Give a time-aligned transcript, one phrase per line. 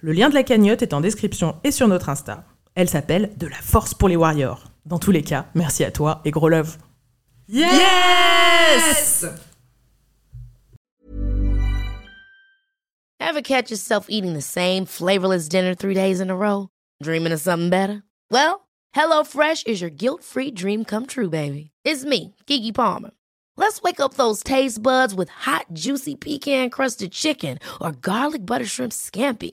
[0.00, 2.44] Le lien de la cagnotte est en description et sur notre Insta.
[2.74, 4.64] Elle s'appelle De la force pour les warriors.
[4.86, 6.76] Dans tous les cas, merci à toi et gros love.
[7.48, 9.24] Yes!
[13.20, 16.68] Ever catch yourself eating the same flavorless dinner three days in a row?
[17.02, 18.02] Dreaming of something better?
[18.30, 21.70] Well, HelloFresh is your guilt-free dream come true, baby.
[21.84, 23.10] It's me, Kiki Palmer.
[23.56, 28.92] Let's wake up those taste buds with hot, juicy pecan-crusted chicken or garlic butter shrimp
[28.92, 29.52] scampi.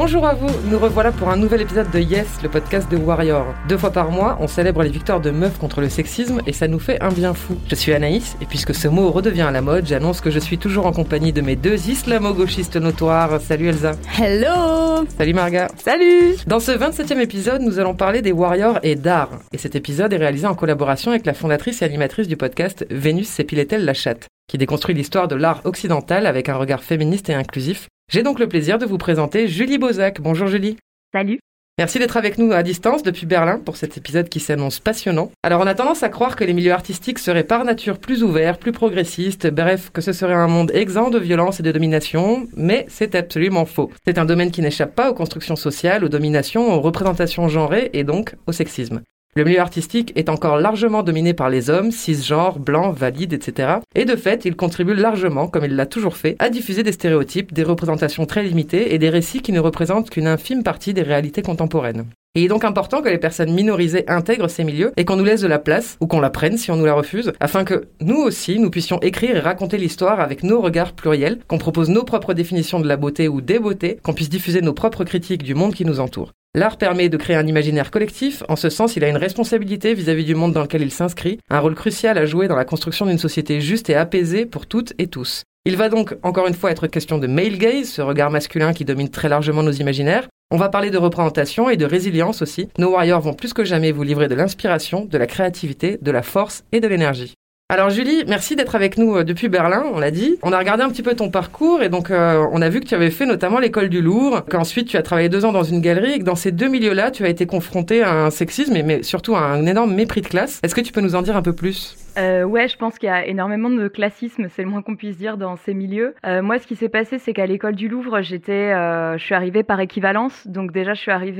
[0.00, 3.44] Bonjour à vous, nous revoilà pour un nouvel épisode de Yes, le podcast de Warrior.
[3.68, 6.68] Deux fois par mois, on célèbre les victoires de meufs contre le sexisme et ça
[6.68, 7.56] nous fait un bien fou.
[7.66, 10.56] Je suis Anaïs et puisque ce mot redevient à la mode, j'annonce que je suis
[10.56, 13.40] toujours en compagnie de mes deux islamo-gauchistes notoires.
[13.40, 13.96] Salut Elsa.
[14.16, 15.66] Hello Salut Marga.
[15.76, 19.40] Salut Dans ce 27e épisode, nous allons parler des Warriors et d'art.
[19.52, 23.26] Et cet épisode est réalisé en collaboration avec la fondatrice et animatrice du podcast Vénus
[23.26, 27.88] s'épilait-elle la chatte qui déconstruit l'histoire de l'art occidental avec un regard féministe et inclusif
[28.08, 30.20] j'ai donc le plaisir de vous présenter Julie Bozac.
[30.20, 30.76] Bonjour Julie.
[31.12, 31.40] Salut.
[31.76, 35.30] Merci d'être avec nous à distance depuis Berlin pour cet épisode qui s'annonce passionnant.
[35.42, 38.58] Alors on a tendance à croire que les milieux artistiques seraient par nature plus ouverts,
[38.58, 42.86] plus progressistes, bref, que ce serait un monde exempt de violence et de domination, mais
[42.88, 43.92] c'est absolument faux.
[44.06, 48.04] C'est un domaine qui n'échappe pas aux constructions sociales, aux dominations, aux représentations genrées et
[48.04, 49.02] donc au sexisme.
[49.38, 53.74] Le milieu artistique est encore largement dominé par les hommes, cisgenres, blancs, valides, etc.
[53.94, 57.54] Et de fait, il contribue largement, comme il l'a toujours fait, à diffuser des stéréotypes,
[57.54, 61.42] des représentations très limitées et des récits qui ne représentent qu'une infime partie des réalités
[61.42, 62.06] contemporaines.
[62.38, 65.40] Il est donc important que les personnes minorisées intègrent ces milieux et qu'on nous laisse
[65.40, 68.18] de la place, ou qu'on la prenne si on nous la refuse, afin que nous
[68.18, 72.34] aussi, nous puissions écrire et raconter l'histoire avec nos regards pluriels, qu'on propose nos propres
[72.34, 75.74] définitions de la beauté ou des beautés, qu'on puisse diffuser nos propres critiques du monde
[75.74, 76.32] qui nous entoure.
[76.54, 80.24] L'art permet de créer un imaginaire collectif, en ce sens il a une responsabilité vis-à-vis
[80.24, 83.18] du monde dans lequel il s'inscrit, un rôle crucial à jouer dans la construction d'une
[83.18, 85.42] société juste et apaisée pour toutes et tous.
[85.64, 88.84] Il va donc encore une fois être question de male gaze, ce regard masculin qui
[88.84, 90.28] domine très largement nos imaginaires.
[90.50, 92.70] On va parler de représentation et de résilience aussi.
[92.78, 96.22] Nos warriors vont plus que jamais vous livrer de l'inspiration, de la créativité, de la
[96.22, 97.34] force et de l'énergie.
[97.68, 100.38] Alors Julie, merci d'être avec nous euh, depuis Berlin, on l'a dit.
[100.42, 102.86] On a regardé un petit peu ton parcours et donc euh, on a vu que
[102.86, 105.82] tu avais fait notamment l'école du Louvre, qu'ensuite tu as travaillé deux ans dans une
[105.82, 109.02] galerie et que dans ces deux milieux-là, tu as été confronté à un sexisme mais
[109.02, 110.60] surtout à un énorme mépris de classe.
[110.62, 111.94] Est-ce que tu peux nous en dire un peu plus?
[112.18, 115.16] Euh, ouais, je pense qu'il y a énormément de classisme, c'est le moins qu'on puisse
[115.16, 116.14] dire dans ces milieux.
[116.26, 119.34] Euh, moi, ce qui s'est passé, c'est qu'à l'école du Louvre, j'étais, euh, je suis
[119.34, 120.46] arrivée par équivalence.
[120.46, 121.38] Donc déjà, je suis arrivée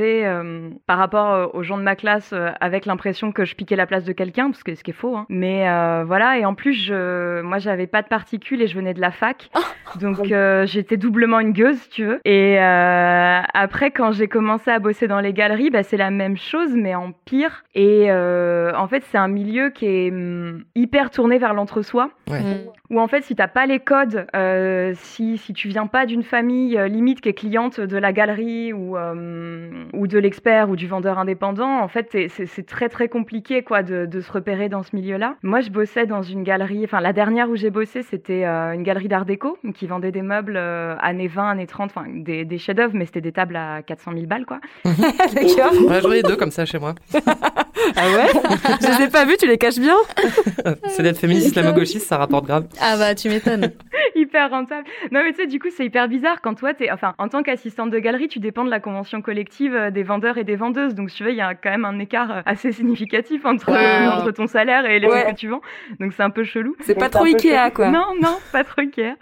[0.86, 4.12] par rapport aux gens de ma classe avec l'impression que je piquais la place de
[4.12, 5.16] quelqu'un, parce que ce qui est faux.
[5.16, 5.26] Hein.
[5.28, 5.64] Mais
[6.04, 9.10] voilà, et en plus, je, moi, j'avais pas de particules et je venais de la
[9.10, 9.50] fac,
[10.00, 10.24] donc
[10.64, 12.20] j'étais doublement une gueuse, si tu veux.
[12.24, 16.74] Et après, quand j'ai commencé à bosser dans les galeries, bah, c'est la même chose,
[16.74, 17.64] mais en pire.
[17.74, 22.10] Et en fait, c'est un milieu qui est hum, hyper tourné vers l'entre-soi.
[22.30, 22.40] Ouais.
[22.40, 22.56] Mm.
[22.90, 26.22] Où en fait, si t'as pas les codes, euh, si, si tu viens pas d'une
[26.22, 30.76] famille euh, limite qui est cliente de la galerie ou, euh, ou de l'expert ou
[30.76, 34.82] du vendeur indépendant, en fait, c'est- très très compliqué quoi de, de se repérer dans
[34.82, 35.34] ce milieu-là.
[35.42, 38.82] Moi, je bossais dans une galerie, enfin la dernière où j'ai bossé, c'était euh, une
[38.82, 42.58] galerie d'art déco qui vendait des meubles euh, années 20, années 30, enfin des, des
[42.58, 44.60] chefs-d'œuvre, mais c'était des tables à 400 000 balles quoi.
[44.84, 45.72] D'accord.
[46.02, 46.94] J'en ai deux comme ça chez moi.
[47.96, 48.26] Ah ouais?
[48.82, 49.94] Je les ai pas vus, tu les caches bien?
[50.88, 52.66] C'est d'être féministe islamo-gauchiste, ça rapporte grave.
[52.80, 53.72] Ah bah tu m'étonnes.
[54.14, 54.84] hyper rentable.
[55.12, 57.42] Non mais tu sais, du coup, c'est hyper bizarre quand toi, t'es, enfin, en tant
[57.42, 60.94] qu'assistante de galerie, tu dépends de la convention collective euh, des vendeurs et des vendeuses.
[60.94, 64.06] Donc, tu vois, il y a quand même un écart euh, assez significatif entre, Ouais.
[64.08, 65.26] entre ton salaire et les Ouais.
[65.30, 65.60] que tu vends.
[66.00, 66.74] Donc, c'est un peu chelou.
[66.80, 67.88] C'est pas trop Ikea quoi.
[67.90, 69.14] Non, non, pas trop clair.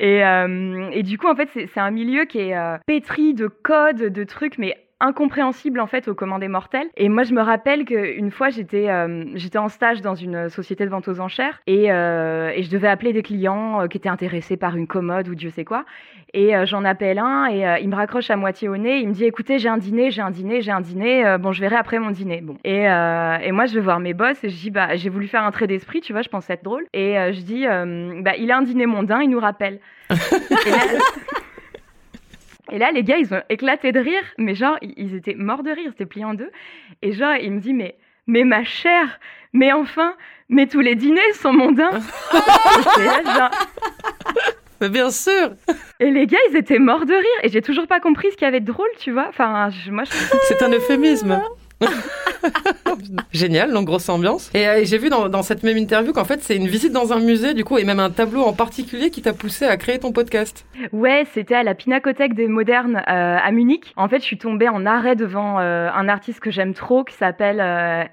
[0.00, 3.34] Et, euh, et du coup, en fait, c'est c'est un milieu qui est euh, pétri
[3.34, 6.88] de codes, de trucs, mais incompréhensible en fait aux commandes mortels.
[6.96, 10.84] Et moi, je me rappelle qu'une fois, j'étais euh, j'étais en stage dans une société
[10.84, 14.08] de vente aux enchères et, euh, et je devais appeler des clients euh, qui étaient
[14.08, 15.84] intéressés par une commode ou Dieu sait quoi.
[16.36, 18.98] Et j'en appelle un et il me raccroche à moitié au nez.
[18.98, 21.36] Il me dit écoutez, j'ai un dîner, j'ai un dîner, j'ai un dîner.
[21.38, 22.40] bon, je verrai après mon dîner.
[22.40, 22.56] Bon.
[22.64, 25.44] Et, et moi, je vais voir mes boss et je dis bah j'ai voulu faire
[25.44, 26.86] un trait d'esprit, tu vois, je pensais être drôle.
[26.92, 27.66] Et je dis
[28.24, 29.78] bah il a un dîner mondain, il nous rappelle.
[30.10, 30.14] Et
[30.70, 30.78] là,
[32.78, 36.06] les gars, ils ont éclaté de rire, mais genre, ils étaient morts de rire, c'était
[36.06, 36.50] plié en deux.
[37.02, 39.20] Et genre, il me dit, mais, mais ma chère,
[39.52, 40.14] mais enfin,
[40.48, 42.00] mais tous les dîners sont mondains.
[44.80, 45.52] Mais bien sûr.
[46.00, 48.44] Et les gars, ils étaient morts de rire, et j'ai toujours pas compris ce qu'il
[48.44, 49.28] y avait de drôle, tu vois.
[49.28, 50.10] Enfin, moi, je...
[50.48, 51.40] c'est un euphémisme.
[53.32, 54.50] Génial, donc grosse ambiance.
[54.54, 57.20] Et euh, j'ai vu dans, cette même interview qu'en fait c'est une visite dans un
[57.20, 60.12] musée du coup et même un tableau en particulier qui t'a poussé à créer ton
[60.12, 60.66] podcast.
[60.92, 63.92] Ouais, c'était à la Pinacothèque des Modernes euh, à Munich.
[63.96, 67.14] En fait, je suis tombée en arrêt devant euh, un artiste que j'aime trop qui
[67.14, 67.60] s'appelle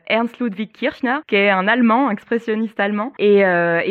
[0.07, 3.13] Ernst Ludwig Kirchner, qui est un allemand, expressionniste allemand.
[3.19, 3.43] Et,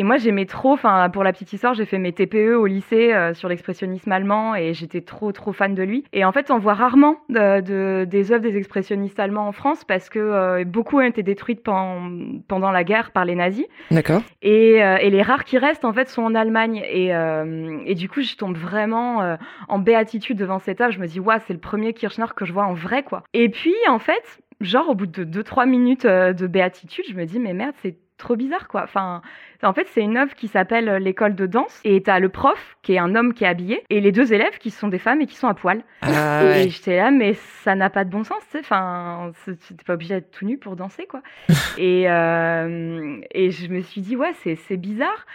[0.03, 3.47] moi j'aimais trop, enfin pour la petite histoire, j'ai fait mes TPE au lycée sur
[3.47, 6.03] l'expressionnisme allemand et j'étais trop trop fan de lui.
[6.11, 10.09] Et en fait, on voit rarement de, des œuvres des expressionnistes allemands en France parce
[10.09, 12.09] que euh, beaucoup ont été détruites pendant,
[12.47, 13.65] pendant la guerre par les nazis.
[13.89, 14.21] D'accord.
[14.41, 16.83] Et, euh, et, les rares qui restent, en fait, sont en Allemagne.
[16.89, 19.37] Et, euh, et du coup, je tombe vraiment
[19.67, 20.91] en béatitude devant cet œuvre.
[20.91, 23.23] Je me dis, ouais, c'est le premier Kirchner que je vois en vrai, quoi.
[23.33, 27.39] Et puis, en fait, genre, au bout de 2-3 minutes de béatitude, je me dis,
[27.39, 28.83] mais merde, c'est trop bizarre, quoi.
[28.83, 29.21] Enfin,
[29.63, 32.77] en fait, c'est une œuvre qui s'appelle euh, l'école de danse et t'as le prof
[32.81, 35.21] qui est un homme qui est habillé et les deux élèves qui sont des femmes
[35.21, 35.83] et qui sont à poil.
[36.01, 37.33] Ah, et j'étais là, mais
[37.63, 38.59] ça n'a pas de bon sens, tu sais.
[38.59, 41.21] Enfin, t'es pas obligé d'être tout nu pour danser, quoi.
[41.77, 45.25] et, euh, et je me suis dit, ouais, c'est bizarre.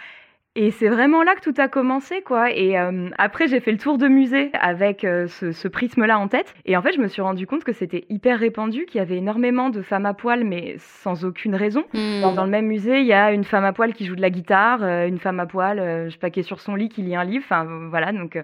[0.59, 2.51] Et c'est vraiment là que tout a commencé, quoi.
[2.51, 6.51] Et euh, après, j'ai fait le tour de musée avec euh, ce, prisme-là en tête.
[6.65, 9.17] Et en fait, je me suis rendu compte que c'était hyper répandu, qu'il y avait
[9.17, 11.83] énormément de femmes à poil, mais sans aucune raison.
[11.93, 12.21] Hmm.
[12.21, 14.31] Dans, le même musée, il y a une femme à poil qui joue de la
[14.31, 15.77] guitare, euh, une femme à poil,
[16.07, 17.45] je sais pas, qui est sur son lit, qui lit un livre.
[17.45, 18.41] Enfin, voilà, donc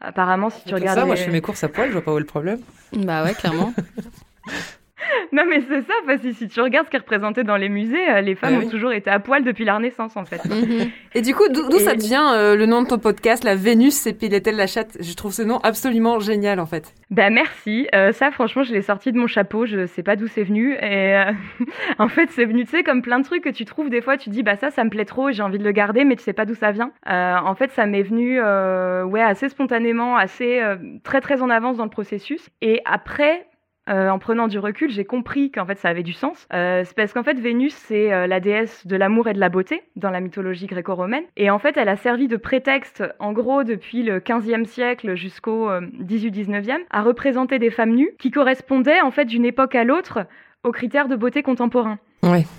[0.00, 0.96] apparemment, si tu regardes.
[0.96, 2.60] ça, moi, je fais mes courses à poil, je vois pas où est le problème.
[2.92, 3.74] Bah ouais, clairement.
[5.32, 7.68] non, mais c'est ça, parce que si tu regardes ce qui est représenté dans les
[7.68, 10.44] musées, euh, les femmes ah ont toujours été à poil depuis la Renaissance, en fait.
[10.44, 10.90] Mhm.
[11.14, 14.56] Et du coup, d'où ça devient euh, le nom de ton podcast, La Vénus s'épilait-elle
[14.56, 14.96] la chatte?
[15.00, 16.94] Je trouve ce nom absolument génial, en fait.
[17.10, 17.88] Bah merci.
[17.94, 19.66] Euh, ça, franchement, je l'ai sorti de mon chapeau.
[19.66, 20.76] Je sais pas d'où c'est venu.
[20.82, 21.20] Et
[21.98, 24.16] en fait, c'est venu, tu sais, comme plein de trucs que tu trouves des fois.
[24.16, 26.16] Tu dis, bah ça, ça me plaît trop et j'ai envie de le garder, mais
[26.16, 26.92] tu sais pas d'où ça vient.
[27.06, 30.60] en fait, ça m'est venu, ouais, assez spontanément, assez
[31.02, 32.50] très très en avance dans le processus.
[32.60, 33.46] Et après,
[33.88, 36.46] euh, en prenant du recul, j'ai compris qu'en fait ça avait du sens.
[36.52, 39.48] Euh, c'est parce qu'en fait Vénus c'est euh, la déesse de l'amour et de la
[39.48, 43.64] beauté dans la mythologie gréco-romaine, et en fait elle a servi de prétexte, en gros
[43.64, 49.24] depuis le 15e siècle jusqu'au 18-19e, à représenter des femmes nues qui correspondaient en fait
[49.24, 50.26] d'une époque à l'autre
[50.64, 51.98] aux critères de beauté contemporains.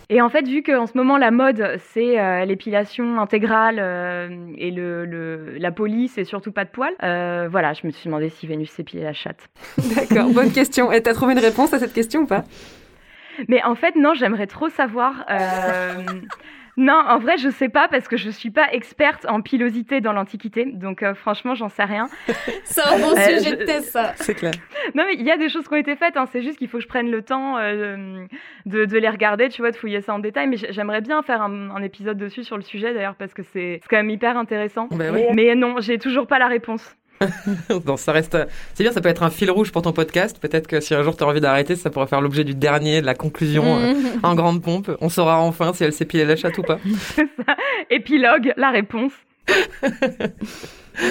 [0.10, 4.72] Et en fait, vu qu'en ce moment la mode c'est euh, l'épilation intégrale euh, et
[4.72, 8.48] le, la police et surtout pas de poils, euh, voilà, je me suis demandé si
[8.48, 9.50] Vénus s'épilait la chatte.
[9.96, 10.92] D'accord, bonne question.
[10.92, 12.44] Et t'as trouvé une réponse à cette question ou pas?
[13.48, 15.26] Mais en fait, non, j'aimerais trop savoir.
[16.80, 20.14] Non, en vrai, je sais pas parce que je suis pas experte en pilosité dans
[20.14, 22.08] l'Antiquité, donc euh, franchement, j'en sais rien.
[22.64, 24.14] c'est un bon euh, sujet de test, ça.
[24.16, 24.54] C'est clair.
[24.96, 26.16] Non, mais il y a des choses qui ont été faites.
[26.16, 26.26] Hein.
[26.32, 28.26] c'est juste qu'il faut que je prenne le temps euh,
[28.66, 30.48] de, les regarder, tu vois, de fouiller ça en détail.
[30.48, 33.98] Mais j'aimerais bien faire un, épisode dessus sur le sujet d'ailleurs parce que c'est quand
[33.98, 34.88] même hyper intéressant.
[34.92, 36.96] Bah mais non, j'ai toujours pas la réponse.
[37.86, 38.38] non, ça reste.
[38.74, 40.38] C'est bien, ça peut être un fil rouge pour ton podcast.
[40.40, 43.02] Peut-être que si un jour tu as envie d'arrêter, ça pourrait faire l'objet du dernier,
[43.02, 44.92] de la conclusion euh, en grande pompe.
[45.02, 46.80] On saura enfin si elle s'est pilée la chatte ou pas.
[47.90, 49.14] Épilogue, la réponse.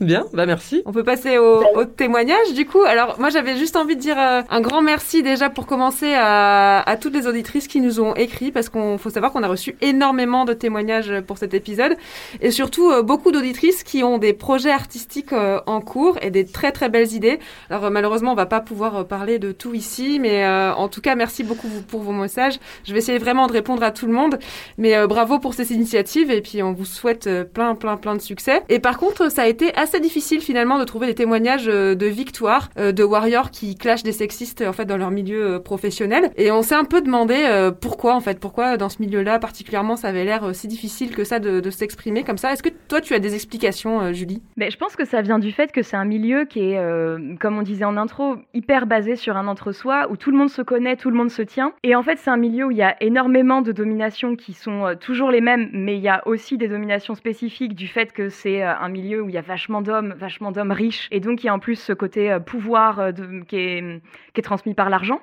[0.00, 0.82] Bien, bah merci.
[0.86, 2.82] On peut passer au, au témoignage du coup.
[2.82, 6.88] Alors moi j'avais juste envie de dire euh, un grand merci déjà pour commencer à,
[6.88, 9.76] à, toutes les auditrices qui nous ont écrit parce qu'on faut savoir qu'on a reçu
[9.80, 11.96] énormément de témoignages pour cet épisode
[12.40, 16.46] et surtout euh, beaucoup d'auditrices qui ont des projets artistiques euh, en cours et des
[16.46, 17.40] très très belles idées.
[17.68, 21.42] Alors malheureusement on va pas pouvoir parler de tout ici mais en tout cas merci
[21.42, 22.60] beaucoup pour vos messages.
[22.84, 24.38] Je vais essayer vraiment de répondre à tout le monde
[24.76, 28.62] mais bravo pour ces initiatives et puis on vous souhaite plein plein plein de succès.
[28.68, 32.06] Et par contre ça a été assez difficile finalement de trouver des témoignages euh, de
[32.06, 36.30] victoire euh, de warriors qui clashent des sexistes en fait dans leur milieu euh, professionnel.
[36.36, 37.36] Et on s'est un peu demandé
[37.80, 41.38] pourquoi en fait, pourquoi dans ce milieu-là particulièrement ça avait l'air si difficile que ça
[41.38, 42.52] de, s'exprimer comme ça.
[42.52, 44.42] Est-ce que toi tu as des explications, Julie?
[44.56, 47.58] Mais je pense que ça vient du fait que c'est un milieu qui est, comme
[47.58, 50.96] on disait en intro, hyper basé sur un entre-soi où tout le monde se connaît,
[50.96, 51.72] tout le monde se tient.
[51.82, 54.96] Et en fait c'est un milieu où il y a énormément de dominations qui sont
[55.00, 58.62] toujours les mêmes, mais il y a aussi des dominations spécifiques du fait que c'est
[58.62, 61.48] un milieu où il y a vachement d'hommes, vachement d'hommes riches, et donc il y
[61.48, 63.12] a en plus ce côté euh, pouvoir euh,
[63.46, 65.20] qui est transmis par l'argent.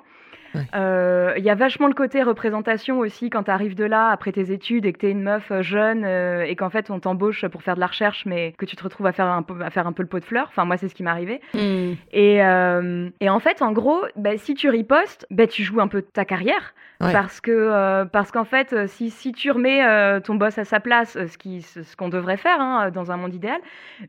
[0.74, 4.32] Euh, Il y a vachement le côté représentation aussi quand tu arrives de là après
[4.32, 7.00] tes études et que tu es une meuf euh, jeune euh, et qu'en fait on
[7.00, 9.60] t'embauche pour faire de la recherche mais que tu te retrouves à faire un peu,
[9.62, 10.46] à faire un peu le pot de fleurs.
[10.48, 11.40] Enfin moi c'est ce qui m'est arrivé.
[11.54, 11.94] Hmm.
[12.12, 15.88] Et, euh, et en fait en gros bah, si tu ripostes, bah, tu joues un
[15.88, 16.74] peu ta carrière.
[16.98, 17.12] Ouais.
[17.12, 20.64] Parce que euh, parce qu'en fait, euh, si, si tu remets euh, ton boss à
[20.64, 23.58] sa place, euh, ce qui ce ce qu'on devrait faire hein, dans un monde idéal,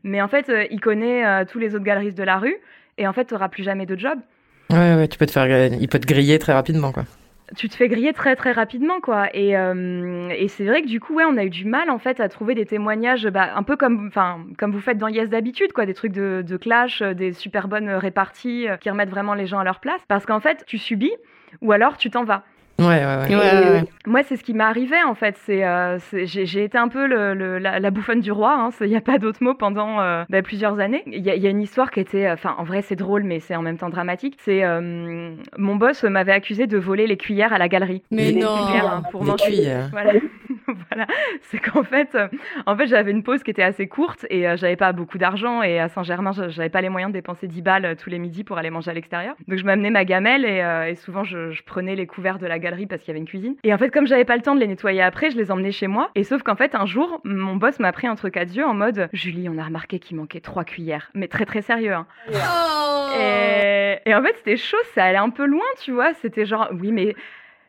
[0.04, 2.56] mais en fait, euh, il connaît euh, tous les autres galeristes de la rue
[2.96, 4.18] et en fait, tu n'auras plus jamais de job.
[4.70, 7.04] Ouais, ouais, tu peux te faire, il peut te griller très rapidement, quoi.
[7.56, 9.28] tu te fais griller très très rapidement quoi.
[9.34, 11.98] Et, euh, et c'est vrai que du coup ouais on a eu du mal en
[11.98, 15.30] fait à trouver des témoignages bah, un peu comme enfin comme vous faites dans Yes
[15.30, 19.08] d'habitude quoi des trucs de, de clash euh, des super bonnes réparties euh, qui remettent
[19.08, 20.00] vraiment les gens à leur place.
[20.08, 21.14] Parce qu'en fait tu subis
[21.62, 22.44] ou alors tu t'en vas
[22.78, 23.28] Ouais, ouais, ouais.
[23.28, 23.84] Ouais, ouais, ouais.
[24.06, 25.36] moi, c'est ce qui m'est arrivé en fait.
[25.44, 28.70] C'est, euh, c'est- j'ai, été un peu le, le- la, la bouffonne du roi.
[28.80, 31.02] Il n'y a pas d'autre mot pendant euh, bah, plusieurs années.
[31.06, 33.24] Il y, a- il y a une histoire qui était, enfin, en vrai, c'est drôle,
[33.24, 34.36] mais c'est en même temps dramatique.
[34.42, 38.02] C'est euh, mon boss m'avait accusé de voler les cuillères à la galerie.
[38.12, 38.54] Mais Les non.
[38.66, 39.44] cuillères, hein, pour Les manger.
[39.44, 39.88] cuillères.
[39.90, 40.12] Voilà.
[40.90, 41.06] voilà.
[41.42, 42.28] C'est qu'en fait, euh,
[42.66, 45.62] en fait, j'avais une pause qui était assez courte et euh, j'avais pas beaucoup d'argent
[45.62, 48.44] et à Saint-Germain, je- j'avais pas les moyens de dépenser 10 balles tous les midis
[48.44, 49.34] pour aller manger à l'extérieur.
[49.48, 52.46] Donc je m'amenais ma gamelle et, euh, et souvent je, je prenais les couverts de
[52.46, 53.56] la galerie parce qu'il y avait une cuisine.
[53.64, 55.72] Et en fait, comme j'avais pas le temps de les nettoyer après, je les emmenais
[55.72, 56.10] chez moi.
[56.14, 58.74] Et sauf qu'en fait, un jour, mon boss m'a pris un truc à Dieu en
[58.74, 61.92] mode Julie, on a remarqué qu'il manquait trois cuillères, mais très très sérieux.
[61.94, 62.06] Hein.
[62.32, 63.18] Oh.
[63.20, 66.12] Et, et en fait, c'était chaud, ça allait un peu loin, tu vois.
[66.14, 67.14] C'était genre, oui, mais,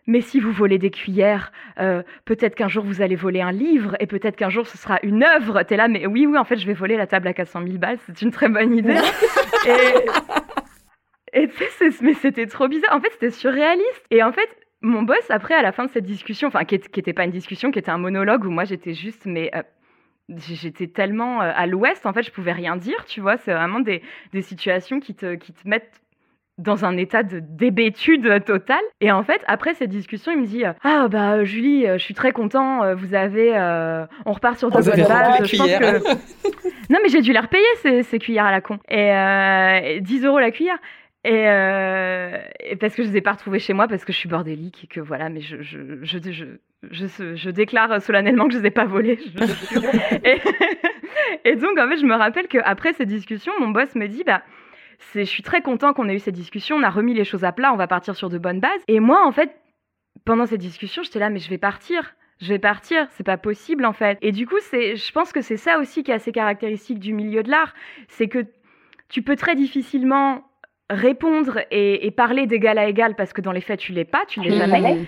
[0.07, 3.95] mais si vous volez des cuillères, euh, peut-être qu'un jour vous allez voler un livre
[3.99, 5.63] et peut-être qu'un jour ce sera une œuvre.
[5.63, 7.77] T'es là, mais oui, oui, en fait, je vais voler la table à 400 000
[7.77, 8.95] balles, c'est une très bonne idée.
[9.67, 10.05] et
[11.31, 12.95] et tu sais, c'est- mais c'était trop bizarre.
[12.95, 14.03] En fait, c'était surréaliste.
[14.09, 14.49] Et en fait,
[14.81, 17.71] mon boss, après, à la fin de cette discussion, enfin, qui n'était pas une discussion,
[17.71, 19.51] qui était un monologue où moi j'étais juste, mais.
[19.55, 19.61] euh,
[20.47, 23.37] J'étais tellement euh, à l'ouest, en fait, je pouvais rien dire, tu vois.
[23.37, 26.03] C'est vraiment des, des situations qui te, qui te mettent
[26.59, 28.83] dans un état de débétude totale.
[29.01, 32.13] Et en fait, après cette discussion, il me dit euh, Ah, bah, Julie, je suis
[32.13, 33.57] très content, vous avez.
[33.57, 35.39] euh, on repart sur de Vous bonnes bases.
[35.39, 35.79] les Je pense cuillères.
[36.03, 36.09] que-
[36.91, 38.77] Non, mais j'ai dû les repayer, ces, ces cuillères à la con.
[38.87, 39.09] Et,
[39.95, 40.77] et 10 euros la cuillère.
[41.25, 44.17] Et, euh, et parce que je les ai pas retrouvées chez moi parce que je
[44.17, 46.45] suis bordélique et que voilà, mais je, je, je, je,
[46.91, 50.41] je, je déclare solennellement que je les ai pas je- et,
[51.51, 54.43] et donc, en fait, je me rappelle qu'après ces discussions, mon boss me dit, bah,
[54.99, 57.43] c'est, je suis très content qu'on ait eu cette discussion, on a remis les choses
[57.43, 58.81] à plat, on va partir sur de bonnes bases.
[58.87, 59.53] Et moi, en fait,
[60.25, 62.15] pendant cette discussion, j'étais là, mais je vais partir.
[62.41, 64.17] Je vais partir, c'est pas possible en fait.
[64.21, 67.11] Et du coup, c'est, je pense que c'est ça aussi qui est assez caractéristique du
[67.11, 67.73] milieu de l'art,
[68.07, 68.45] c'est que
[69.09, 70.48] tu peux très difficilement
[70.89, 74.25] répondre et, et parler d'égal à égal parce que dans les faits tu l'es pas,
[74.27, 74.95] tu l'es jamais.
[74.95, 75.05] Mhm.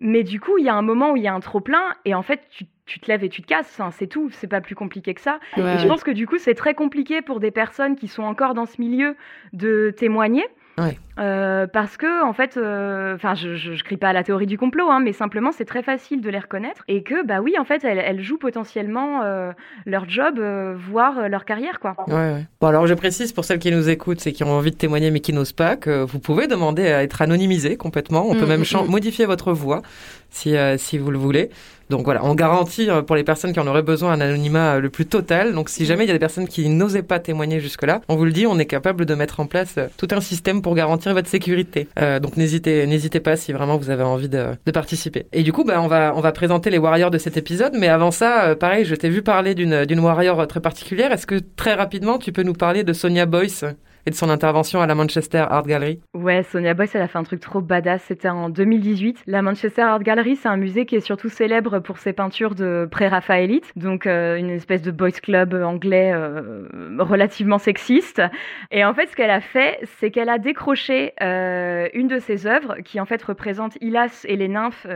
[0.00, 1.82] Mais du coup, il y a un moment où il y a un trop plein
[2.04, 3.68] et en fait tu, tu te lèves et tu te casses.
[3.78, 5.40] Enfin, c'est tout, c'est pas plus compliqué que ça.
[5.56, 8.22] Ouais, Et je pense que du coup, c'est très compliqué pour des personnes qui sont
[8.22, 9.16] encore dans ce milieu
[9.52, 10.44] de témoigner.
[10.78, 10.98] Ouais.
[11.18, 14.46] Euh, parce que en fait, euh, enfin, je, je, je crie pas à la théorie
[14.46, 17.54] du complot, hein, mais simplement c'est très facile de les reconnaître et que bah oui,
[17.58, 19.50] en fait, elles, elles jouent potentiellement euh,
[19.86, 20.40] leur job,
[20.76, 21.96] voire leur carrière, quoi.
[22.06, 22.46] Ouais, ouais.
[22.60, 25.10] Bon, alors je précise pour celles qui nous écoutent et qui ont envie de témoigner
[25.10, 28.24] mais qui n'osent pas que vous pouvez demander à être anonymisé complètement.
[28.28, 28.90] On peut Mm, même mm, mm.
[28.90, 29.82] modifier votre voix
[30.30, 31.50] si, euh, si vous le voulez.
[31.90, 34.80] Donc voilà, on garantit euh, pour les personnes qui en auraient besoin un anonymat euh,
[34.80, 35.54] le plus total.
[35.54, 38.26] Donc si jamais il y a des personnes qui n'osaient pas témoigner jusque-là, on vous
[38.26, 41.28] le dit, on est capable de mettre en place tout un système pour garantir votre
[41.28, 41.88] sécurité.
[41.98, 45.26] Euh, donc n'hésitez, n'hésitez pas si vraiment vous avez envie de, de participer.
[45.32, 47.72] Et du coup, bah, on va, on va présenter les warriors de cet épisode.
[47.78, 51.10] Mais avant ça, pareil, je t'ai vu parler d'une, d'une warrior très particulière.
[51.10, 53.64] Est-ce que très rapidement, tu peux nous parler de Sonia Boyce?
[54.06, 57.18] Et de son intervention à la Manchester Art Gallery Ouais, Sonia Boyce, elle a fait
[57.18, 58.02] un truc trop badass.
[58.02, 59.22] C'était en 2018.
[59.26, 62.88] La Manchester Art Gallery, c'est un musée qui est surtout célèbre pour ses peintures de
[62.90, 63.72] pré-raphaélite.
[63.76, 66.66] Donc, euh, une espèce de boys club anglais euh,
[66.98, 68.22] relativement sexiste.
[68.70, 72.46] Et en fait, ce qu'elle a fait, c'est qu'elle a décroché euh, une de ses
[72.46, 74.86] œuvres qui, en fait, représente Hylas et les nymphes.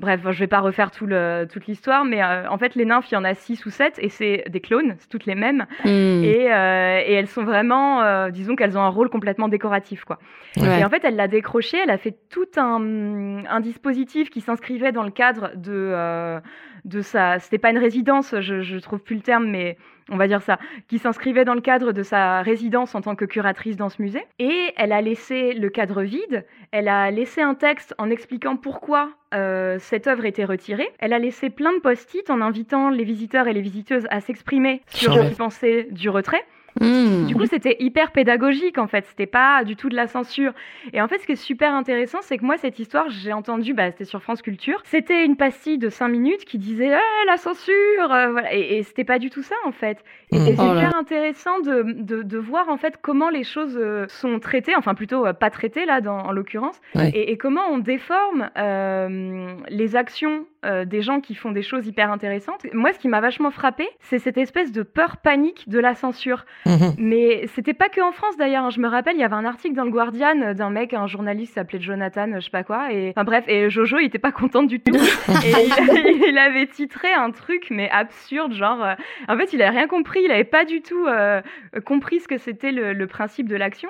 [0.00, 3.10] Bref, je vais pas refaire tout le, toute l'histoire, mais euh, en fait, les nymphes,
[3.10, 5.66] il y en a six ou sept, et c'est des clones, c'est toutes les mêmes.
[5.84, 6.24] Hmm.
[6.24, 10.18] Et, euh, et elles sont vraiment, euh, disons qu'elles ont un rôle complètement décoratif, quoi.
[10.56, 10.80] Ouais.
[10.80, 14.92] Et en fait, elle l'a décroché, elle a fait tout un, un dispositif qui s'inscrivait
[14.92, 16.40] dans le cadre de,
[16.86, 17.38] de sa.
[17.38, 19.76] C'était pas une résidence, je, je trouve plus le terme, mais
[20.10, 23.24] on va dire ça, qui s'inscrivait dans le cadre de sa résidence en tant que
[23.24, 24.24] curatrice dans ce musée.
[24.38, 29.10] Et elle a laissé le cadre vide, elle a laissé un texte en expliquant pourquoi
[29.34, 30.88] euh, cette œuvre était retirée.
[30.98, 34.82] Elle a laissé plein de post-it en invitant les visiteurs et les visiteuses à s'exprimer
[34.88, 36.44] sur ce qu'ils pensaient du retrait.
[36.80, 37.26] Mmh.
[37.26, 39.04] Du coup, c'était hyper pédagogique en fait.
[39.06, 40.52] C'était pas du tout de la censure.
[40.92, 43.74] Et en fait, ce qui est super intéressant, c'est que moi, cette histoire, j'ai entendu,
[43.74, 44.80] bah, c'était sur France Culture.
[44.84, 48.12] C'était une pastille de 5 minutes qui disait eh, la censure.
[48.12, 48.54] Euh, voilà.
[48.54, 50.04] Et, et c'était pas du tout ça en fait.
[50.32, 50.44] Et, mmh.
[50.44, 54.38] c'est oh super intéressant de, de, de, voir en fait comment les choses euh, sont
[54.38, 58.50] traitées, enfin plutôt euh, pas traitées là, dans, en l'occurrence, et, et, comment on déforme
[58.56, 62.66] euh, les actions euh, des gens qui font des choses hyper intéressantes.
[62.74, 66.44] Moi, ce qui m'a vachement frappé, c'est cette espèce de peur panique de la censure.
[66.66, 66.94] Mhm.
[66.98, 68.64] Mais c'était pas que en France d'ailleurs.
[68.64, 68.70] Hein.
[68.70, 71.54] Je me rappelle, il y avait un article dans le Guardian d'un mec, un journaliste
[71.54, 72.92] s'appelait Jonathan, je sais pas quoi.
[72.92, 74.94] Et enfin bref, et Jojo, il était pas content du tout.
[75.44, 78.82] et il, avait titré un truc mais absurde, genre.
[78.84, 78.94] Euh,
[79.28, 80.20] en fait, il avait rien compris.
[80.24, 81.40] Il avait pas du tout euh,
[81.84, 83.88] compris ce que c'était le, principe de l'action.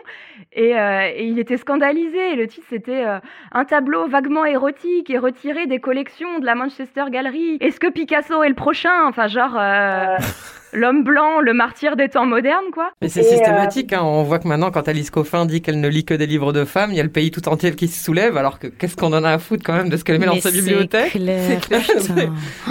[0.53, 2.33] Et, et, il était scandalisé.
[2.33, 3.05] Et le titre c'était
[3.53, 7.59] un tableau vaguement érotique et retiré des collections de la Manchester Gallery.
[7.61, 9.07] Est-ce que Picasso est le prochain?
[9.07, 9.59] Enfin, genre.
[10.75, 12.91] Euh, l'homme blanc, le martyr des temps modernes, quoi.
[13.03, 14.03] Mais c'est systématique, hein.
[14.03, 16.65] on voit que maintenant, quand Alice Coffin dit qu'elle ne lit que des livres de
[16.65, 19.13] femmes, il y a le pays tout entier qui se soulève, alors que qu'est-ce qu'on
[19.13, 21.13] en a à foutre quand même de ce qu'elle met dans sa bibliothèque?
[21.13, 21.83] C'est clair,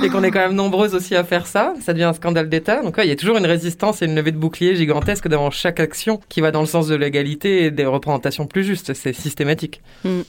[0.03, 2.81] Et qu'on est quand même nombreuses aussi à faire ça, ça devient un scandale d'État.
[2.81, 5.51] Donc ouais, il y a toujours une résistance et une levée de bouclier gigantesque devant
[5.51, 8.93] chaque action qui va dans le sens de l'égalité et des représentations plus justes.
[8.93, 9.81] C'est systématique.
[10.03, 10.21] Mm.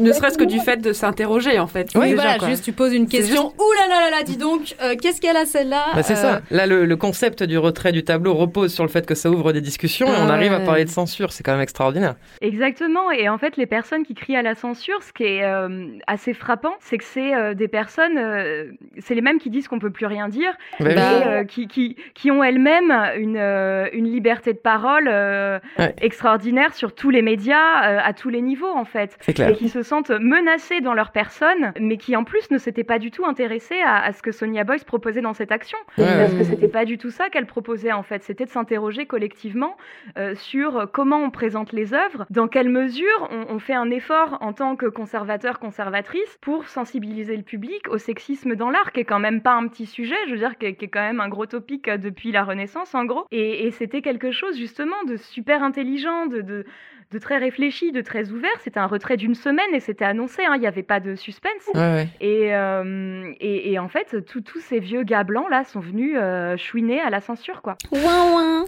[0.00, 1.90] ne serait-ce que du fait de s'interroger, en fait.
[1.94, 3.52] Oui, voilà, juste tu poses une question.
[3.58, 5.86] Ouh là là là là, dis donc, euh, qu'est-ce qu'elle a celle-là?
[5.94, 6.36] Bah, C'est ça.
[6.36, 9.30] Euh, là, le, le concept du retrait du tableau repose sur le fait que ça
[9.30, 11.32] ouvre des discussions et on arrive à parler de censure.
[11.32, 12.16] C'est quand même extraordinaire.
[12.42, 13.10] Exactement.
[13.10, 16.34] Et en fait, les personnes qui crient à la censure, ce qui est euh, assez
[16.34, 19.90] frappant, c'est que c'est euh, des personnes, euh, c'est les mêmes qui disent qu'on peut
[19.90, 25.10] plus rien dire, et, qui, qui, qui, ont elles-mêmes une, une liberté de parole
[26.02, 29.16] extraordinaire sur tous les médias, à tous les niveaux en fait.
[29.34, 29.48] Clair.
[29.48, 32.98] Et qui se sentent menacées dans leur personne, mais qui en plus ne s'étaient pas
[32.98, 35.78] du tout intéressées à, à, ce que Sonia Boyce proposait dans cette action.
[35.96, 39.76] Parce que c'était pas du tout ça qu'elle proposait en fait, c'était de s'interroger collectivement
[40.16, 44.52] euh, sur comment on présente les œuvres, dans quelle mesure on, fait un effort en
[44.52, 49.18] tant que conservateur, conservatrice pour sensibiliser le public au sexisme dans l'art, qui est quand
[49.18, 51.90] même pas un petit sujet, je veux dire, qui est, quand même un gros topic
[51.90, 53.26] depuis la Renaissance en gros.
[53.30, 56.64] Et, c'était quelque chose justement de super intelligent, de
[57.16, 58.50] très réfléchi, de très ouvert.
[58.62, 60.42] C'était un retrait d'une semaine et c'était annoncé.
[60.44, 60.52] Hein.
[60.56, 61.52] Il n'y avait pas de suspense.
[62.20, 66.58] Et, euh, et, et, en fait, tous ces vieux gars blancs là sont venus euh,
[66.58, 67.78] chouiner à la censure, quoi.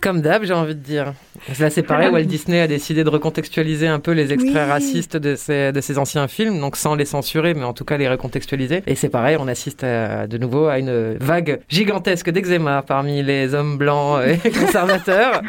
[0.01, 1.13] Comme d'hab, j'ai envie de dire.
[1.59, 2.09] Là, c'est pareil.
[2.09, 5.99] Walt Disney a décidé de recontextualiser un peu les extraits racistes de ses, de ses
[5.99, 8.83] anciens films, donc sans les censurer, mais en tout cas les recontextualiser.
[8.87, 13.77] Et c'est pareil, on assiste de nouveau à une vague gigantesque d'eczéma parmi les hommes
[13.77, 15.43] blancs et conservateurs.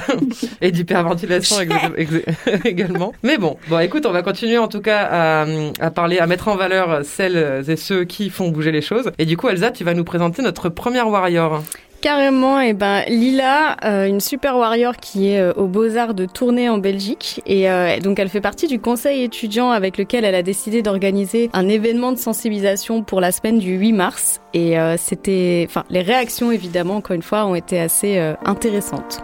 [0.60, 1.56] et d'hyperventilation
[2.64, 3.12] également.
[3.22, 5.46] Mais bon, bon, écoute, on va continuer en tout cas à,
[5.80, 9.10] à, parler, à mettre en valeur celles et ceux qui font bouger les choses.
[9.18, 11.62] Et du coup, Elsa, tu vas nous présenter notre première warrior.
[12.02, 16.26] Carrément, et eh ben Lila, euh, une super warrior qui est euh, aux Beaux-Arts de
[16.26, 20.34] Tournai en Belgique et euh, donc elle fait partie du conseil étudiant avec lequel elle
[20.34, 25.64] a décidé d'organiser un événement de sensibilisation pour la semaine du 8 mars et c'était
[25.68, 29.22] enfin les réactions évidemment encore une fois ont été assez intéressantes.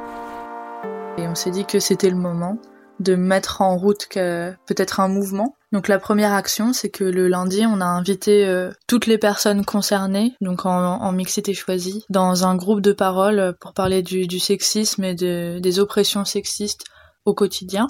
[1.18, 2.58] Et on s'est dit que c'était le moment
[3.00, 5.56] de mettre en route peut-être un mouvement.
[5.72, 9.64] Donc la première action, c'est que le lundi, on a invité euh, toutes les personnes
[9.64, 15.14] concernées, donc en, mixité choisie, dans un groupe de parole pour parler du, sexisme et
[15.14, 16.84] de, des oppressions sexistes
[17.24, 17.88] au quotidien.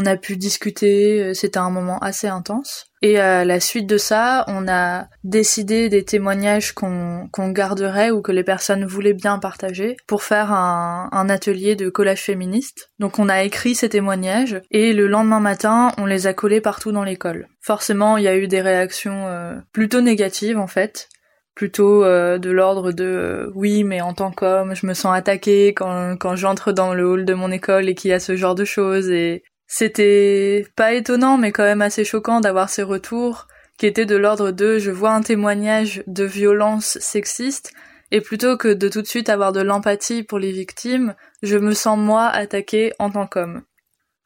[0.00, 2.86] On a pu discuter, euh, c'était un moment assez intense.
[3.02, 8.30] Et à la suite de ça, on a décidé des témoignages qu'on garderait ou que
[8.30, 12.90] les personnes voulaient bien partager pour faire un, atelier de collage féministe.
[13.00, 16.92] Donc on a écrit ces témoignages et le lendemain matin, on les a collés partout
[16.92, 17.48] dans l'école.
[17.60, 21.08] Forcément, il y a eu des réactions euh, plutôt négatives en fait
[21.54, 26.16] plutôt euh, de l'ordre de oui mais en tant qu'homme je me sens attaquée quand,
[26.16, 28.64] quand j'entre dans le hall de mon école et qu'il y a ce genre de
[28.64, 34.06] choses et c'était pas étonnant, mais quand même assez choquant d'avoir ces retours qui étaient
[34.06, 37.72] de l'ordre de je vois un témoignage de violence sexiste
[38.10, 41.74] et plutôt que de tout de suite avoir de l'empathie pour les victimes, je me
[41.74, 43.62] sens moi attaquée en tant qu'homme.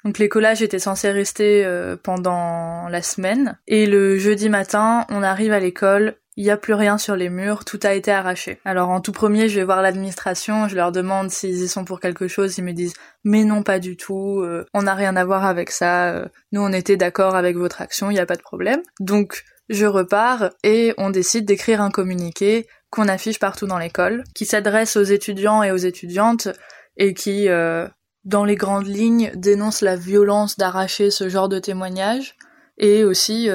[0.04, 5.22] Donc les collages étaient censés rester euh, pendant la semaine et le jeudi matin, on
[5.22, 8.58] arrive à l'école il n'y a plus rien sur les murs, tout a été arraché.
[8.64, 12.00] Alors en tout premier, je vais voir l'administration, je leur demande s'ils y sont pour
[12.00, 15.24] quelque chose, ils me disent mais non pas du tout, euh, on n'a rien à
[15.24, 18.36] voir avec ça, euh, nous on était d'accord avec votre action, il n'y a pas
[18.36, 18.80] de problème.
[18.98, 24.46] Donc je repars et on décide d'écrire un communiqué qu'on affiche partout dans l'école, qui
[24.46, 26.48] s'adresse aux étudiants et aux étudiantes
[26.96, 27.86] et qui, euh,
[28.24, 32.36] dans les grandes lignes, dénonce la violence d'arracher ce genre de témoignage
[32.78, 33.48] et aussi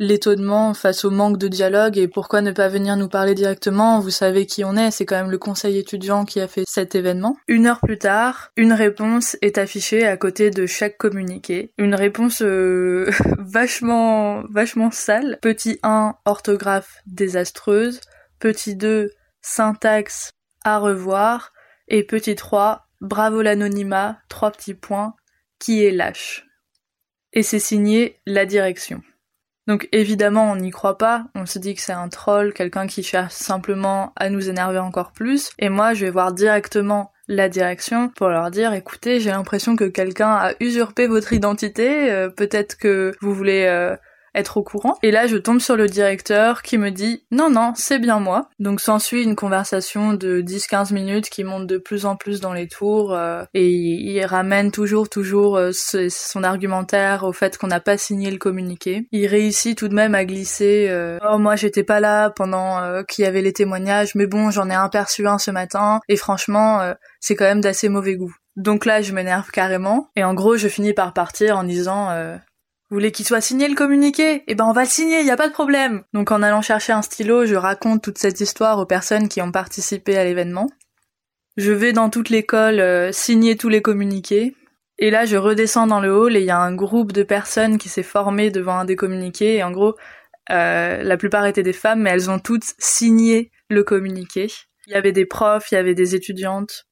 [0.00, 4.00] l'étonnement face au manque de dialogue et pourquoi ne pas venir nous parler directement?
[4.00, 6.94] Vous savez qui on est, c'est quand même le conseil étudiant qui a fait cet
[6.94, 7.36] événement.
[7.46, 11.72] Une heure plus tard, une réponse est affichée à côté de chaque communiqué.
[11.76, 15.38] Une réponse euh, vachement, vachement sale.
[15.42, 18.00] Petit 1, orthographe désastreuse.
[18.38, 19.10] Petit 2,
[19.42, 20.32] syntaxe
[20.64, 21.52] à revoir.
[21.88, 25.14] Et petit 3, bravo l'anonymat, trois petits points,
[25.58, 26.46] qui est lâche?
[27.32, 29.02] Et c'est signé la direction.
[29.70, 33.04] Donc évidemment, on n'y croit pas, on se dit que c'est un troll, quelqu'un qui
[33.04, 38.08] cherche simplement à nous énerver encore plus, et moi je vais voir directement la direction
[38.08, 43.14] pour leur dire écoutez, j'ai l'impression que quelqu'un a usurpé votre identité, euh, peut-être que
[43.20, 43.94] vous voulez euh,
[44.34, 44.96] être au courant.
[45.02, 48.48] Et là, je tombe sur le directeur qui me dit non, non, c'est bien moi.
[48.58, 52.68] Donc s'ensuit une conversation de 10-15 minutes qui monte de plus en plus dans les
[52.68, 57.98] tours euh, et il, ramène toujours, toujours euh, son argumentaire au fait qu'on n'a pas
[57.98, 59.06] signé le communiqué.
[59.12, 63.24] Il réussit tout de même à glisser euh, oh moi j'étais pas là pendant qu'il
[63.24, 67.34] y avait les témoignages, mais bon j'en ai aperçu un ce matin et franchement c'est
[67.34, 68.34] quand même d'assez mauvais goût.
[68.56, 70.10] Donc là, je m'énerve carrément.
[70.16, 72.10] Et en gros, je finis par partir en disant
[72.90, 74.42] vous voulez qu'il soit signé le communiqué?
[74.48, 76.02] Eh ben on va le signer, y a pas de problème.
[76.12, 79.52] Donc en allant chercher un stylo, je raconte toute cette histoire aux personnes qui ont
[79.52, 80.68] participé à l'événement.
[81.56, 84.56] Je vais dans toute l'école euh, signer tous les communiqués.
[84.98, 87.78] Et là, je redescends dans le hall et il y a un groupe de personnes
[87.78, 89.56] qui s'est formé devant un des communiqués.
[89.56, 89.94] Et en gros,
[90.50, 94.48] euh, la plupart étaient des femmes, mais elles ont toutes signé le communiqué.
[94.88, 96.86] Il y avait des profs, il y avait des étudiantes.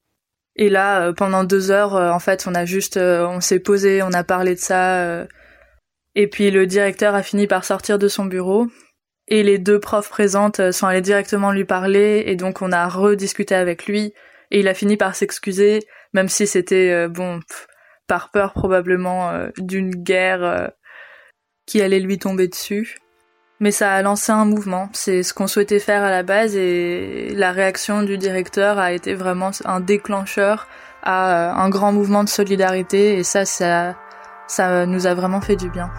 [0.55, 4.13] Et là, euh, pendant deux heures, en fait, on a juste, on s'est posé, on
[4.13, 5.27] a parlé de ça
[6.15, 8.67] et puis le directeur a fini par sortir de son bureau.
[9.27, 12.23] Et les deux profs présentes euh, sont allées directement lui parler.
[12.25, 14.13] Et donc on a rediscuté avec lui.
[14.51, 17.39] Et il a fini par s'excuser, même si c'était, euh, bon,
[18.07, 20.71] par peur probablement euh, d'une guerre
[21.67, 22.97] qui allait lui tomber dessus.
[23.59, 24.89] Mais ça a lancé un mouvement.
[24.93, 26.55] C'est ce qu'on souhaitait faire à la base.
[26.55, 30.67] Et la réaction du directeur a été vraiment un déclencheur
[31.03, 33.19] à un grand mouvement de solidarité.
[33.19, 33.95] Et ça, ça
[34.49, 35.89] ça nous a vraiment fait du bien.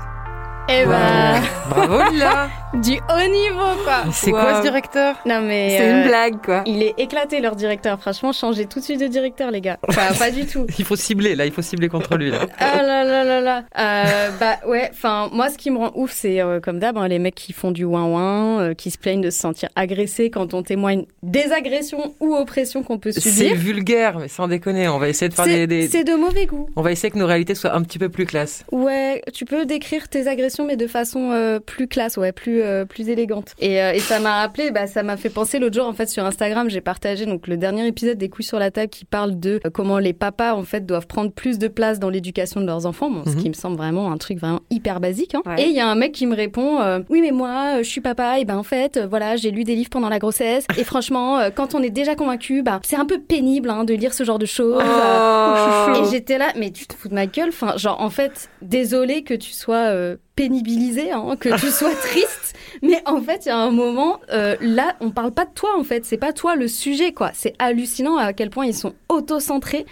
[0.68, 1.40] Eh ben...
[1.70, 5.76] Bravo Lila Du haut niveau quoi C'est quoi ce directeur Non mais...
[5.76, 9.00] C'est une euh, blague quoi Il est éclaté leur directeur, franchement changez tout de suite
[9.00, 9.78] de directeur les gars.
[9.88, 10.66] Enfin pas du tout.
[10.78, 12.46] il faut cibler là, il faut cibler contre lui là.
[12.58, 16.12] ah là là là là euh, Bah ouais, enfin moi ce qui me rend ouf
[16.12, 19.20] c'est euh, comme d'hab hein, les mecs qui font du ouin ouin, qui se plaignent
[19.20, 23.32] de se sentir agressés quand on témoigne des agressions ou oppressions qu'on peut subir.
[23.32, 25.88] C'est vulgaire mais sans déconner, on va essayer de faire des, des...
[25.88, 26.68] C'est de mauvais goût.
[26.76, 28.64] On va essayer que nos réalités soient un petit peu plus classe.
[28.70, 32.84] Ouais, tu peux décrire tes agressions mais de façon euh, plus classe, ouais, plus euh,
[32.84, 33.54] plus élégante.
[33.58, 36.08] Et, euh, et ça m'a rappelé, bah, ça m'a fait penser l'autre jour en fait
[36.08, 39.38] sur Instagram, j'ai partagé donc le dernier épisode des couilles sur la table qui parle
[39.38, 42.86] de comment les papas en fait doivent prendre plus de place dans l'éducation de leurs
[42.86, 43.36] enfants, bon, ce mhm.
[43.36, 45.34] qui me semble vraiment un truc vraiment hyper basique.
[45.34, 45.42] Hein.
[45.58, 48.38] Et il y a un mec qui me répond, oui mais moi je suis papa
[48.38, 51.74] et ben en fait voilà j'ai lu des livres pendant la grossesse et franchement quand
[51.74, 54.46] on est déjà convaincu, bah c'est un peu pénible hein, de lire ce genre de
[54.46, 54.82] choses.
[54.82, 55.92] Oh.
[55.94, 59.22] et j'étais là, mais tu te fous de ma gueule, enfin genre en fait désolé
[59.22, 62.49] que tu sois pénibilisé, hein, que tu sois triste.
[62.82, 65.70] Mais en fait, il y a un moment, euh, là, on parle pas de toi,
[65.78, 66.04] en fait.
[66.04, 67.30] C'est pas toi le sujet, quoi.
[67.34, 69.86] C'est hallucinant à quel point ils sont auto-centrés.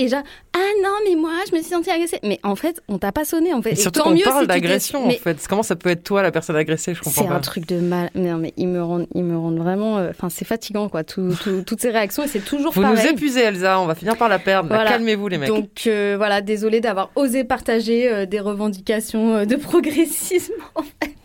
[0.00, 0.22] Et genre,
[0.54, 2.20] ah non, mais moi, je me suis sentie agressée.
[2.22, 3.72] Mais en fait, on t'a pas sonné, en fait.
[3.72, 5.44] Et, surtout qu'on parle d'agression, en fait.
[5.48, 6.94] Comment ça peut être toi, la personne agressée?
[6.94, 7.28] Je comprends pas.
[7.28, 8.10] C'est un truc de mal.
[8.14, 9.98] Non, mais ils me rendent, ils me rendent vraiment.
[9.98, 11.02] Euh, enfin, c'est fatigant, quoi.
[11.02, 11.34] Tout,
[11.66, 12.96] toutes ces réactions, et c'est toujours Vous pareil.
[12.96, 13.80] nous épuisez, Elsa.
[13.80, 14.68] On va finir par la perdre.
[14.68, 15.48] Calmez-vous, les mecs.
[15.48, 21.17] Donc, euh, voilà, désolé d'avoir osé partager des revendications de progressisme, en fait.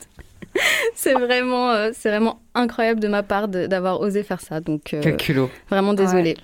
[0.96, 4.60] c'est vraiment, euh, c'est vraiment incroyable de ma part d'avoir osé faire ça.
[4.60, 5.50] Donc, euh, culot.
[5.70, 6.38] Vraiment désolée.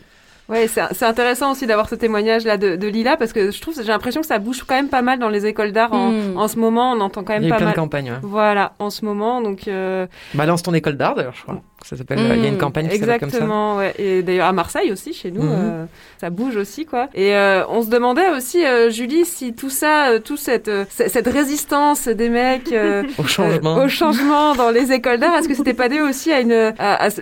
[0.48, 3.76] Ouais, c'est intéressant aussi d'avoir ce témoignage là de, de, Lila parce que je trouve
[3.76, 6.38] j'ai l'impression que ça bouge quand même pas mal dans les écoles d'art en, hmm.
[6.38, 6.92] en, ce moment.
[6.94, 7.76] On entend quand même Il y a pas plein mal.
[7.76, 8.14] de campagnes.
[8.24, 9.68] Voilà, en ce moment donc.
[9.68, 10.08] Euh...
[10.34, 11.62] Balance ton école d'art d'ailleurs, je crois.
[11.86, 12.20] Ça s'appelle.
[12.20, 13.38] Il y a une hmm, campagne qui s'appelle comme ça.
[13.38, 13.78] Exactement.
[13.78, 13.94] Ouais.
[13.98, 15.52] Et d'ailleurs à Marseille aussi, chez nous, mhm.
[15.52, 15.86] euh,
[16.20, 17.08] ça bouge aussi quoi.
[17.14, 20.86] Et euh, on se demandait aussi, euh, Julie, si tout ça, euh, tout cette euh,
[20.90, 22.74] cette résistance des mecs
[23.18, 26.42] au changement, au changement dans les écoles d'art, est-ce que c'était pas dû aussi à
[26.42, 26.74] une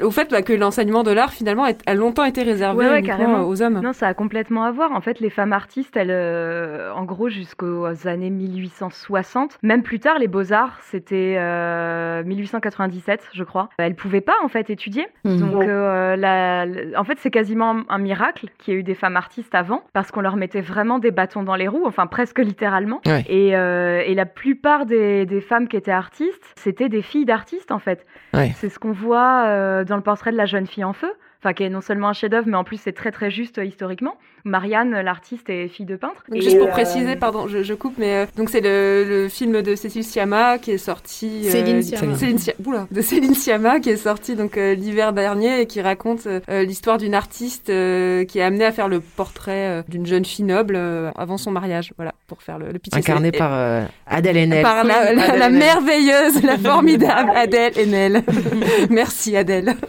[0.02, 3.48] au fait bah, que l'enseignement de l'art finalement a longtemps été réservé ouais, carrément.
[3.48, 3.80] aux hommes?
[3.82, 4.92] Non, ça a complètement à voir.
[4.92, 6.12] En fait, les femmes artistes, elles,
[6.96, 11.38] en gros, jusqu'aux années 1860, même plus tard, les beaux arts, c'était
[12.26, 13.70] 1897, je crois.
[13.78, 15.08] Elles pouvaient pas en fait étudier.
[15.24, 15.38] Mhm.
[15.40, 18.96] Donc euh, la- la- en fait c'est quasiment un miracle qu'il y ait eu des
[18.96, 22.40] femmes artistes avant parce qu'on leur mettait vraiment des bâtons dans les roues, enfin presque
[22.40, 23.02] littéralement.
[23.06, 23.24] Ouais.
[23.28, 27.72] Et, euh, et la plupart des, des femmes qui étaient artistes, c'était des filles d'artistes
[27.72, 28.06] en fait.
[28.34, 28.52] Ouais.
[28.56, 31.12] C'est ce qu'on voit euh, dans le portrait de la jeune fille en feu.
[31.40, 33.64] Enfin, qui est non seulement un chef-d'œuvre, mais en plus c'est très très juste euh,
[33.66, 34.16] historiquement.
[34.44, 36.24] Marianne, l'artiste, est fille de peintre.
[36.30, 39.04] Donc, Et, juste pour euh, préciser, pardon, je, je coupe, mais euh, donc c'est le,
[39.08, 41.44] le film de Cécile Sciamma qui est sorti.
[41.46, 42.16] euh, Céline Sciamma.
[42.16, 45.82] Céline Scia- oula, de Céline Sciamma qui est sorti donc euh, l'hiver dernier et qui
[45.82, 49.84] raconte euh, euh, l'histoire d'une artiste euh, qui est amenée à faire le portrait euh,
[49.90, 51.92] d'une jeune fille noble euh, avant son mariage.
[51.98, 52.96] Voilà, pour faire le, le pitch.
[52.96, 54.64] Incarné Et- par euh, Adèle Haenel.
[54.64, 55.60] par la, la- Adèle la Haenel.
[55.60, 58.24] merveilleuse, la formidable Adèle Haenel.
[58.90, 59.76] Merci Adèle.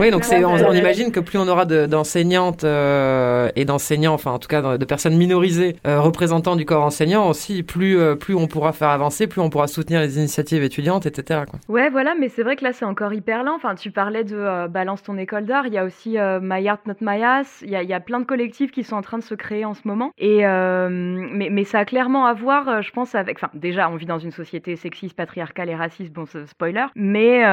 [0.00, 4.14] Oui, donc c'est, on, on imagine que plus on aura de- d'enseignantes euh, et d'enseignants,
[4.14, 8.14] enfin en tout cas de personnes minorisées euh, représentant du corps enseignant aussi, plus euh,
[8.14, 11.42] plus on pourra faire avancer, plus on pourra soutenir les initiatives étudiantes, etc.
[11.48, 11.58] Quoi.
[11.68, 13.54] Ouais, voilà, mais c'est vrai que là, c'est encore hyper lent.
[13.56, 15.66] Enfin, tu parlais de euh, Balance ton école d'art.
[15.66, 16.10] Il y a aussi
[16.42, 17.62] My Art Not My Ass.
[17.64, 19.34] Il y a, il y a plein de collectifs qui sont en train de se
[19.34, 20.12] créer en ce moment.
[20.18, 23.38] Et mais, mais ça a clairement à voir, je pense, avec.
[23.38, 26.12] Enfin, déjà, on vit dans une société sexiste, patriarcale et raciste.
[26.12, 26.86] Bon, spoiler.
[26.94, 27.44] Mais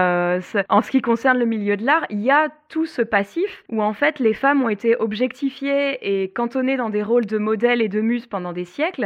[0.69, 3.81] en ce qui concerne le milieu de l'art, il y a tout ce passif où
[3.81, 7.89] en fait les femmes ont été objectifiées et cantonnées dans des rôles de modèles et
[7.89, 9.05] de muses pendant des siècles.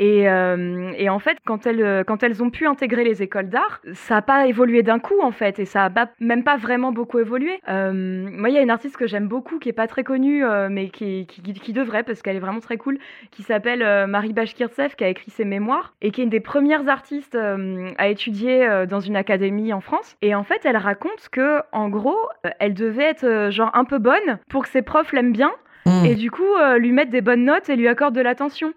[0.00, 3.48] Et, euh, et en fait, quand elles, euh, quand elles ont pu intégrer les écoles
[3.48, 6.56] d'art, ça n'a pas évolué d'un coup en fait, et ça a pas- même pas
[6.56, 7.60] vraiment beaucoup évolué.
[7.68, 10.44] Euh, moi, il y a une artiste que j'aime beaucoup, qui est pas très connue,
[10.44, 12.98] euh, mais qui, qui, qui devrait parce qu'elle est vraiment très cool,
[13.30, 16.40] qui s'appelle euh, Marie Bashkirtsev, qui a écrit ses mémoires et qui est une des
[16.40, 20.16] premières artistes euh, à étudier euh, dans une académie en France.
[20.22, 23.84] Et en fait, elle raconte que, en gros, euh, elle devait être euh, genre un
[23.84, 25.52] peu bonne pour que ses profs l'aiment bien.
[25.86, 26.06] Mmh.
[26.06, 28.72] Et du coup, euh, lui mettre des bonnes notes et lui accorde de l'attention.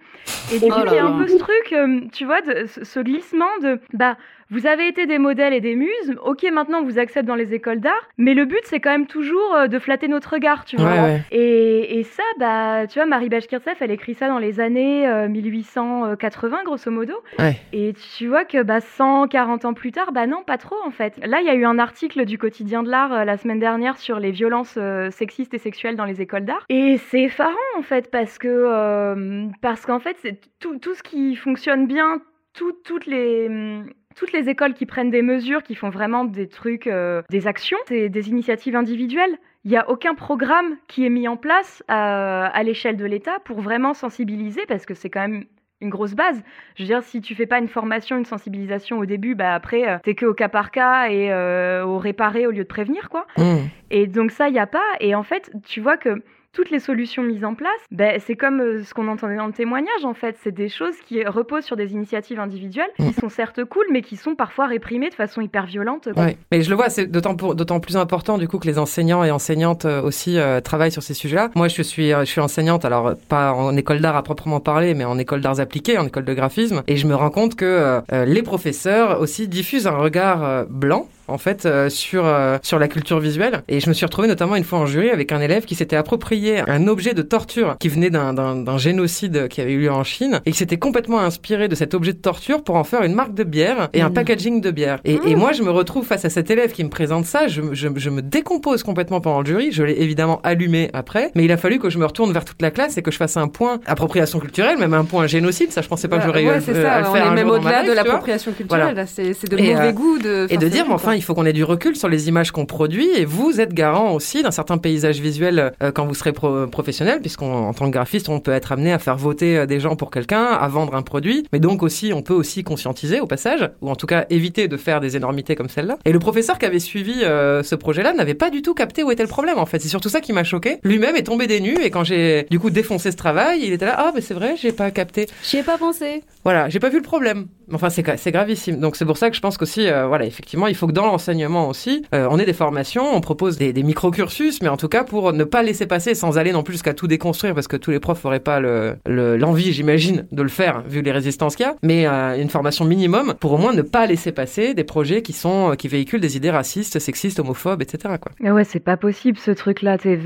[0.54, 2.42] Et du Oh coup, là il y a un peu ce truc, euh, tu vois,
[2.42, 4.18] de, ce glissement de, bah,
[4.50, 7.54] vous avez été des modèles et des muses, ok, maintenant on vous accepte dans les
[7.54, 10.76] écoles d'art, mais le but c'est quand même toujours euh, de flatter notre regard, tu
[10.78, 10.92] vois.
[10.92, 11.22] Ouais, ouais.
[11.32, 15.28] Et, et ça, bah, tu vois, Marie Bashkirtsev, elle écrit ça dans les années euh,
[15.28, 17.14] 1880, grosso modo.
[17.40, 17.56] Ouais.
[17.74, 21.14] Et tu vois que bah, 140 ans plus tard, bah non, pas trop en fait.
[21.26, 23.98] Là, il y a eu un article du quotidien de l'art euh, la semaine dernière
[23.98, 26.66] sur les violences euh, sexistes et sexuelles dans les écoles d'art.
[26.70, 31.04] Et c'est effarant en fait, parce que euh, parce qu'en fait, c'est tout, tout ce
[31.04, 32.22] qui fonctionne bien,
[32.54, 33.86] tout- toutes les hum,
[34.18, 37.78] toutes les écoles qui prennent des mesures, qui font vraiment des trucs, euh, des actions,
[37.88, 39.38] c'est des initiatives individuelles.
[39.64, 43.38] Il n'y a aucun programme qui est mis en place à, à l'échelle de l'État
[43.46, 45.46] pour vraiment sensibiliser, parce que c'est quand même
[45.82, 46.42] une grosse base.
[46.76, 49.88] Je veux dire, si tu fais pas une formation, une sensibilisation au début, bah après,
[49.88, 53.10] euh, t'es que au cas par cas et euh, au réparer au lieu de prévenir,
[53.10, 53.28] quoi.
[53.38, 53.58] Mmh.
[53.92, 54.82] Et donc ça, il n'y a pas.
[55.00, 56.24] Et en fait, tu vois que
[56.58, 59.54] toutes les solutions mises en place, ben, c'est comme euh, ce qu'on entendait dans le
[59.54, 60.36] témoignage, en fait.
[60.44, 64.16] C'est des choses qui reposent sur des initiatives individuelles, qui sont certes cool, mais qui
[64.16, 66.12] sont parfois réprimées de façon hyper violente.
[66.12, 66.24] quoi.
[66.24, 66.38] Ouais.
[66.52, 69.86] Mais je le vois, c'est d'autant plus important du coup que les enseignants et enseignantes
[69.86, 71.52] euh, aussi euh, travaillent sur ces sujets-là.
[71.56, 74.60] Moi, je suis euh, je suis enseignante, alors euh, pas en école d'art à proprement
[74.60, 77.56] parler, mais en école d'arts appliqués, en école de graphisme, et je me rends compte
[77.56, 82.26] que euh, euh, les professeurs aussi diffusent un regard euh, blanc en fait euh, sur
[82.26, 83.62] euh, sur la culture visuelle.
[83.68, 85.96] Et je me suis retrouvé notamment une fois en jury avec un élève qui s'était
[85.96, 90.04] approprié un objet de torture qui venait d'un d'un génocide qui avait eu lieu en
[90.04, 93.14] Chine et qui s'était complètement inspiré de cet objet de torture pour en faire une
[93.14, 95.00] marque de bière et un packaging de bière.
[95.06, 97.48] Et, et moi je me retrouve face à cet élève qui me présente ça.
[97.48, 99.72] Je, me- je, je me décompose complètement pendant le jury.
[99.72, 101.32] Je l'ai évidemment allumé après.
[101.36, 103.18] Mais il a fallu que je me retourne vers toute la classe et que je
[103.18, 105.72] fasse un point appropriation culturelle même un point génocide.
[105.72, 107.14] Ça je pensais pas que j'aurais eu ouais, à- c'est euh, à ça, le on
[107.14, 109.02] faire est même au-delà de l'appropriation culturelle, Voilà.
[109.02, 111.46] là, c'est de mauvais euh, goût de Et de dire, mais enfin, il faut qu'on
[111.46, 114.78] ait du recul sur les images qu'on produit et vous êtes garant aussi d'un certain
[114.78, 118.52] paysage visuel euh, quand vous serez pro- professionnel, puisqu'en en tant que graphiste, on peut
[118.52, 121.60] être amené à faire voter euh, des gens pour quelqu'un, à vendre un produit, mais
[121.60, 125.02] donc aussi, on peut aussi conscientiser au passage, ou en tout cas éviter de faire
[125.02, 125.98] des énormités comme celle-là.
[126.06, 129.12] Et le professeur qui avait suivi euh, ce projet-là n'avait pas du tout capté où
[129.12, 129.80] était le problème, en fait.
[129.80, 130.78] C'est surtout ça qui m'a choqué.
[130.84, 133.86] Lui-même est tombé des nues et quand j'ai du coup défoncé ce travail, il était
[133.86, 135.28] là, ah, mais c'est vrai, j'ai pas capté.
[135.44, 136.24] J'y ai pas pensé.
[136.44, 137.48] Voilà, j'ai pas vu le problème.
[137.74, 138.80] Enfin, c'est gra- c'est gravissime.
[138.80, 141.06] Donc c'est pour ça que je pense qu'aussi, euh, voilà, effectivement, il faut que dans
[141.06, 144.88] l'enseignement aussi, euh, on ait des formations, on propose des, des micro-cursus, mais en tout
[144.88, 147.78] cas pour ne pas laisser passer sans aller non plus jusqu'à tout déconstruire, parce que
[147.78, 151.56] tous les profs n'auraient pas le- le- l'envie, j'imagine, de le faire vu les résistances
[151.56, 151.76] qu'il y a.
[151.84, 155.34] Mais euh, une formation minimum pour au moins ne pas laisser passer des projets qui
[155.34, 158.16] sont qui véhiculent des idées racistes, sexistes, homophobes, etc.
[158.22, 158.32] Quoi.
[158.40, 159.98] Mais ouais, c'est pas possible ce truc-là.
[160.02, 160.20] C'est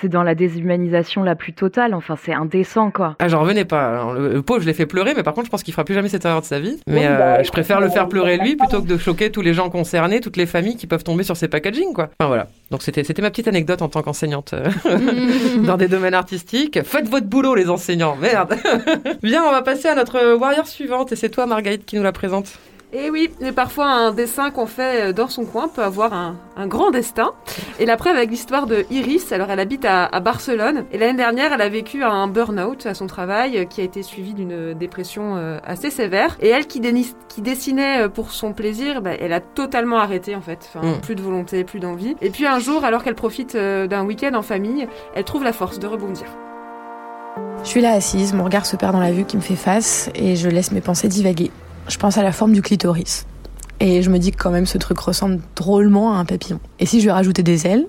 [0.00, 1.94] c'est dans la déshumanisation la plus totale.
[1.94, 3.16] Enfin, c'est indécent, quoi.
[3.18, 3.88] Ah, j'en revenais pas.
[3.90, 5.84] Alors, le, le pauvre, je l'ai fait pleurer, mais par contre, je pense qu'il fera
[5.84, 6.78] plus jamais cette erreur de sa vie.
[6.86, 9.70] Mais euh, je préfère le faire pleurer lui plutôt que de choquer tous les gens
[9.70, 12.10] concernés, toutes les familles qui peuvent tomber sur ces packaging, quoi.
[12.18, 12.46] Enfin voilà.
[12.70, 14.68] Donc c'était c'était ma petite anecdote en tant qu'enseignante euh,
[15.66, 16.82] dans des domaines artistiques.
[16.82, 18.16] Faites votre boulot, les enseignants.
[18.16, 18.56] Merde.
[19.22, 22.12] Bien, on va passer à notre warrior suivante, et c'est toi, Marguerite, qui nous la
[22.12, 22.58] présente.
[22.96, 26.36] Et oui, mais parfois un dessin qu'on fait euh, dans son coin peut avoir un,
[26.56, 27.32] un grand destin.
[27.80, 31.16] Et la preuve avec l'histoire de Iris, alors elle habite à, à Barcelone, et l'année
[31.18, 34.74] dernière elle a vécu un burn-out à son travail euh, qui a été suivi d'une
[34.74, 36.36] dépression euh, assez sévère.
[36.40, 36.80] Et elle qui,
[37.38, 41.00] dessinait pour son plaisir, bah, elle a totalement arrêté en fait, enfin, Mm.
[41.00, 42.14] plus de volonté, plus d'envie.
[42.20, 45.80] Et puis un jour, alors qu'elle profite d'un week-end en famille, elle trouve la force
[45.80, 46.26] de rebondir.
[47.64, 50.10] Je suis là assise, mon regard se perd dans la vue qui me fait face
[50.14, 51.50] et je laisse mes pensées divaguer.
[51.88, 53.26] Je pense à la forme du clitoris.
[53.80, 56.60] Et je me dis que quand même ce truc ressemble drôlement à un papillon.
[56.78, 57.86] Et si je lui rajoutais des ailes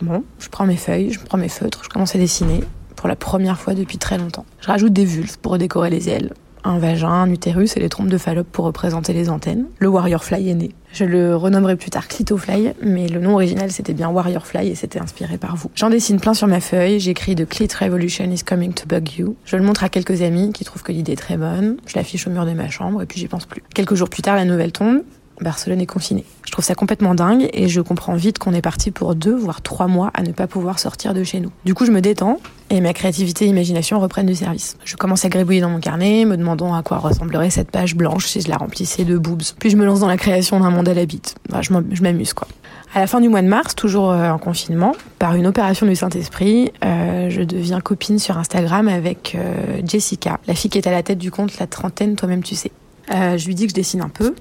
[0.00, 2.64] Bon, je prends mes feuilles, je prends mes feutres, je commence à dessiner
[2.96, 4.44] pour la première fois depuis très longtemps.
[4.60, 6.32] Je rajoute des vulves pour décorer les ailes,
[6.64, 9.66] un vagin, un utérus et les trompes de Fallope pour représenter les antennes.
[9.78, 10.70] Le Warrior Fly est né.
[10.92, 14.74] Je le renommerai plus tard Clitofly, mais le nom original c'était bien Warrior Fly et
[14.74, 15.70] c'était inspiré par vous.
[15.74, 19.36] J'en dessine plein sur ma feuille, j'écris The Clit Revolution is coming to bug you.
[19.44, 21.78] Je le montre à quelques amis qui trouvent que l'idée est très bonne.
[21.86, 23.62] Je l'affiche au mur de ma chambre et puis j'y pense plus.
[23.74, 25.02] Quelques jours plus tard, la nouvelle tombe.
[25.42, 26.24] Barcelone est confinée.
[26.46, 29.62] Je trouve ça complètement dingue et je comprends vite qu'on est parti pour deux voire
[29.62, 31.50] trois mois à ne pas pouvoir sortir de chez nous.
[31.64, 32.38] Du coup, je me détends
[32.70, 34.76] et ma créativité et imagination reprennent du service.
[34.84, 38.26] Je commence à gribouiller dans mon carnet, me demandant à quoi ressemblerait cette page blanche
[38.26, 39.42] si je la remplissais de boobs.
[39.58, 41.34] Puis je me lance dans la création d'un monde à la bite.
[41.60, 42.48] Je m'am- je m'amuse quoi.
[42.94, 45.96] À la fin du mois de mars, toujours euh, en confinement, par une opération du
[45.96, 50.90] Saint-Esprit, euh, je deviens copine sur Instagram avec euh, Jessica, la fille qui est à
[50.90, 52.70] la tête du compte La Trentaine, toi-même tu sais.
[53.10, 54.34] Je lui dis que je dessine un peu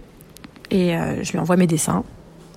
[0.72, 2.04] et euh, je lui envoie mes dessins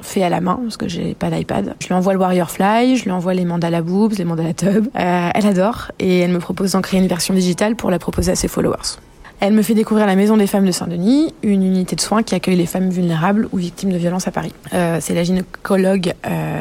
[0.00, 1.74] faits à la main parce que j'ai pas d'iPad.
[1.80, 4.88] Je lui envoie le Warrior Fly, je lui envoie les mandala boobs, les mandala tub.
[4.96, 8.32] Euh, elle adore et elle me propose d'en créer une version digitale pour la proposer
[8.32, 8.98] à ses followers.
[9.40, 12.34] Elle me fait découvrir la Maison des Femmes de Saint-Denis, une unité de soins qui
[12.34, 14.52] accueille les femmes vulnérables ou victimes de violences à Paris.
[14.72, 16.14] Euh, c'est la gynécologue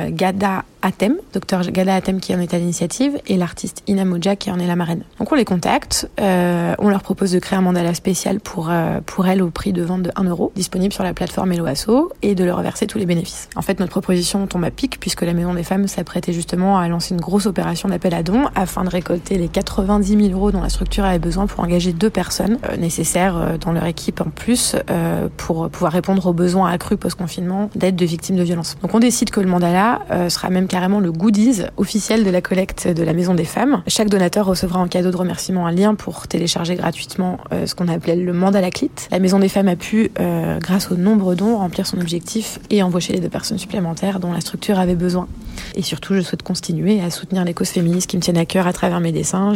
[0.10, 4.52] Gada Atem, docteur Gada Atem qui en est à l'initiative, et l'artiste Ina Moja qui
[4.52, 5.04] en est la marraine.
[5.18, 9.00] Donc on les contacte, euh, on leur propose de créer un mandala spécial pour, euh,
[9.06, 12.36] pour elles au prix de vente de 1 euro, disponible sur la plateforme Eloasso, et
[12.36, 13.48] de leur verser tous les bénéfices.
[13.56, 16.88] En fait, notre proposition tombe à pic puisque la Maison des Femmes s'apprêtait justement à
[16.90, 20.62] lancer une grosse opération d'appel à dons afin de récolter les 90 000 euros dont
[20.62, 24.30] la structure avait besoin pour engager deux personnes euh, nécessaires euh, dans leur équipe en
[24.30, 28.76] plus euh, pour pouvoir répondre aux besoins accrus post-confinement d'aide de victimes de violences.
[28.82, 32.42] Donc on décide que le mandala euh, sera même carrément le goodies officiel de la
[32.42, 33.84] collecte de la Maison des Femmes.
[33.86, 37.88] Chaque donateur recevra en cadeau de remerciement un lien pour télécharger gratuitement euh, ce qu'on
[37.88, 38.90] appelait le mandala kit.
[39.12, 42.82] La Maison des Femmes a pu, euh, grâce aux nombreux dons, remplir son objectif et
[42.82, 45.28] embaucher les deux personnes supplémentaires dont la structure avait besoin.
[45.76, 48.66] Et surtout, je souhaite continuer à soutenir les causes féministes qui me tiennent à cœur
[48.66, 49.54] à travers mes dessins.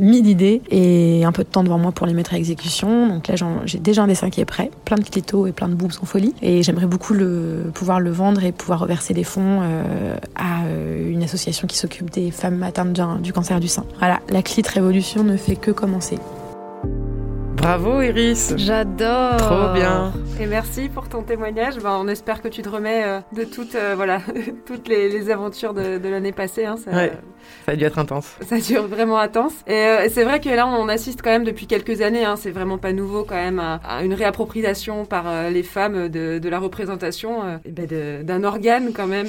[0.00, 3.06] Mille idées et un peu de temps devant moi pour les mettre à exécution.
[3.06, 3.34] Donc là,
[3.64, 6.06] j'ai déjà un dessin qui est prêt, plein de clitos et plein de boobs en
[6.06, 6.34] folie.
[6.42, 11.10] Et j'aimerais beaucoup le, pouvoir le vendre et pouvoir reverser des fonds euh, à euh,
[11.10, 13.84] une association qui s'occupe des femmes atteintes du cancer du sein.
[13.98, 16.18] Voilà, la clit révolution ne fait que commencer.
[17.56, 19.36] Bravo Iris J'adore.
[19.36, 21.76] Trop bien Et merci pour ton témoignage.
[21.80, 24.22] Ben, on espère que tu te remets euh, de toutes, euh, voilà,
[24.66, 26.64] toutes les, les aventures de, de l'année passée.
[26.64, 26.76] hein.
[26.82, 27.12] ça, Ouais.
[27.66, 28.36] Ça a dû être intense.
[28.46, 29.52] ça dure vraiment intense.
[29.66, 32.24] Et euh, c'est vrai que là, on assiste quand même depuis quelques années.
[32.24, 36.38] Hein, c'est vraiment pas nouveau quand même à, à une réappropriation par les femmes de,
[36.38, 39.26] de la représentation ben, d'un organe quand même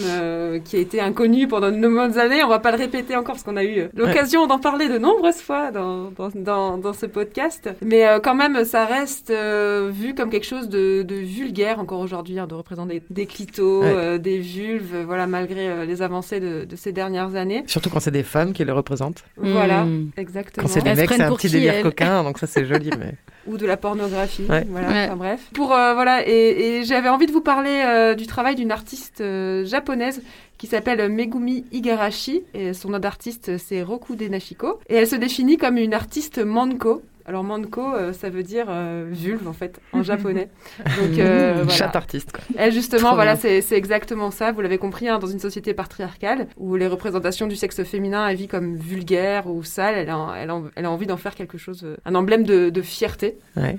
[0.63, 2.43] qui a été inconnu pendant de nombreuses années.
[2.43, 5.41] On va pas le répéter encore parce qu'on a eu l'occasion d'en parler de nombreuses
[5.41, 7.69] fois dans, dans, dans, dans ce podcast.
[7.81, 12.47] Mais quand même, ça reste vu comme quelque chose de, de vulgaire encore aujourd'hui, hein,
[12.47, 13.87] de représenter des clitos, Ouais.
[13.95, 17.63] euh, des vulves, euh, voilà, malgré euh, les avancées de, de ces dernières années.
[17.67, 19.23] Surtout quand c'est des femmes qui le représentent.
[19.37, 20.11] Voilà, Mm.
[20.17, 20.67] exactement.
[20.67, 22.89] Quand c'est des mecs, c'est un pour petit délire coquin, donc ça c'est joli.
[22.99, 23.13] Mais...
[23.47, 24.45] ou de la pornographie.
[24.49, 24.65] Ouais.
[24.69, 25.05] Voilà, Ouais.
[25.07, 25.41] enfin bref.
[25.53, 26.31] Pour euh, voilà, et,
[26.79, 30.21] et j'avais envie de vous parler euh, du travail d'une artiste euh, japonaise
[30.57, 35.57] qui s'appelle Megumi Igarashi et son nom d'artiste c'est Roku Denashiko et elle se définit
[35.57, 37.01] comme une artiste manko.
[37.25, 40.49] Alors manko, euh, ça veut dire euh, vulve en fait en japonais.
[40.85, 41.71] Donc euh, voilà.
[41.71, 42.43] Chat artiste quoi.
[42.57, 44.51] Elle justement, Trop voilà, c'est c'est exactement ça.
[44.51, 48.35] Vous l'avez compris, hein, dans une société patriarcale où les représentations du sexe féminin est
[48.35, 51.57] vue comme vulgaire ou sale, elle a, elle a, elle a envie d'en faire quelque
[51.57, 53.37] chose, un emblème de, de fierté.
[53.55, 53.77] Ouais.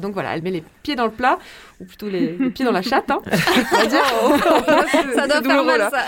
[0.00, 1.38] Donc voilà, elle met les pieds dans le plat,
[1.80, 3.10] ou plutôt les, les pieds dans la chatte.
[3.10, 3.20] Hein,
[3.72, 4.04] on va dire.
[5.14, 5.90] Ça doit faire mal là.
[5.90, 6.04] ça.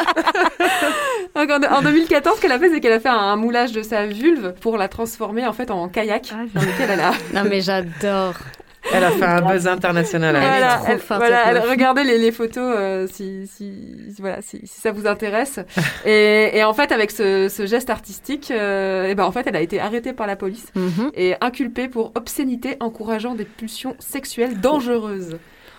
[1.36, 3.72] Donc, en, en 2014, ce qu'elle a fait, c'est qu'elle a fait un, un moulage
[3.72, 7.12] de sa vulve pour la transformer en fait en kayak, Ah, dans lequel elle a
[7.42, 8.34] Non mais j'adore.
[8.90, 10.34] Elle a fait un buzz international.
[10.36, 11.70] Elle est voilà, trop elle- forte, voilà, cette elle- meuf.
[11.70, 15.60] regardez les, les photos euh, si, si, si- voilà, si, si ça vous intéresse.
[16.06, 19.56] et, et en fait, avec ce, ce geste artistique, euh, et ben, en fait, elle
[19.56, 21.10] a été arrêtée par la police Mhm.
[21.14, 25.36] et inculpée pour obscénité encourageant des pulsions sexuelles dangereuses.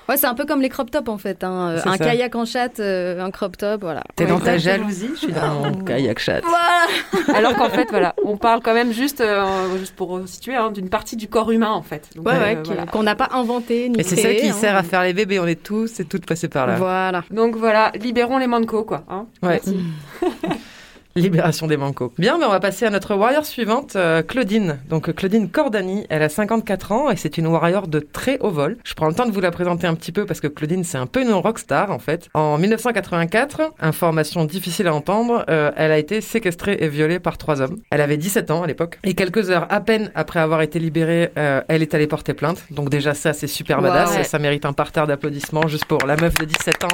[0.10, 1.44] Ouais, c'est un peu comme les crop tops en fait.
[1.44, 1.76] hein.
[1.84, 2.06] C'est Un ça.
[2.06, 4.04] kayak en chatte, euh, un crop top, voilà.
[4.16, 6.42] T'es Ouais, dans ta jalousie, je suis dans mon kayak chat.
[6.42, 7.38] Voilà.
[7.38, 9.46] Alors qu'en fait, voilà, on parle quand même juste, euh,
[9.78, 12.10] juste pour situer, hein, d'une partie du corps humain en fait.
[12.16, 12.86] Donc, Ouais, euh, ouais, voilà.
[12.88, 14.54] qu'on n'a pas inventé ni Et c'est ça qui hein.
[14.54, 16.76] sert à faire les bébés, on est tous et toutes passés par là.
[16.78, 17.24] Voilà.
[17.30, 19.04] Donc voilà, libérons les mancos quoi.
[19.10, 19.28] Hein.
[19.44, 19.62] Ouais.
[21.16, 22.14] Libération des mancos.
[22.18, 24.80] Bien, mais on va passer à notre warrior suivante, euh, Claudine.
[24.90, 28.78] Donc Claudine Cordani, elle a 54 ans et c'est une warrior de très haut vol.
[28.84, 30.98] Je prends le temps de vous la présenter un petit peu parce que Claudine, c'est
[30.98, 32.30] un peu une rockstar en fait.
[32.34, 37.62] En 1984, information difficile à entendre, euh, elle a été séquestrée et violée par trois
[37.62, 37.78] hommes.
[37.92, 41.32] Elle avait 17 ans à l'époque et quelques heures à peine après avoir été libérée,
[41.38, 42.64] euh, elle est allée porter plainte.
[42.72, 43.84] Donc déjà ça, c'est super Wow.
[43.84, 44.16] badass.
[44.18, 44.24] Ouais.
[44.24, 46.88] Ça mérite un parterre d'applaudissements juste pour la meuf de 17 ans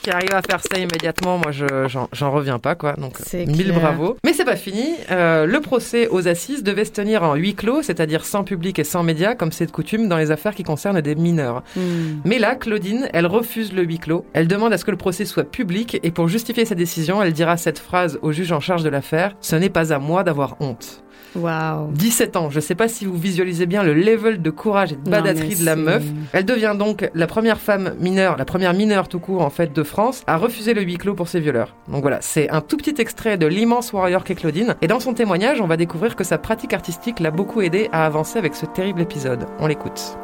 [0.00, 1.66] qui arrive à faire ça immédiatement, moi je
[2.12, 2.94] j'en reviens pas quoi.
[2.94, 3.80] Donc C'est mille clair.
[3.80, 4.16] bravo.
[4.24, 4.94] Mais c'est pas fini.
[5.10, 8.84] Euh, le procès aux assises devait se tenir en huis clos, c'est-à-dire sans public et
[8.84, 11.62] sans médias, comme c'est de coutume dans les affaires qui concernent des mineurs.
[11.76, 12.20] Hmm.
[12.24, 14.24] Mais là, Claudine, elle refuse le huis clos.
[14.32, 17.32] Elle demande à ce que le procès soit public et pour justifier sa décision, elle
[17.32, 20.56] dira cette phrase au juge en charge de l'affaire "Ce n'est pas à moi d'avoir
[20.60, 21.02] honte."
[21.38, 21.92] Waouh.
[21.92, 25.04] 17 ans, je sais pas si vous visualisez bien le level de courage et de
[25.04, 26.02] Non, badaterie de la meuf.
[26.32, 29.82] Elle devient donc la première femme mineure, la première mineure tout court en fait de
[29.82, 31.76] France à refuser le huis clos pour ses violeurs.
[31.88, 34.74] Donc voilà, c'est un tout petit extrait de l'immense warrior qu'est Claudine.
[34.82, 38.04] Et dans son témoignage, on va découvrir que sa pratique artistique l'a beaucoup aidé à
[38.04, 39.46] avancer avec ce terrible épisode.
[39.60, 40.16] On l'écoute.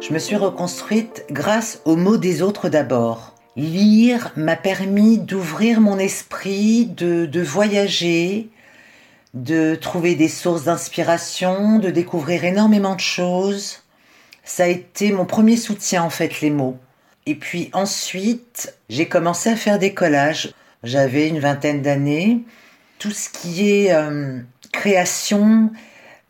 [0.00, 3.32] Je me suis reconstruite grâce aux mots des autres d'abord.
[3.56, 8.50] Lire m'a permis d'ouvrir mon esprit, de, de voyager,
[9.36, 13.82] de trouver des sources d'inspiration, de découvrir énormément de choses.
[14.42, 16.78] Ça a été mon premier soutien en fait, les mots.
[17.26, 20.52] Et puis ensuite, j'ai commencé à faire des collages.
[20.82, 22.40] J'avais une vingtaine d'années.
[22.98, 24.40] Tout ce qui est euh,
[24.72, 25.70] création,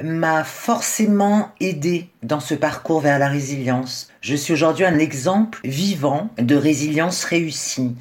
[0.03, 4.09] m'a forcément aidé dans ce parcours vers la résilience.
[4.21, 7.95] Je suis aujourd'hui un exemple vivant de résilience réussie,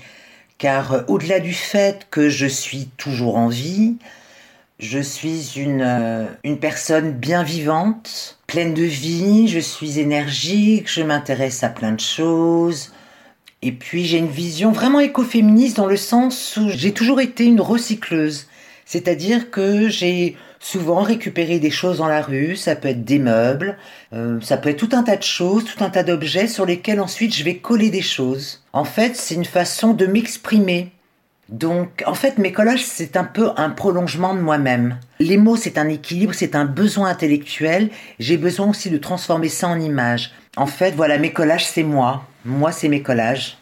[0.58, 3.95] car euh, au-delà du fait que je suis toujours en vie,
[4.80, 11.01] je suis une, euh, une personne bien vivante, pleine de vie, je suis énergique, je
[11.01, 12.91] m'intéresse à plein de choses.
[13.61, 17.61] Et puis j'ai une vision vraiment écoféministe dans le sens où j'ai toujours été une
[17.61, 18.47] recycleuse.
[18.86, 23.78] C'est-à-dire que j'ai souvent récupéré des choses dans la rue, ça peut être des meubles,
[24.13, 26.99] euh, ça peut être tout un tas de choses, tout un tas d'objets sur lesquels
[26.99, 28.63] ensuite je vais coller des choses.
[28.73, 30.91] En fait, c'est une façon de m'exprimer.
[31.49, 34.97] Donc, en fait, mes collages, c'est un peu un prolongement de moi-même.
[35.19, 37.89] Les mots, c'est un équilibre, c'est un besoin intellectuel.
[38.19, 40.31] J'ai besoin aussi de transformer ça en images.
[40.57, 42.25] En fait, voilà, mes collages, c'est moi.
[42.45, 43.57] Moi, c'est mes collages.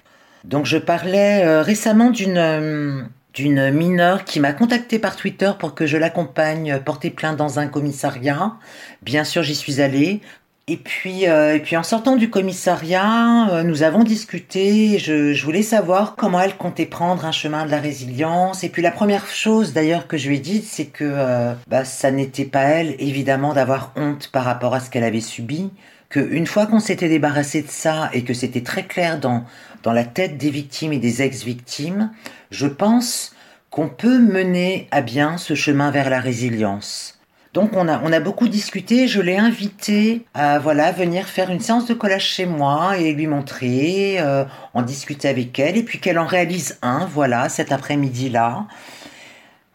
[0.45, 3.01] Donc, je parlais euh, récemment d'une euh,
[3.33, 7.67] d'une mineure qui m'a contacté par Twitter pour que je l'accompagne porter plainte dans un
[7.67, 8.53] commissariat.
[9.01, 10.21] Bien sûr, j'y suis allée.
[10.69, 14.97] Et puis, euh, et puis en sortant du commissariat, euh, nous avons discuté.
[14.97, 18.63] Je, je voulais savoir comment elle comptait prendre un chemin de la résilience.
[18.63, 21.83] Et puis la première chose d'ailleurs que je lui ai dite, c'est que euh, bah,
[21.83, 25.69] ça n'était pas elle, évidemment, d'avoir honte par rapport à ce qu'elle avait subi.
[26.07, 29.43] Que une fois qu'on s'était débarrassé de ça et que c'était très clair dans
[29.83, 32.11] dans la tête des victimes et des ex-victimes,
[32.51, 33.35] je pense
[33.69, 37.19] qu'on peut mener à bien ce chemin vers la résilience.
[37.53, 41.59] Donc on a, on a beaucoup discuté, je l'ai invité à voilà, venir faire une
[41.59, 44.43] séance de collage chez moi et lui montrer, euh,
[44.73, 48.65] en discuter avec elle, et puis qu'elle en réalise un, voilà, cet après-midi-là.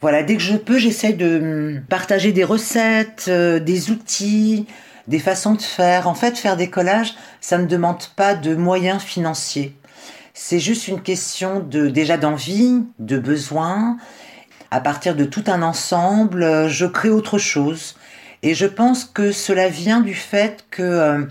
[0.01, 1.39] Voilà, dès que je peux, j'essaie de
[1.77, 4.67] hum, partager des recettes, euh, des outils,
[5.07, 6.09] des façons de faire.
[6.09, 9.77] En fait, faire des collages, ça ne demande pas de moyens financiers.
[10.35, 13.99] C'est juste une question de déjà d'envie, de besoin.
[14.71, 17.97] À partir de tout un ensemble, euh, je crée autre chose.
[18.43, 21.25] Et je pense que cela vient du fait que euh,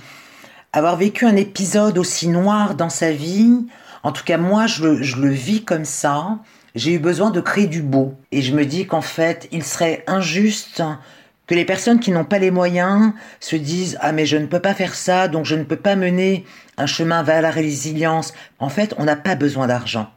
[0.74, 3.68] avoir vécu un épisode aussi noir dans sa vie,
[4.04, 6.40] en tout cas moi je, je le vis comme ça,
[6.76, 8.16] j'ai eu besoin de créer du beau.
[8.32, 10.84] Et je me dis qu'en fait, il serait injuste
[11.46, 14.60] que les personnes qui n'ont pas les moyens se disent ah mais je ne peux
[14.60, 16.44] pas faire ça donc je ne peux pas mener
[16.78, 18.34] un chemin vers la résilience.
[18.60, 20.12] En fait, on n'a pas besoin d'argent.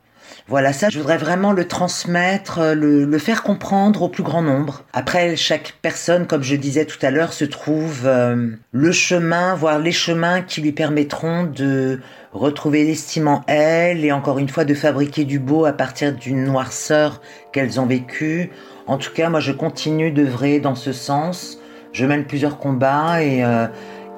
[0.50, 4.82] Voilà, ça, je voudrais vraiment le transmettre, euh, le, faire comprendre au plus grand nombre.
[4.92, 9.78] Après, chaque personne, comme je disais tout à l'heure, se trouve euh, le chemin, voire
[9.78, 12.00] les chemins qui lui permettront de
[12.32, 16.42] retrouver l'estime en elle et encore une fois de fabriquer du beau à partir d'une
[16.42, 17.20] noirceur
[17.52, 18.50] qu'elles ont vécue.
[18.88, 21.58] En tout cas, moi, je continue d'œuvrer dans ce sens.
[21.92, 23.68] Je mène plusieurs combats et euh,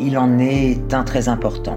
[0.01, 1.77] il en est un très important.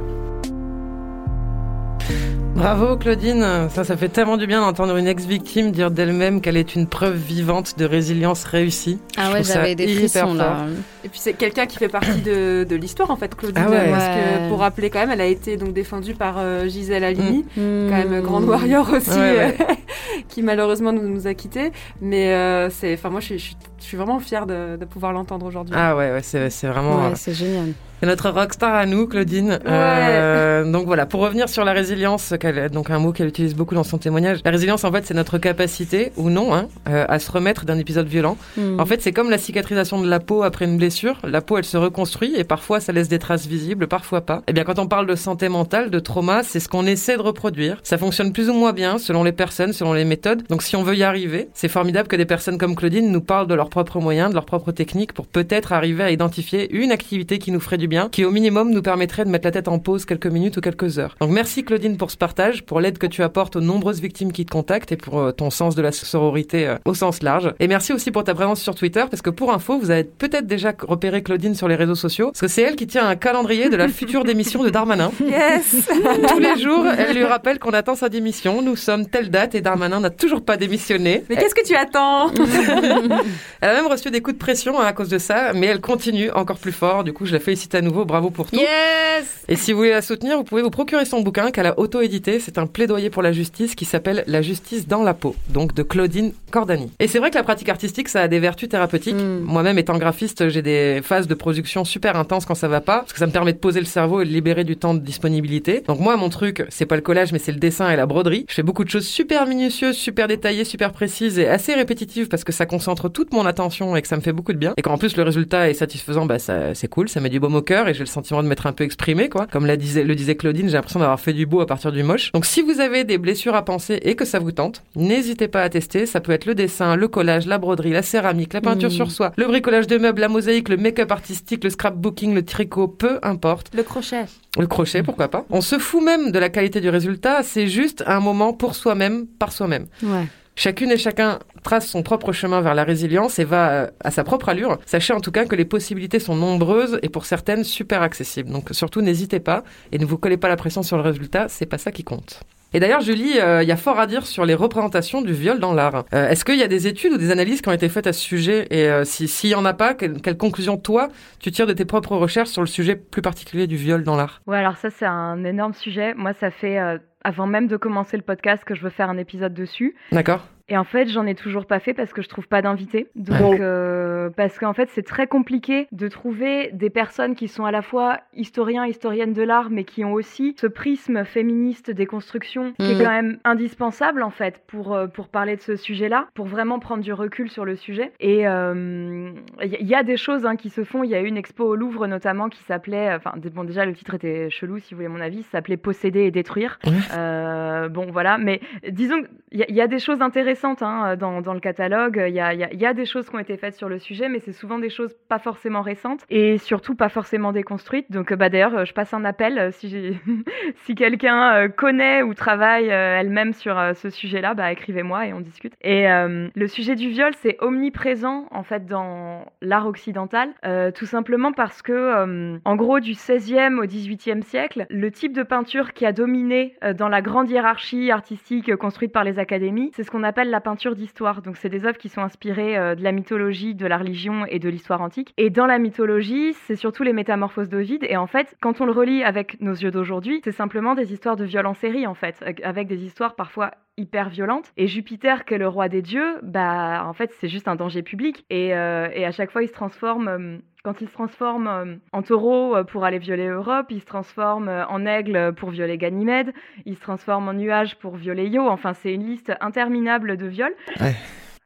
[2.56, 6.74] Bravo Claudine, ça ça fait tellement du bien d'entendre une ex-victime dire d'elle-même qu'elle est
[6.76, 8.98] une preuve vivante de résilience réussie.
[9.18, 10.66] Ah ouais, j'avais des frissons là.
[11.04, 13.90] Et puis c'est quelqu'un qui fait partie de, de l'histoire en fait, Claudine, Ah ouais.
[13.92, 17.46] parce que pour rappeler quand même, elle a été donc défendue par euh, Gisèle Halimi,
[17.58, 17.90] Mmh.
[17.90, 19.58] quand même grande warrior aussi, Ouais, ouais.
[19.60, 19.74] euh,
[20.30, 21.72] qui malheureusement nous, nous a quittés.
[22.02, 24.86] Mais euh, c'est, enfin moi je suis, je suis, je suis vraiment fière de, de
[24.86, 25.76] pouvoir l'entendre aujourd'hui.
[25.78, 27.10] Ah ouais, ouais c'est c'est vraiment...
[27.10, 27.74] Ouais, c'est génial.
[28.06, 29.60] C'est notre rockstar à nous, Claudine.
[29.66, 32.36] Euh, donc voilà, pour revenir sur la résilience,
[32.72, 34.42] donc un mot qu'elle utilise beaucoup dans son témoignage.
[34.46, 37.80] La résilience, en fait, c'est notre capacité, ou non, hein, euh, à se remettre d'un
[37.80, 38.38] épisode violent.
[38.58, 38.80] Mmh.
[38.80, 41.18] En fait, c'est comme la cicatrisation de la peau après une blessure.
[41.24, 44.44] La peau, elle se reconstruit et parfois, ça laisse des traces visibles, parfois pas.
[44.46, 47.24] Et bien, quand on parle de santé mentale, de trauma, c'est ce qu'on essaie de
[47.24, 47.80] reproduire.
[47.82, 50.44] Ça fonctionne plus ou moins bien selon les personnes, selon les méthodes.
[50.48, 53.48] Donc, si on veut y arriver, c'est formidable que des personnes comme Claudine nous parlent
[53.48, 57.40] de leurs propres moyens, de leurs propres techniques pour peut-être arriver à identifier une activité
[57.40, 59.80] qui nous ferait du bien, qui au minimum nous permettrait de mettre la tête en
[59.80, 61.16] pause quelques minutes ou quelques heures.
[61.20, 64.46] Donc, merci Claudine pour ce partage, pour l'aide que tu apportes aux nombreuses victimes qui
[64.46, 67.54] te contactent et pour euh, ton sens de la sororité euh, au sens large.
[67.60, 70.48] Et merci aussi pour ta présence sur Twitter, parce que pour info, vous avez peut-être
[70.48, 73.70] déjà repéré Claudine sur les réseaux sociaux, parce que c'est elle qui tient un calendrier
[73.70, 75.12] de la future démission de Darmanin.
[75.26, 75.88] Yes
[76.30, 78.62] Tous les jours, elle lui rappelle qu'on attend sa démission.
[78.62, 81.24] Nous sommes telle date et Darmanin n'a toujours pas démissionné.
[81.30, 82.32] Mais qu'est-ce que tu attends?
[83.62, 85.82] Elle a même reçu des coups de pression hein, à cause de ça, mais elle
[85.82, 87.04] continue encore plus fort.
[87.04, 88.06] Du coup, je la félicite à nouveau.
[88.06, 88.58] Bravo pour tout.
[88.58, 91.80] Yes Et si vous voulez la soutenir, vous pouvez vous procurer son bouquin qu'elle a
[91.80, 92.40] auto-édité.
[92.40, 95.84] C'est un plaidoyer pour la justice qui s'appelle La justice dans la peau, donc de
[95.84, 96.92] Claudine Cordani.
[97.00, 99.16] Et c'est vrai que la pratique artistique, ça a des vertus thérapeutiques.
[99.16, 99.40] Mm.
[99.42, 103.14] Moi-même, étant graphiste, j'ai des phases de production super intenses quand ça va pas, parce
[103.14, 105.84] que ça me permet de poser le cerveau et de libérer du temps de disponibilité.
[105.88, 108.46] Donc moi, mon truc, c'est pas le collage, mais c'est le dessin et la broderie.
[108.50, 112.44] Je fais beaucoup de choses super minutieuses, super détaillées, super précises et assez répétitives parce
[112.44, 114.74] que ça concentre toute mon attention et que ça me fait beaucoup de bien.
[114.78, 117.40] Et quand en plus le résultat est satisfaisant, bah ça, c'est cool, ça met du
[117.40, 119.48] baume au cœur et j'ai le sentiment de m'être un peu exprimé, quoi.
[119.48, 122.04] Comme la disait, le disait Claudine, j'ai l'impression d'avoir fait du beau à partir du
[122.04, 122.32] moche.
[122.32, 125.62] Donc si vous avez des blessures à penser et que ça vous tente, n'hésitez pas
[125.64, 126.06] à tester.
[126.06, 128.94] Ça peut être le dessin, le collage, la broderie, la céramique, la peinture Mm.
[128.94, 132.88] sur soie, le bricolage de meubles, la mosaïque, le make-up artistique, le scrapbooking, le tricot,
[132.88, 133.72] peu importe.
[133.76, 134.26] Le crochet.
[134.58, 135.46] Le crochet, pourquoi pas.
[135.50, 139.26] On se fout même de la qualité du résultat, c'est juste un moment pour soi-même,
[139.28, 139.88] par soi-même.
[140.04, 140.26] Ouais.
[140.58, 144.24] Chacune et chacun trace son propre chemin vers la résilience et va euh, à sa
[144.24, 144.80] propre allure.
[144.86, 148.50] Sachez en tout cas que les possibilités sont nombreuses et pour certaines super accessibles.
[148.50, 151.66] Donc surtout n'hésitez pas et ne vous collez pas la pression sur le résultat, c'est
[151.66, 152.42] pas ça qui compte.
[152.76, 155.60] Et d'ailleurs, Julie, euh, il y a fort à dire sur les représentations du viol
[155.60, 156.04] dans l'art.
[156.14, 158.12] Euh, Est-ce qu'il y a des études ou des analyses qui ont été faites à
[158.12, 161.08] ce sujet Et euh, si- s'il y en a pas, quelle, quelle conclusion toi
[161.40, 164.42] tu tires de tes propres recherches sur le sujet plus particulier du viol dans l'art?
[164.46, 166.14] Ouais, alors ça, c'est un énorme sujet.
[166.16, 169.18] Moi, ça fait, euh, avant même de commencer le podcast, que je veux faire un
[169.18, 169.96] épisode dessus.
[170.12, 173.08] D'accord Et en fait, j'en ai toujours pas fait parce que je trouve pas d'invités.
[173.16, 177.72] Donc, euh, parce qu'en fait, c'est très compliqué de trouver des personnes qui sont à
[177.72, 182.74] la fois historiens, historiennes de l'art, mais qui ont aussi ce prisme féministe des constructions
[182.80, 183.04] qui est Mhm.
[183.04, 187.04] quand même indispensable en fait pour euh, pour parler de ce sujet-là, pour vraiment prendre
[187.04, 188.12] du recul sur le sujet.
[188.20, 189.30] Et euh,
[189.62, 191.04] il y, il y a des choses hein, qui se font.
[191.04, 193.94] Il y a eu une expo au Louvre notamment qui s'appelait, enfin bon déjà le
[193.94, 196.80] titre était chelou si vous voulez mon avis, s'appelait Posséder et détruire.
[197.16, 201.54] Euh, bon voilà, mais disons y, il y a des choses intéressantes hein, dans, dans
[201.54, 202.24] le catalogue.
[202.28, 204.30] Il y a, y y a des choses qui ont été faites sur le sujet,
[204.30, 208.12] mais c'est souvent des choses pas forcément récentes et surtout pas forcément déconstruites.
[208.12, 210.18] Donc euh, bah d'ailleurs, euh, je passe un appel euh, si
[210.86, 215.74] si quelqu'un connaît ou travaille elle-même sur ce sujet-là, bah écrivez-moi et on discute.
[215.82, 220.50] Et le sujet du viol, c'est omniprésent en fait dans l'art occidental,
[220.94, 225.94] tout simplement parce que en gros du 16e au 18e siècle, le type de peinture
[225.94, 230.24] qui a dominé dans la grande hiérarchie artistique construite par les académies, c'est ce qu'on
[230.24, 231.42] appelle la peinture d'histoire.
[231.42, 234.60] Donc c'est des œuvres qui sont inspirées euh, de la mythologie, de la religion et
[234.60, 235.34] de l'histoire antique.
[235.38, 238.06] Et dans la mythologie, c'est surtout les métamorphoses d'Ovide.
[238.10, 241.36] Et en fait, quand on le relit avec nos yeux d'aujourd'hui, c'est simplement des histoires
[241.36, 244.72] de viol en série, en fait, avec des histoires parfois hyper violentes.
[244.78, 248.04] Et Jupiter, qui est le roi des dieux, bah en fait c'est juste un danger
[248.04, 248.46] public.
[248.50, 250.60] Et, euh, et à chaque fois il se transforme.
[250.86, 254.70] Quand il se transforme euh, en taureau euh, pour aller violer Europe, il se transforme
[254.70, 256.54] euh, en aigle pour violer Ganymède,
[256.86, 258.70] il se transforme en nuage pour violer Io.
[258.70, 260.76] Enfin, c'est une liste interminable de viols.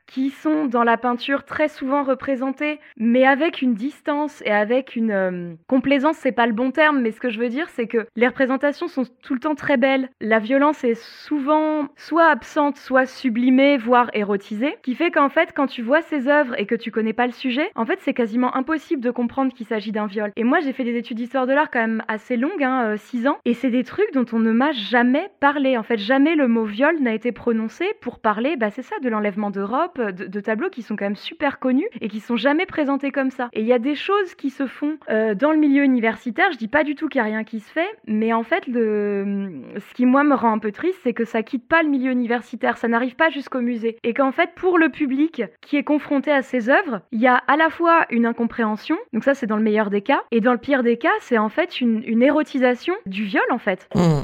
[0.10, 5.12] Qui sont dans la peinture très souvent représentés, mais avec une distance et avec une
[5.12, 8.08] euh, complaisance, c'est pas le bon terme, mais ce que je veux dire, c'est que
[8.16, 10.10] les représentations sont tout le temps très belles.
[10.20, 15.68] La violence est souvent soit absente, soit sublimée, voire érotisée, qui fait qu'en fait, quand
[15.68, 18.56] tu vois ces œuvres et que tu connais pas le sujet, en fait, c'est quasiment
[18.56, 20.32] impossible de comprendre qu'il s'agit d'un viol.
[20.36, 23.28] Et moi, j'ai fait des études d'histoire de l'art quand même assez longues, hein, 6
[23.28, 25.78] ans, et c'est des trucs dont on ne m'a jamais parlé.
[25.78, 29.10] En fait, jamais le mot viol n'a été prononcé pour parler, bah c'est ça, de
[29.10, 33.12] l'enlèvement d'Europe, de, tableaux qui sont quand même super connus et qui sont jamais présentés
[33.12, 33.50] comme ça.
[33.54, 36.52] Et il y a des choses qui se font euh, dans le milieu universitaire.
[36.52, 38.64] Je dis pas du tout qu'il y a rien qui se fait, mais en fait,
[38.66, 42.12] ce qui moi me rend un peu triste, c'est que ça quitte pas le milieu
[42.12, 46.32] universitaire, ça n'arrive pas jusqu'au musée, et qu'en fait, pour le public qui est confronté
[46.32, 49.58] à ces œuvres, il y a à la fois une incompréhension, donc ça c'est dans
[49.58, 52.24] le meilleur des cas, et dans le pire des cas, c'est en fait une, une
[52.24, 53.88] érotisation du viol en fait.
[53.96, 54.22] Mmh.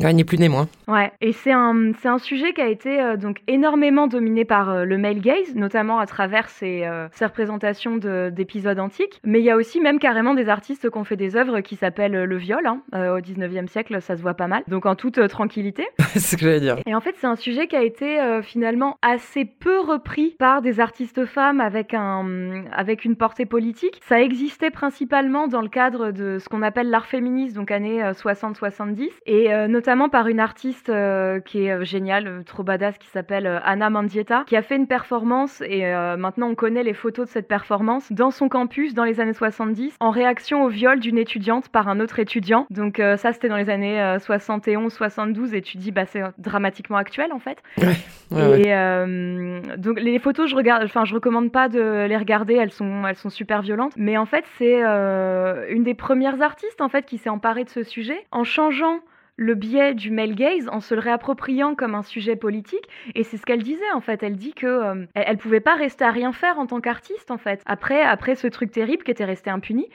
[0.00, 0.68] Ouais, ni plus ni moins.
[0.88, 4.70] Ouais, et c'est un, c'est un sujet qui a été euh, donc énormément dominé par
[4.70, 9.20] euh, le male gaze, notamment à travers ses, euh, ses représentations de- d'épisodes antiques.
[9.24, 11.76] Mais il y a aussi même carrément des artistes qui ont fait des œuvres qui
[11.76, 12.66] s'appellent le viol.
[12.66, 12.80] hein.
[12.92, 14.62] Au 19e siècle, ça se voit pas mal.
[14.68, 15.86] Donc en toute tranquillité.
[15.98, 16.76] c'est ce que j'allais dire.
[16.86, 20.80] Et en fait, c'est un sujet qui a été finalement assez peu repris par des
[20.80, 24.00] artistes femmes avec, un, avec une portée politique.
[24.08, 28.12] Ça existait principalement dans le cadre de ce qu'on appelle l'art féministe, donc années euh,
[28.12, 32.98] 60-70, et euh, notamment par une artiste euh, qui est euh, géniale, euh, trop badass,
[32.98, 36.94] qui s'appelle Anna Mandietta, qui a fait une performance, et euh, maintenant on connaît les
[36.94, 41.00] photos de cette performance, dans son campus dans les années 70, en réaction au viol
[41.00, 42.68] d'une étudiante par un autre étudiant.
[42.70, 47.32] Donc euh, ça, c'était dans les années 71-72, et tu dis, bah c'est dramatiquement actuel
[47.32, 47.60] en fait.
[47.78, 47.96] Ouais,
[48.30, 48.60] ouais.
[48.60, 53.04] Et donc les photos, je regarde, enfin je recommande pas de les regarder, elles sont,
[53.04, 53.94] elles sont super violentes.
[53.96, 57.82] Mais en fait, c'est une des premières artistes en fait qui s'est emparée de ce
[57.82, 59.00] sujet en changeant
[59.36, 62.88] le biais du male gaze en se le réappropriant comme un sujet politique.
[63.14, 64.22] Et c'est ce qu'elle disait en fait.
[64.22, 67.38] Elle dit que euh, elle, pouvait pas rester à rien faire en tant qu'artiste en
[67.38, 69.88] fait après après ce truc terrible qui était resté impuni.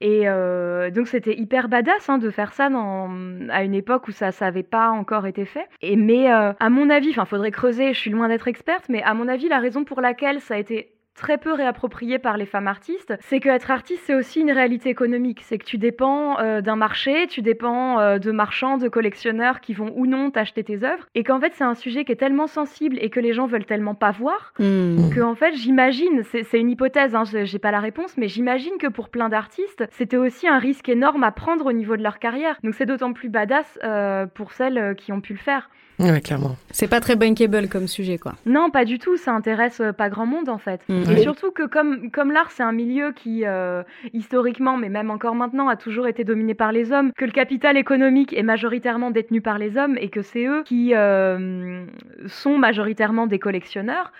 [0.00, 4.30] Et euh, donc c'était hyper badass hein, de faire ça à une époque où ça
[4.30, 5.66] ça avait pas encore été fait.
[5.80, 9.02] Et mais euh, à mon avis, enfin faudrait creuser, je suis loin d'être experte, mais
[9.02, 12.46] à mon avis la raison pour laquelle ça a été très peu réapproprié par les
[12.46, 16.38] femmes artistes, c'est que être artiste c'est aussi une réalité économique, c'est que tu dépends
[16.38, 20.62] euh, d'un marché, tu dépends euh, de marchands, de collectionneurs qui vont ou non t'acheter
[20.62, 23.32] tes œuvres, et qu'en fait c'est un sujet qui est tellement sensible et que les
[23.32, 25.10] gens veulent tellement pas voir Hmm.
[25.10, 28.86] que en fait j'imagine, c'est une hypothèse, hein, j'ai pas la réponse, mais j'imagine que
[28.86, 32.56] pour plein d'artistes, c'était aussi un risque énorme à prendre au niveau de leur carrière.
[32.62, 35.70] Donc c'est d'autant plus badass euh, pour celles qui ont pu le faire.
[35.98, 36.56] Ouais, clairement.
[36.70, 38.34] C'est pas très bankable comme sujet, quoi.
[38.44, 40.80] Non, pas du tout, ça intéresse euh, pas grand monde en fait.
[40.88, 41.10] Mm.
[41.10, 43.82] Et surtout que comme, comme l'art, c'est un milieu qui, euh,
[44.12, 47.76] historiquement, mais même encore maintenant, a toujours été dominé par les hommes, que le capital
[47.76, 51.86] économique est majoritairement détenu par les hommes et que c'est eux qui euh,
[52.26, 54.12] sont majoritairement des collectionneurs.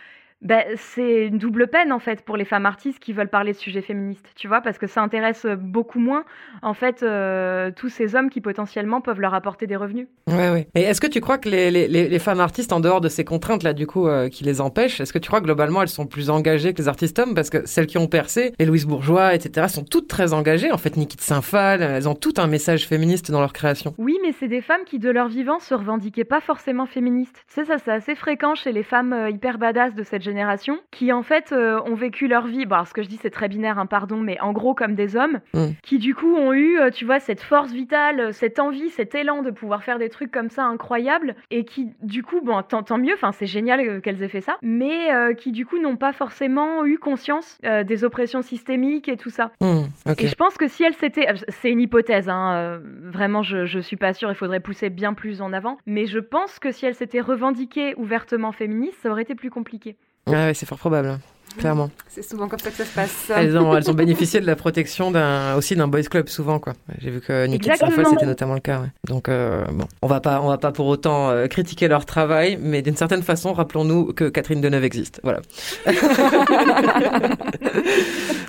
[0.42, 3.56] Ben, c'est une double peine en fait pour les femmes artistes qui veulent parler de
[3.56, 6.24] sujets féministes, tu vois, parce que ça intéresse beaucoup moins
[6.62, 10.08] en fait euh, tous ces hommes qui potentiellement peuvent leur apporter des revenus.
[10.28, 10.68] Ouais, ouais.
[10.74, 13.72] Et est-ce que tu crois que les, les, femmes artistes, en dehors de ces contraintes-là,
[13.72, 16.30] du coup, euh, qui les empêchent, est-ce que tu crois que globalement elles sont plus
[16.30, 17.34] engagées que les artistes hommes?
[17.34, 20.70] Parce que celles qui ont percé, les Louise Bourgeois, etc., sont toutes très engagées.
[20.72, 23.94] En fait, Niki de Saint-Phal, elles ont tout un message féministe dans leur création.
[23.98, 27.44] Oui, mais c'est des femmes qui, de leur vivant, se revendiquaient pas forcément féministes.
[27.48, 30.78] Tu sais, ça, c'est assez fréquent chez les femmes euh, hyper badass de cette génération,
[30.90, 32.66] qui, en fait, euh, ont vécu leur vie.
[32.66, 34.94] Bon, alors, ce que je dis, c'est très binaire, hein, pardon, mais en gros, comme
[34.94, 35.66] des hommes, Mm.
[35.82, 39.14] qui, du coup, ont eu, euh, tu vois, cette force vitale, euh, cette envie, cet
[39.14, 42.82] élan de pouvoir faire des trucs comme ça incroyables, et qui, du coup, bon, tant,
[42.82, 45.96] tant mieux, enfin, c'est génial qu'elles aient fait ça, mais euh, qui, du coup, n'ont
[45.96, 49.52] pas forcément eu conscience euh, des oppressions systémiques et tout ça.
[49.60, 50.22] Ok.
[50.22, 53.96] Et je pense que si elle s'était, c'est une hypothèse, hein, vraiment, je, je suis
[53.96, 56.94] pas sûre, il faudrait pousser bien plus en avant, mais je pense que si elle
[56.94, 59.96] s'était revendiquée ouvertement féministe, ça aurait été plus compliqué.
[60.28, 61.20] Ouais, c'est fort probable, hein,
[61.58, 61.90] clairement.
[62.08, 63.30] C'est souvent comme ça que ça se passe.
[63.34, 66.72] Elles ont, elles ont bénéficié de la protection d'un, aussi d'un boys club souvent, quoi.
[66.98, 68.10] J'ai vu que Saint-Phal, Exactement.
[68.10, 68.80] c'était notamment le cas.
[68.80, 68.88] Ouais.
[69.06, 72.58] Donc, euh, bon, on va pas, on va pas pour autant euh, critiquer leur travail,
[72.60, 75.20] mais d'une certaine façon, rappelons-nous que Catherine Deneuve existe.
[75.22, 75.40] Voilà.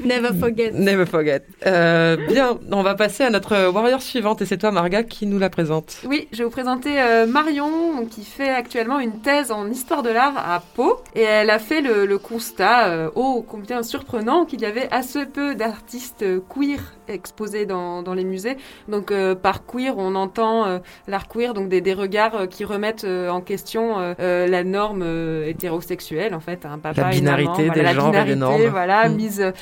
[0.06, 0.72] Never forget.
[0.72, 1.42] Never forget.
[1.66, 5.40] Euh, bien, on va passer à notre warrior suivante, et c'est toi, Marga, qui nous
[5.40, 5.98] la présente.
[6.06, 10.10] Oui, je vais vous présenter euh, Marion, qui fait actuellement une thèse en histoire de
[10.10, 10.98] l'art à Pau.
[11.16, 15.26] Et elle a fait le, le constat, euh, oh combien surprenant, qu'il y avait assez
[15.26, 18.58] peu d'artistes queer exposés dans, dans les musées.
[18.88, 23.06] Donc euh, par queer, on entend euh, l'art queer, donc des, des regards qui remettent
[23.06, 25.04] en question la norme
[25.46, 26.62] hétérosexuelle, en fait.
[26.82, 28.66] Papa, La maman, binarité voilà, des la et des binarité, normes.
[28.68, 29.16] Voilà, Mm.
[29.16, 29.54] mise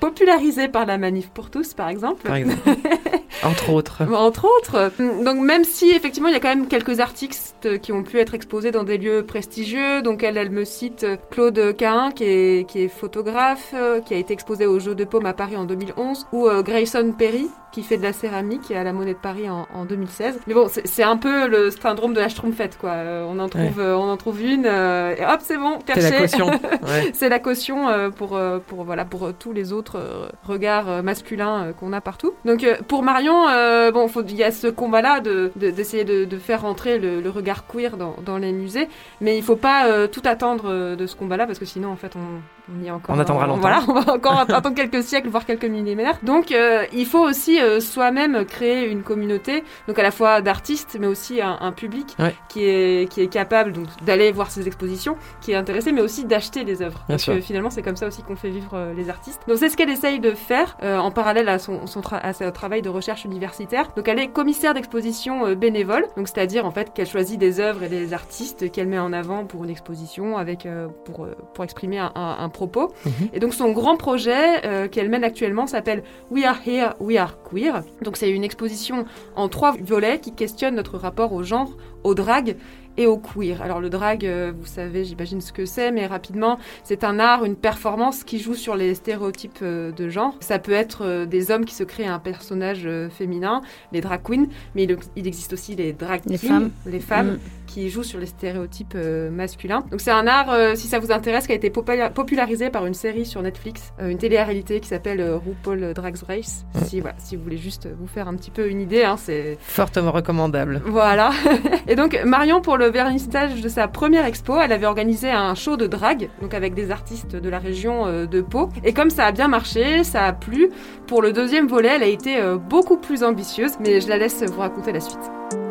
[0.00, 2.22] popularisée par la manif pour tous, par exemple.
[2.26, 2.60] Par exemple.
[3.44, 4.02] Entre autres.
[4.14, 4.90] Entre autres.
[5.24, 8.34] Donc même si effectivement il y a quand même quelques artistes qui ont pu être
[8.34, 10.02] exposés dans des lieux prestigieux.
[10.02, 14.16] Donc elle, elle me cite Claude Cahin qui est, qui est photographe, euh, qui a
[14.16, 17.82] été exposé au Jeu de Paume à Paris en 2011, ou euh, Grayson Perry qui
[17.82, 20.40] fait de la céramique à la Monnaie de Paris en, en 2016.
[20.46, 22.90] Mais bon, c'est c'est un peu le syndrome de la Schtroumpfette quoi.
[22.90, 26.10] Euh, on en trouve, on en trouve une et hop c'est bon, C'est perché.
[26.10, 26.46] la caution.
[26.82, 27.10] Ouais.
[27.14, 27.86] C'est la caution
[28.16, 32.34] pour, pour, voilà, pour tous les autres regards masculins qu'on a partout.
[32.44, 35.20] Donc pour Marion, Marion, bon, il y a ce combat-là
[35.56, 38.88] d'essayer de, de, faire rentrer le, regard queer dans, les musées,
[39.20, 42.42] mais il faut pas tout attendre de ce combat-là parce que sinon, en fait, on,
[42.70, 43.16] on y encore.
[43.16, 43.60] On attendra longtemps.
[43.60, 46.18] Voilà, on va encore attendre quelques siècles, voire quelques millénaires.
[46.22, 50.96] Donc, euh, il faut aussi euh, soi-même créer une communauté, donc à la fois d'artistes,
[51.00, 52.16] mais aussi un, public
[52.48, 56.24] qui est qui est capable donc d'aller voir ces expositions, qui est intéressé, mais aussi
[56.24, 57.04] d'acheter des œuvres.
[57.08, 59.40] Parce que finalement, c'est comme ça aussi qu'on fait vivre euh, les artistes.
[59.48, 62.82] Donc, c'est ce qu'elle essaye de faire en parallèle à son, son à son travail
[62.82, 63.88] de recherche universitaire.
[63.96, 67.88] Donc, elle est commissaire d'exposition bénévole, donc c'est-à-dire en fait qu'elle choisit des œuvres et
[67.88, 70.68] des artistes qu'elle met en avant pour une exposition avec
[71.04, 72.92] pour pour exprimer un, un propos.
[73.04, 73.12] Mhm.
[73.32, 77.36] Et donc son grand projet euh, qu'elle mène actuellement s'appelle We Are Here, We Are
[77.42, 77.82] Queer.
[78.02, 79.04] Donc c'est une exposition
[79.36, 82.56] en trois volets qui questionne notre rapport au genre, au drag
[82.98, 83.62] et au queer.
[83.62, 87.44] Alors le drag, euh, vous savez, j'imagine ce que c'est, mais rapidement, c'est un art,
[87.44, 90.36] une performance qui joue sur les stéréotypes euh, de genre.
[90.40, 94.86] Ça peut être des hommes qui se créent un personnage féminin, les drag queens, mais
[95.16, 97.61] il, existe aussi les drag les femmes, les femmes mm.
[97.72, 98.96] Qui jouent sur les stéréotypes
[99.30, 99.84] masculins.
[99.90, 103.26] Donc c'est un art, si ça vous intéresse, qui a été popularisé par une série
[103.26, 106.64] sur Netflix, une télé-réalité qui s'appelle RuPaul Drag Race.
[106.74, 106.84] Mm.
[106.84, 109.56] Si, voilà, si vous voulez juste vous faire un petit peu une idée, hein, c'est
[109.60, 110.82] fortement recommandable.
[110.86, 111.30] Voilà.
[111.88, 115.76] et donc Marion pour le vernissage de sa première expo, elle avait organisé un show
[115.76, 118.68] de drague, donc avec des artistes de la région euh, de Pau.
[118.84, 120.70] Et comme ça a bien marché, ça a plu,
[121.06, 124.42] pour le deuxième volet, elle a été euh, beaucoup plus ambitieuse, mais je la laisse
[124.42, 125.61] vous raconter la suite.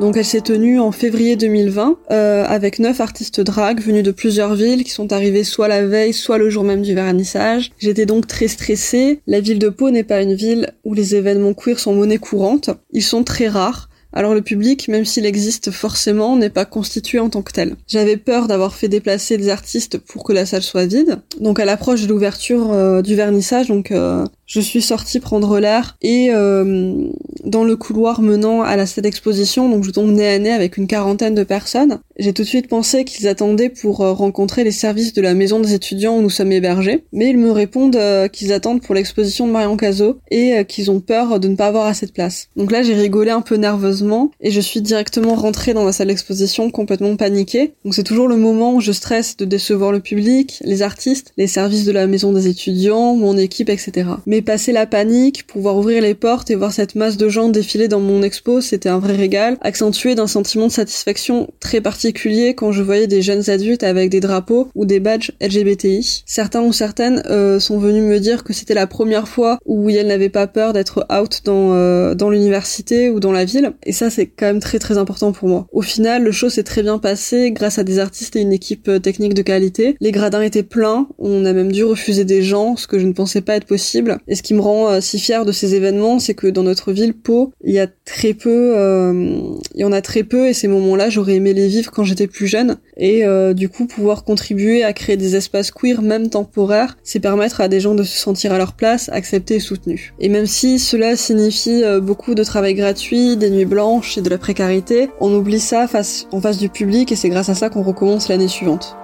[0.00, 4.54] Donc elle s'est tenue en février 2020 euh, avec neuf artistes drag venus de plusieurs
[4.54, 7.70] villes qui sont arrivés soit la veille, soit le jour même du vernissage.
[7.78, 9.20] J'étais donc très stressée.
[9.26, 12.70] La ville de Pau n'est pas une ville où les événements queer sont monnaie courante.
[12.92, 13.90] Ils sont très rares.
[14.12, 17.76] Alors le public, même s'il existe forcément, n'est pas constitué en tant que tel.
[17.86, 21.18] J'avais peur d'avoir fait déplacer des artistes pour que la salle soit vide.
[21.40, 25.96] Donc à l'approche de l'ouverture euh, du vernissage, donc euh, je suis sortie prendre l'air
[26.02, 27.06] et euh,
[27.44, 30.76] dans le couloir menant à la salle d'exposition, donc je tombe nez à nez avec
[30.76, 32.00] une quarantaine de personnes.
[32.18, 35.60] J'ai tout de suite pensé qu'ils attendaient pour euh, rencontrer les services de la maison
[35.60, 39.46] des étudiants où nous sommes hébergés, mais ils me répondent euh, qu'ils attendent pour l'exposition
[39.46, 42.48] de Marion Cazot et qu'ils ont peur de ne pas avoir assez de place.
[42.56, 46.08] Donc là j'ai rigolé un peu nerveusement et je suis directement rentrée dans la salle
[46.08, 47.74] d'exposition complètement paniquée.
[47.84, 51.46] Donc c'est toujours le moment où je stresse de décevoir le public, les artistes, les
[51.46, 54.08] services de la maison des étudiants, mon équipe, etc.
[54.42, 58.00] passer la panique, pouvoir ouvrir les portes et voir cette masse de gens défiler dans
[58.00, 62.82] mon expo, c'était un vrai régal, accentué d'un sentiment de satisfaction très particulier quand je
[62.82, 66.22] voyais des jeunes adultes avec des drapeaux ou des badges LGBTI.
[66.26, 70.06] Certains ou certaines euh, sont venus me dire que c'était la première fois où elles
[70.06, 74.10] n'avaient pas peur d'être out dans, euh, dans l'université ou dans la ville, et ça
[74.10, 75.66] c'est quand même très très important pour moi.
[75.72, 78.88] Au final, le show s'est très bien passé grâce à des artistes et une équipe
[78.88, 79.96] euh, technique de qualité.
[80.00, 83.12] Les gradins étaient pleins, on a même dû refuser des gens, ce que je ne
[83.12, 84.18] pensais pas être possible.
[84.30, 86.92] Et ce qui me rend euh, si fière de ces événements, c'est que dans notre
[86.92, 89.40] ville, Pau, il y a très peu, euh,
[89.74, 92.28] il y en a très peu, et ces moments-là, j'aurais aimé les vivre quand j'étais
[92.28, 92.76] plus jeune.
[92.96, 97.60] Et euh, du coup, pouvoir contribuer à créer des espaces queer, même temporaires, c'est permettre
[97.60, 100.14] à des gens de se sentir à leur place, acceptés et soutenus.
[100.20, 104.38] Et même si cela signifie beaucoup de travail gratuit, des nuits blanches et de la
[104.38, 107.82] précarité, on oublie ça face, en face du public, et c'est grâce à ça qu'on
[107.82, 108.96] recommence l'année suivante.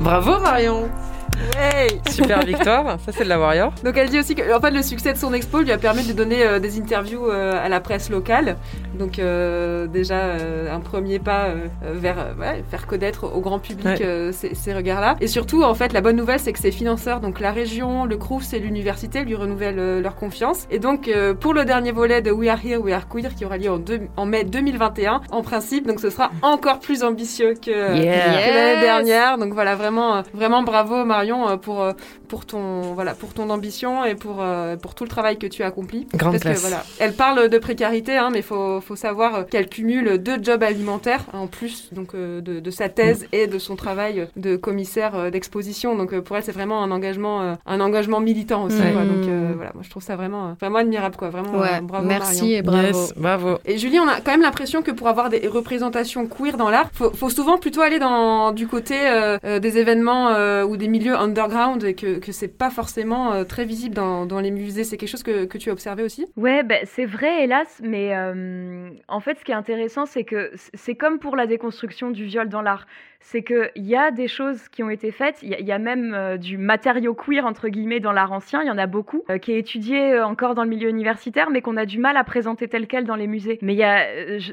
[0.00, 0.88] Bravo Marion
[1.56, 3.72] Ouais Super victoire, ça c'est de la Warrior.
[3.84, 6.04] Donc elle dit aussi que en fait, le succès de son expo lui a permis
[6.04, 8.56] de donner euh, des interviews euh, à la presse locale.
[8.98, 10.34] Donc euh, déjà
[10.72, 11.48] un premier pas
[11.82, 12.34] vers
[12.70, 15.16] faire connaître au grand public ces, regards-là.
[15.20, 18.16] Et surtout en fait la bonne nouvelle c'est que ses financeurs, donc la région, le
[18.16, 20.66] CRUFS et l'université lui renouvellent leur confiance.
[20.70, 21.10] Et donc
[21.40, 23.80] pour le dernier volet de We Are Here, We Are Queer qui aura lieu en,
[24.16, 29.38] en mai 2021, en principe donc ce sera encore plus ambitieux que, l'année dernière.
[29.38, 31.92] Donc voilà vraiment vraiment bravo Marion euh, pour, euh,
[32.28, 35.62] pour, ton, voilà, pour ton ambition et pour, euh, pour tout le travail que tu
[35.62, 36.06] as accompli.
[36.14, 39.68] Grande Parce que, voilà, elle parle de précarité, hein, mais il faut, faut savoir qu'elle
[39.68, 44.28] cumule deux jobs alimentaires en plus donc, de, de sa thèse et de son travail
[44.36, 45.96] de commissaire d'exposition.
[45.96, 48.78] Donc pour elle, c'est vraiment un engagement, un engagement militant aussi.
[48.78, 49.04] Quoi.
[49.04, 51.16] Donc voilà, moi je trouve ça vraiment, vraiment admirable.
[51.16, 51.30] Quoi.
[51.30, 51.52] Vraiment,
[51.82, 52.06] bravo.
[52.06, 53.08] Merci et bravo.
[53.16, 53.58] bravo.
[53.64, 56.90] Et Julie, on a quand même l'impression que pour avoir des représentations queer dans l'art,
[56.92, 58.96] faut, faut souvent plutôt aller dans, du côté
[59.42, 63.94] des événements ou des milieux underground et que, que c'est pas forcément euh, très visible
[63.94, 64.84] dans, dans, les musées.
[64.84, 66.26] C'est quelque chose que, que tu as observé aussi?
[66.36, 70.52] Ouais, ben, c'est vrai, hélas, mais euh, en fait, ce qui est intéressant, c'est que
[70.74, 72.86] c'est comme pour la déconstruction du viol dans l'art
[73.20, 75.42] c'est qu'il y a des choses qui ont été faites.
[75.42, 78.62] Il y, a même euh, du matériau queer, entre guillemets, dans l'art ancien.
[78.62, 81.50] Il y en a beaucoup, euh, qui est étudié euh, encore dans le milieu universitaire,
[81.50, 83.58] mais qu'on a du mal à présenter tel quel dans les musées.
[83.60, 83.76] Mais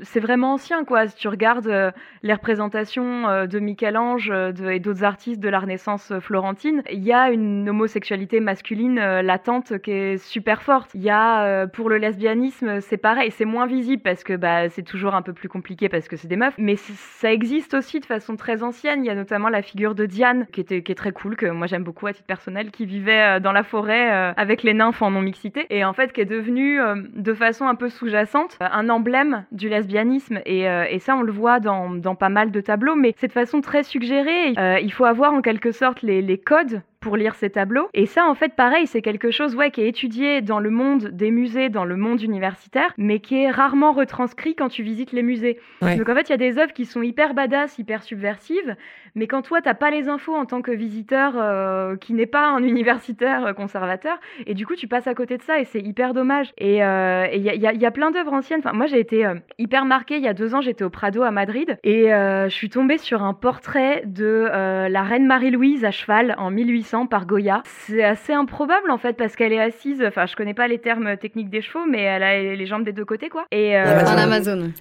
[0.03, 1.07] c'est vraiment ancien, quoi.
[1.07, 1.93] Si tu regardes
[2.23, 7.69] les représentations de Michel-Ange et d'autres artistes de la Renaissance florentine, il y a une
[7.69, 10.91] homosexualité masculine latente qui est super forte.
[10.93, 14.83] Il y a pour le lesbianisme, c'est pareil, c'est moins visible parce que bah, c'est
[14.83, 18.05] toujours un peu plus compliqué parce que c'est des meufs, mais ça existe aussi de
[18.05, 19.03] façon très ancienne.
[19.03, 21.47] Il y a notamment la figure de Diane qui était qui est très cool, que
[21.47, 25.11] moi j'aime beaucoup à titre personnel, qui vivait dans la forêt avec les nymphes en
[25.11, 26.79] non mixité et en fait qui est devenue
[27.13, 31.59] de façon un peu sous-jacente un emblème du lesbianisme et, et ça on le voit
[31.59, 34.53] dans, dans pas mal de tableaux, mais c'est de façon très suggérée.
[34.81, 37.87] il faut avoir en quelque sorte les, les codes pour lire ces tableaux.
[37.93, 41.09] Et ça, en fait, pareil, c'est quelque chose ouais, qui est étudié dans le monde
[41.09, 45.21] des musées, dans le monde universitaire, mais qui est rarement retranscrit quand tu visites les
[45.21, 45.59] musées.
[45.81, 48.75] Donc en fait, il y a des œuvres qui sont hyper badass, hyper subversives,
[49.15, 52.47] mais quand toi, t'as pas les infos en tant que visiteur euh, qui n'est pas
[52.47, 55.81] un universitaire euh, conservateur, et du coup, tu passes à côté de ça, et c'est
[55.81, 56.53] hyper dommage.
[56.57, 58.59] Et il euh, y, a, y, a, plein d'œuvres anciennes.
[58.59, 59.25] Enfin, moi, j'ai été
[59.57, 60.17] hyper marquée.
[60.17, 63.23] Il y a deux ans, j'étais au Prado à Madrid, et je suis tombée sur
[63.23, 64.47] un portrait de
[64.89, 67.63] la reine Marie-Louise à cheval en 1800 par Goya.
[67.65, 71.17] C'est assez improbable en fait parce qu'elle est assise, enfin je connais pas les termes
[71.17, 73.45] techniques des chevaux, mais elle a les jambes des deux côtés quoi.
[73.51, 74.71] Et euh, en Amazon.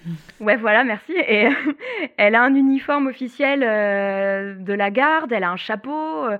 [0.40, 1.12] Ouais voilà merci.
[1.12, 1.48] Et
[2.16, 4.23] elle a un uniforme officiel euh,
[4.58, 6.38] de la garde, elle a un chapeau euh,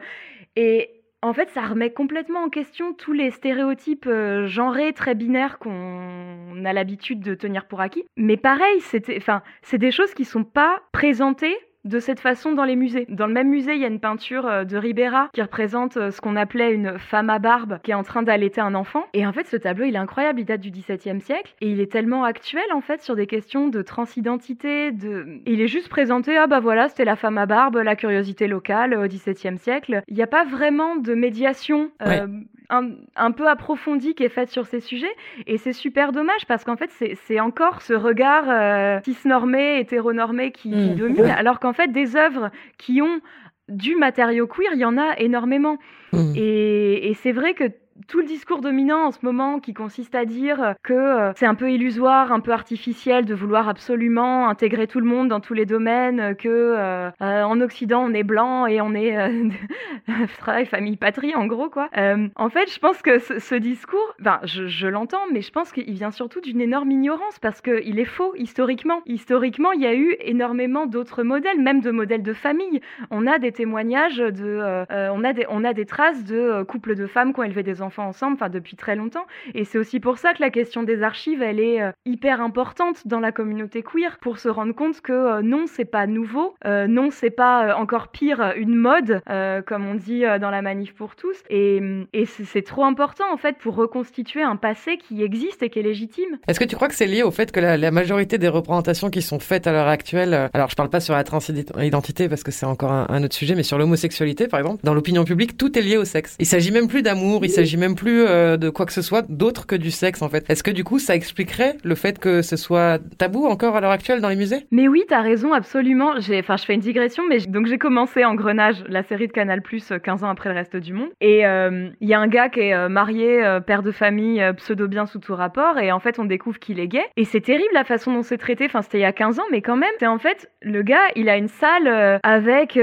[0.57, 0.91] et
[1.23, 4.09] en fait, ça remet complètement en question tous les stéréotypes
[4.45, 8.05] genrés très binaires qu'on a l'habitude de tenir pour acquis.
[8.19, 13.07] Mais pareil, c'est des choses qui sont pas présentées de cette façon dans les musées.
[13.09, 16.11] Dans le même musée, il y a une peinture euh, de Ribera qui représente euh,
[16.11, 19.05] ce qu'on appelait une femme à barbe qui est en train d'allaiter un enfant.
[19.13, 21.81] Et en fait, ce tableau, il est incroyable, il date du XVIIe siècle et il
[21.81, 24.93] est tellement actuel en fait sur des questions de transidentité.
[24.93, 25.41] De...
[25.47, 28.95] il est juste présenté, ah bah voilà, c'était la femme à barbe, la curiosité locale
[28.95, 30.03] au XVIIe siècle.
[30.09, 31.91] Il n'y a pas vraiment de médiation.
[32.03, 32.27] Euh,
[32.71, 35.15] un, peu approfondie qui est faite sur ces sujets.
[35.47, 36.91] Et c'est super dommage parce qu'en fait,
[37.27, 40.95] c'est encore ce regard euh, cisnormé, hétéronormé qui, mmh.
[40.97, 43.21] domine, alors qu'en fait, des œuvres qui ont
[43.69, 45.79] du matériau queer, il y en a énormément.
[46.13, 46.33] Mmh.
[46.37, 47.65] Et, et c'est vrai que
[48.09, 51.55] tout le discours dominant en ce moment qui consiste à dire que euh, c'est un
[51.55, 55.67] peu illusoire, un peu artificiel de vouloir absolument intégrer tout le monde dans tous les
[55.67, 59.17] domaines, que euh, euh, en Occident on est blanc et on est
[60.39, 61.89] travail, famille, patrie en gros quoi.
[61.95, 66.11] en fait, je pense que ce, discours, ben, je, l'entends, mais je pense qu'il vient
[66.11, 69.01] surtout d'une énorme ignorance parce qu'il est faux historiquement.
[69.07, 72.81] Historiquement, il y a eu énormément d'autres modèles, même de modèles de famille.
[73.11, 77.07] On a des témoignages de, on a des, on a des traces de couples de
[77.07, 79.27] femmes qui ont élevé des enfants ensemble, enfin depuis très longtemps.
[79.55, 83.07] Et c'est aussi pour ça que la question des archives, elle est euh, hyper importante
[83.07, 86.87] dans la communauté queer pour se rendre compte que euh, non, c'est pas nouveau, euh,
[86.87, 89.21] non, c'est pas encore pire une mode,
[89.67, 91.37] comme on dit dans la manif pour tous.
[91.51, 91.81] Et,
[92.13, 95.83] et c'est trop important en fait pour reconstituer un passé qui existe et qui est
[95.83, 96.39] légitime.
[96.49, 99.23] Est-ce que tu crois que c'est lié au fait que la, majorité des représentations qui
[99.23, 102.67] sont faites à l'heure actuelle, alors je parle pas sur la transidentité parce que c'est
[102.67, 105.83] encore un, un, autre sujet, mais sur l'homosexualité par exemple, dans l'opinion publique, tout est
[105.83, 106.37] lié au sexe.
[106.39, 109.25] Il s'agit même plus d'amour, il s'agit même plus euh, de quoi que ce soit
[109.29, 110.45] d'autre que du sexe en fait.
[110.49, 113.91] Est-ce que du coup ça expliquerait le fait que ce soit tabou encore à l'heure
[113.91, 114.67] actuelle dans les musées?
[114.71, 116.15] Mais oui, t'as raison absolument.
[116.39, 120.25] Enfin, je fais une digression, mais donc j'ai commencé Engrenage, la série de Canal 15
[120.25, 122.75] ans après le reste du monde, et euh, il y a un gars qui est
[122.75, 126.59] euh, marié, père de famille, pseudo bien sous tout rapport, et en fait on découvre
[126.59, 128.67] qu'il est gay, et c'est terrible la façon dont c'est traité.
[128.67, 131.07] Enfin, c'était il y a 15 ans, mais quand même, c'est en fait le gars,
[131.17, 132.79] il a une salle avec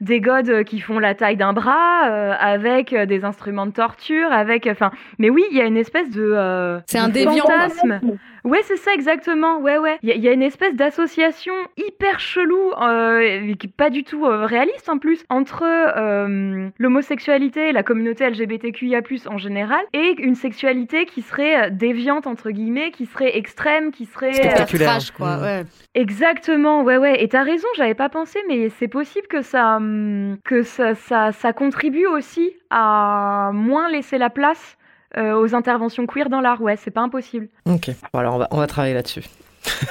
[0.00, 3.97] des godes qui font la taille d'un bras, avec des instruments de torture
[4.30, 6.32] avec, enfin, mais oui, il y a une espèce de.
[6.34, 8.00] Euh, c'est un fantasme.
[8.44, 9.58] Ouais, c'est ça exactement.
[9.58, 9.98] Ouais, ouais.
[10.02, 14.88] Il y, a une espèce d'association hyper chelou, euh, qui pas du tout euh, réaliste
[14.88, 21.70] en plus, entre euh, l'homosexualité, la communauté LGBTQIA+ en général, et une sexualité qui serait
[21.70, 25.36] déviante entre guillemets, qui serait extrême, qui serait spectaculaire, quoi.
[25.36, 25.42] Mmh.
[25.42, 25.64] Ouais.
[25.94, 26.82] Exactement.
[26.82, 27.22] Ouais, ouais.
[27.22, 31.32] Et t'as raison, j'avais pas pensé, mais c'est possible que ça, hum, que ça, ça,
[31.32, 34.77] ça contribue aussi à moins laisser la place euh,
[35.16, 36.60] aux interventions queer dans l'art.
[36.60, 37.48] Ouais, c'est pas impossible.
[37.66, 39.24] Ok, alors on va, on va travailler là-dessus.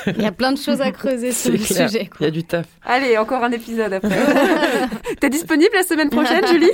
[0.07, 2.09] Il y a plein de choses à creuser sur le sujet.
[2.19, 2.65] Il y a du taf.
[2.85, 4.09] Allez, encore un épisode après.
[5.19, 6.71] T'es disponible la semaine prochaine, Julie?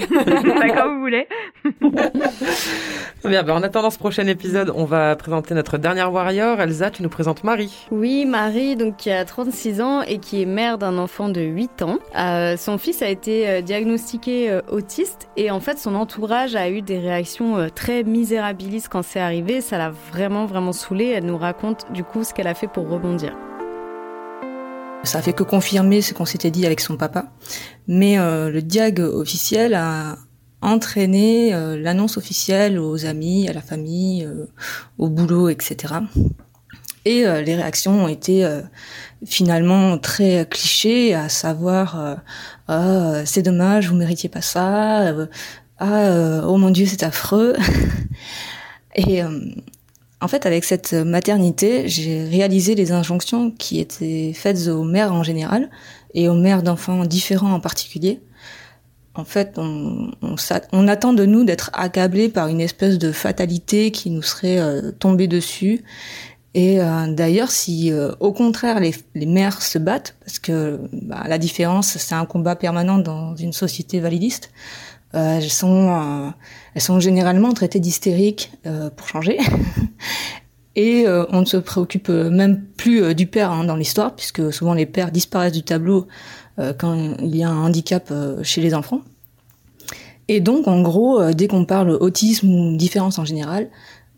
[0.60, 1.28] D'accord, vous voulez.
[3.26, 6.60] Bien, ben, en attendant ce prochain épisode, on va présenter notre dernière warrior.
[6.60, 7.88] Elsa, tu nous présentes Marie.
[7.91, 11.82] Oui, Marie, donc qui a 36 ans et qui est mère d'un enfant de 8
[11.84, 12.00] ans.
[12.18, 16.70] Euh, son fils a été euh, diagnostiqué euh, autiste et en fait, son entourage a
[16.70, 19.62] eu des réactions très misérabilistes quand c'est arrivé.
[19.62, 21.08] Ça l'a vraiment, vraiment saoulée.
[21.08, 23.36] Elle nous raconte du coup ce qu'elle a fait pour rebondir.
[25.04, 27.26] Ça fait que confirmer ce qu'on s'était dit avec son papa,
[27.88, 30.18] mais euh, le diag officiel a
[30.62, 34.46] entraîné euh, l'annonce officielle aux amis, à la famille, euh,
[34.98, 35.96] au boulot, etc.
[37.06, 38.50] Et les réactions ont été
[39.26, 42.22] finalement très clichés, à savoir
[42.70, 45.14] ah, c'est dommage, vous méritiez pas ça,
[45.80, 47.58] ah oh mon dieu c'est affreux.
[48.96, 49.22] Et
[50.24, 55.21] en fait, avec cette maternité, j'ai réalisé les injonctions qui étaient faites aux mères en
[55.21, 55.69] général
[56.13, 58.21] et aux mères d'enfants différents en particulier.
[59.15, 64.21] En fait, on, attend de nous d'être accablés par une espèce de fatalité qui nous
[64.21, 65.84] serait euh, tombée dessus.
[66.53, 71.26] Et euh, d'ailleurs, si euh, au contraire les, les, mères se battent, parce que bah,
[71.28, 74.51] la différence, c'est un combat permanent dans une société validiste,
[75.16, 76.30] euh, elles sont euh,
[76.74, 79.38] elles sont généralement traitées d'hystériques euh, pour changer.
[80.76, 84.88] Et on ne se préoccupe même plus du père hein, dans l'histoire, puisque souvent les
[84.88, 86.07] pères disparaissent du tableau
[86.80, 88.11] quand il y a un handicap
[88.41, 89.01] chez les enfants.
[90.30, 93.70] Et donc, en gros, dès qu'on parle autisme ou différence en général,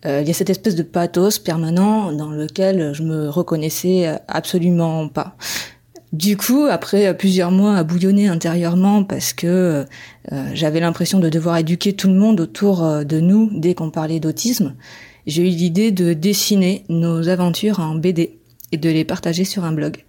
[0.05, 5.35] il y a cette espèce de pathos permanent dans lequel je me reconnaissais absolument pas.
[6.13, 9.85] Du coup, après plusieurs mois à bouillonner intérieurement parce que
[10.31, 13.89] euh, j'avais l'impression de devoir éduquer tout le monde autour euh, de nous dès qu'on
[13.89, 14.75] parlait d'autisme,
[15.27, 18.37] j'ai eu l'idée de dessiner nos aventures en BD
[18.71, 20.05] et de les partager sur un blog.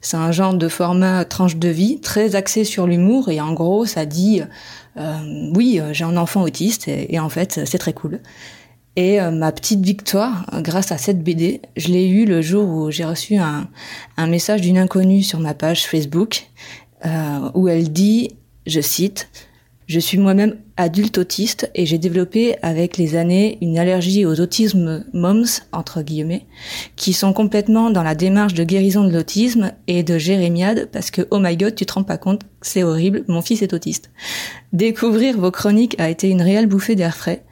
[0.00, 3.84] C'est un genre de format tranche de vie très axé sur l'humour et en gros
[3.84, 4.42] ça dit
[4.96, 8.20] euh, oui j'ai un enfant autiste et en fait c'est très cool.
[8.98, 12.90] Et euh, ma petite victoire, grâce à cette BD, je l'ai eue le jour où
[12.90, 13.68] j'ai reçu un,
[14.16, 16.48] un message d'une inconnue sur ma page Facebook,
[17.06, 18.32] euh, où elle dit,
[18.66, 19.28] je cite,
[19.86, 25.04] je suis moi-même adulte autiste et j'ai développé avec les années une allergie aux autismes
[25.12, 26.46] moms, entre guillemets,
[26.96, 31.22] qui sont complètement dans la démarche de guérison de l'autisme et de jérémiade parce que,
[31.30, 34.10] oh my god, tu te rends pas compte, c'est horrible, mon fils est autiste.
[34.72, 37.44] Découvrir vos chroniques a été une réelle bouffée d'air frais.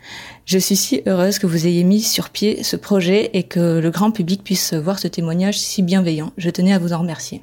[0.47, 3.91] Je suis si heureuse que vous ayez mis sur pied ce projet et que le
[3.91, 6.33] grand public puisse voir ce témoignage si bienveillant.
[6.37, 7.43] Je tenais à vous en remercier.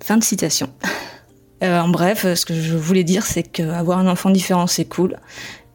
[0.00, 0.70] Fin de citation.
[1.64, 5.20] Euh, en bref, ce que je voulais dire, c'est qu'avoir un enfant différent, c'est cool.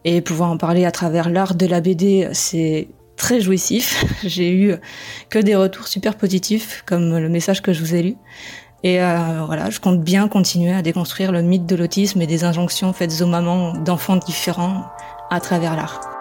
[0.04, 4.04] Et pouvoir en parler à travers l'art de la BD, c'est très jouissif.
[4.26, 4.76] J'ai eu
[5.30, 8.16] que des retours super positifs, comme le message que je vous ai lu.
[8.84, 12.44] Et euh, voilà, je compte bien continuer à déconstruire le mythe de l'autisme et des
[12.44, 14.84] injonctions faites aux mamans d'enfants différents
[15.30, 16.17] à travers l'art.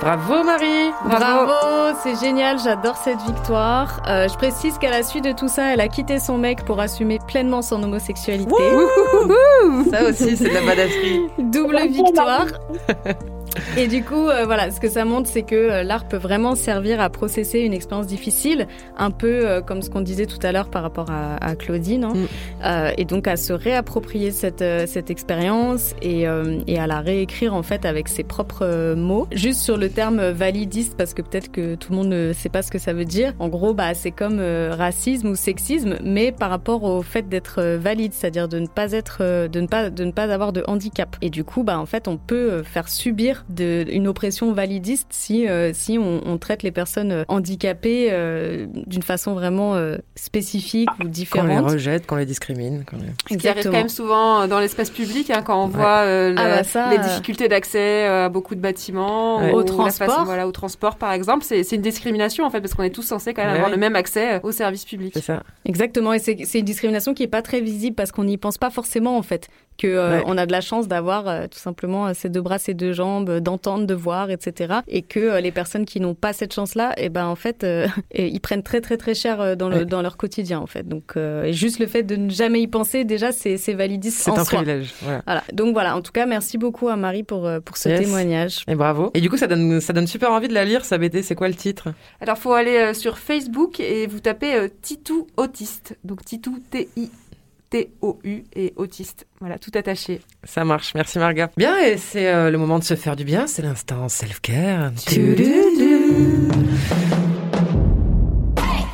[0.00, 4.00] Bravo Marie Bravo, c'est génial, j'adore cette victoire.
[4.08, 6.80] Euh, je précise qu'à la suite de tout ça, elle a quitté son mec pour
[6.80, 8.54] assumer pleinement son homosexualité.
[9.90, 11.28] ça aussi, c'est de la badasserie.
[11.38, 12.46] Double victoire.
[13.76, 16.54] Et du coup, euh, voilà, ce que ça montre, c'est que euh, l'art peut vraiment
[16.54, 20.52] servir à processer une expérience difficile, un peu euh, comme ce qu'on disait tout à
[20.52, 22.12] l'heure par rapport à, à Claudine, hein.
[22.14, 22.94] mm.
[22.98, 26.24] et donc à se réapproprier cette cette expérience et,
[26.66, 29.26] et à la réécrire en fait avec ses propres mots.
[29.32, 32.62] Juste sur le terme validiste, parce que peut-être que tout le monde ne sait pas
[32.62, 33.34] ce que ça veut dire.
[33.38, 34.40] En gros, bah c'est comme
[34.70, 39.48] racisme ou sexisme, mais par rapport au fait d'être valide, c'est-à-dire de ne pas être,
[39.48, 41.16] de ne pas de ne pas avoir de handicap.
[41.22, 45.72] Et du coup, bah en fait, on peut faire subir d'une oppression validiste si, euh,
[45.74, 51.48] si on, on, traite les personnes handicapées euh, d'une façon vraiment euh, spécifique ou différente.
[51.48, 52.84] Qu'on les rejette, qu'on les discrimine.
[53.30, 56.90] Ce qui arrive quand même souvent dans l'espace public, hein, quand on voit ah bah
[56.90, 60.24] les difficultés d'accès à beaucoup de bâtiments, au transport.
[60.24, 63.34] voilà, au transport par exemple, c'est une discrimination en fait, parce qu'on est tous censés
[63.34, 65.12] quand même avoir le même accès aux services publics.
[65.14, 65.42] C'est ça.
[65.64, 68.70] Exactement, et c'est une discrimination qui est pas très visible parce qu'on n'y pense pas
[68.70, 72.12] forcément en fait que euh, on a de la chance d'avoir euh, tout simplement euh,
[72.14, 74.80] ces deux bras, ces deux jambes, d'entendre, de voir, etc.
[74.88, 77.66] Et que les personnes qui n'ont pas cette chance-là, et eh ben en fait,
[78.14, 80.88] ils prennent très très très cher dans, le, dans leur quotidien en fait.
[80.88, 81.14] Donc
[81.50, 84.92] juste le fait de ne jamais y penser, déjà c'est c'est validiste C'est un privilège.
[85.02, 85.42] Voilà.
[85.52, 85.96] Donc voilà.
[85.96, 88.64] En tout cas, merci beaucoup à Marie pour pour ce témoignage.
[88.68, 89.10] Et bravo.
[89.14, 90.84] Et du coup, ça donne ça donne super envie de la lire.
[90.84, 91.88] Sa BD, c'est quoi le titre?
[92.20, 95.96] Alors, faut aller sur Facebook et vous tapez Titou autiste.
[96.04, 97.10] Donc Titou T I
[97.72, 99.26] T-O-U et autiste.
[99.40, 100.20] Voilà, tout attaché.
[100.44, 101.50] Ça marche, merci Marga.
[101.56, 104.92] Bien, et c'est euh, le moment de se faire du bien, c'est l'instant self-care.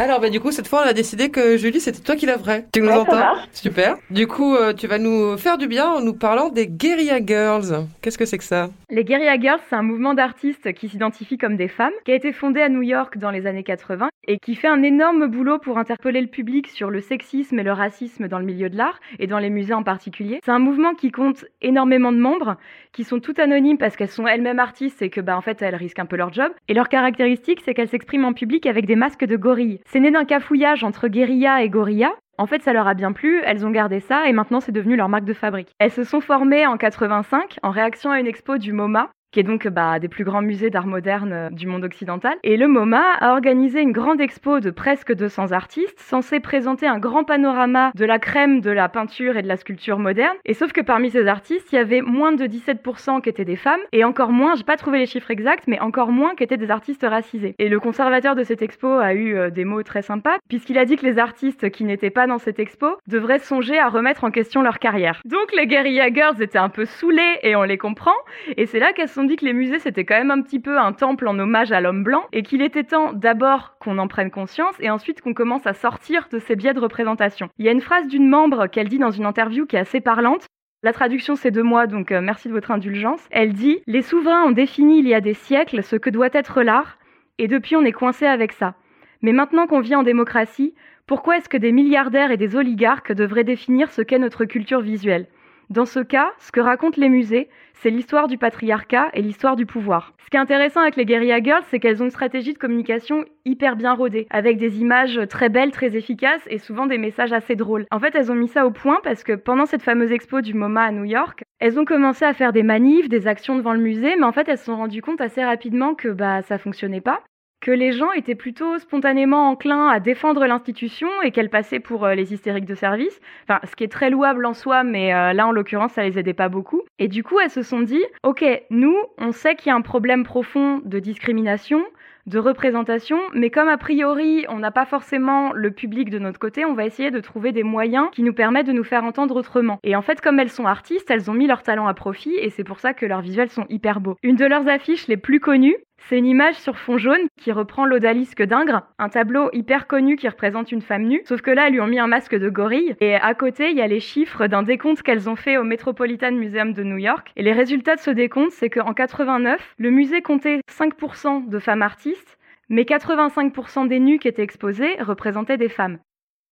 [0.01, 2.67] Alors, bah, du coup, cette fois, on a décidé que Julie, c'était toi qui l'avrais.
[2.73, 3.97] Tu nous entends Super.
[4.11, 7.85] Du coup, euh, tu vas nous faire du bien en nous parlant des Guerilla Girls.
[8.01, 8.71] Qu'est-ce que c'est que ça?
[8.91, 12.33] Les Guerilla Girls, c'est un mouvement d'artistes qui s'identifient comme des femmes, qui a été
[12.33, 15.79] fondé à New York dans les années 80 et qui fait un énorme boulot pour
[15.79, 19.27] interpeller le public sur le sexisme et le racisme dans le milieu de l'art et
[19.27, 20.39] dans les musées en particulier.
[20.45, 22.57] C'est un mouvement qui compte énormément de membres,
[22.93, 25.75] qui sont toutes anonymes parce qu'elles sont elles-mêmes artistes et que, bah, en fait, elles
[25.75, 26.53] risquent un peu leur job.
[26.69, 29.81] Et leur caractéristique, c'est qu'elles s'expriment en public avec des masques de gorilles.
[29.91, 32.13] C'est né d'un cafouillage entre guérilla et gorilla.
[32.37, 34.97] En fait, ça leur a bien plu, elles ont gardé ça et maintenant c'est devenu
[34.97, 35.75] leur marque de fabrique.
[35.79, 39.45] Elles se sont formées en 85 en réaction à une expo du MoMA qui est
[39.45, 42.37] donc bah, des plus grands musées d'art moderne euh, du monde occidental.
[42.43, 46.99] Et le MoMA a organisé une grande expo de presque 200 artistes, censée présenter un
[46.99, 50.37] grand panorama de la crème de la peinture et de la sculpture moderne.
[50.45, 53.57] Et sauf que parmi ces artistes, il y avait moins de 17% qui étaient des
[53.57, 56.57] femmes, et encore moins, j'ai pas trouvé les chiffres exacts, mais encore moins qui étaient
[56.57, 57.55] des artistes racisés.
[57.59, 60.85] Et le conservateur de cette expo a eu euh, des mots très sympas, puisqu'il a
[60.85, 64.31] dit que les artistes qui n'étaient pas dans cette expo devraient songer à remettre en
[64.31, 65.21] question leur carrière.
[65.25, 68.17] Donc les Guerrilla Girls étaient un peu saoulées, et on les comprend,
[68.57, 70.79] et c'est là qu'elles ont dit que les musées c'était quand même un petit peu
[70.79, 74.31] un temple en hommage à l'homme blanc et qu'il était temps d'abord qu'on en prenne
[74.31, 77.49] conscience et ensuite qu'on commence à sortir de ces biais de représentation.
[77.59, 80.01] Il y a une phrase d'une membre qu'elle dit dans une interview qui est assez
[80.01, 80.47] parlante.
[80.83, 83.27] La traduction c'est de moi, donc euh, merci de votre indulgence.
[83.31, 86.63] Elle dit Les souverains ont défini il y a des siècles ce que doit être
[86.63, 86.99] l'art,
[87.39, 88.75] et depuis on est coincé avec ça.
[89.23, 90.75] Mais maintenant qu'on vit en démocratie,
[91.07, 95.27] pourquoi est-ce que des milliardaires et des oligarques devraient définir ce qu'est notre culture visuelle?
[95.71, 99.67] Dans ce cas, ce que racontent les musées, c'est l'histoire du patriarcat et l'histoire du
[99.67, 100.15] pouvoir.
[100.25, 103.25] Ce qui est intéressant avec les Guerrilla Girls, c'est qu'elles ont une stratégie de communication
[103.45, 107.55] hyper bien rodée, avec des images très belles, très efficaces et souvent des messages assez
[107.55, 107.87] drôles.
[107.91, 110.55] En fait, elles ont mis ça au point parce que pendant cette fameuse expo du
[110.55, 113.81] MoMA à New York, elles ont commencé à faire des manifs, des actions devant le
[113.81, 117.03] musée, mais en fait, elles se sont rendues compte assez rapidement que bah ça fonctionnait
[117.03, 117.23] pas
[117.61, 122.15] que les gens étaient plutôt spontanément enclins à défendre l'institution et qu'elle passait pour euh,
[122.15, 123.21] les hystériques de service.
[123.45, 126.19] Enfin, ce qui est très louable en soi, mais euh, là, en l'occurrence, ça les
[126.19, 126.83] aidait pas beaucoup.
[126.99, 129.83] Et du coup, elles se sont dit, OK, nous, on sait qu'il y a un
[129.83, 131.85] problème profond de discrimination,
[132.29, 136.67] de représentation, mais comme a priori on n'a pas forcément le public de notre côté,
[136.67, 139.79] on va essayer de trouver des moyens qui nous permettent de nous faire entendre autrement.
[139.83, 142.51] Et en fait, comme elles sont artistes, elles ont mis leur talent à profit et
[142.51, 144.17] c'est pour ça que leurs visuels sont hyper beaux.
[144.23, 145.77] Une de leurs affiches les plus connues,
[146.09, 150.29] c'est une image sur fond jaune qui reprend l'odalisque d'Ingres, un tableau hyper connu qui
[150.29, 152.97] représente une femme nue, sauf que là, elles lui ont mis un masque de gorille.
[153.01, 156.33] Et à côté, il y a les chiffres d'un décompte qu'elles ont fait au Metropolitan
[156.33, 157.31] Museum de New York.
[157.37, 161.83] Et les résultats de ce décompte, c'est qu'en 89, le musée comptait 5% de femmes
[161.83, 162.39] artistes,
[162.69, 165.99] mais 85% des nus qui étaient exposés représentaient des femmes.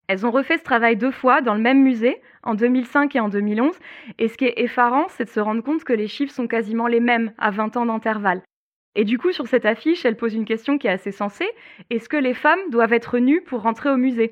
[0.07, 3.29] Elles ont refait ce travail deux fois dans le même musée, en 2005 et en
[3.29, 3.75] 2011,
[4.19, 6.89] et ce qui est effarant, c'est de se rendre compte que les chiffres sont quasiment
[6.89, 8.43] les mêmes à 20 ans d'intervalle.
[8.97, 11.49] Et du coup, sur cette affiche, elle pose une question qui est assez sensée.
[11.91, 14.31] Est-ce que les femmes doivent être nues pour rentrer au musée?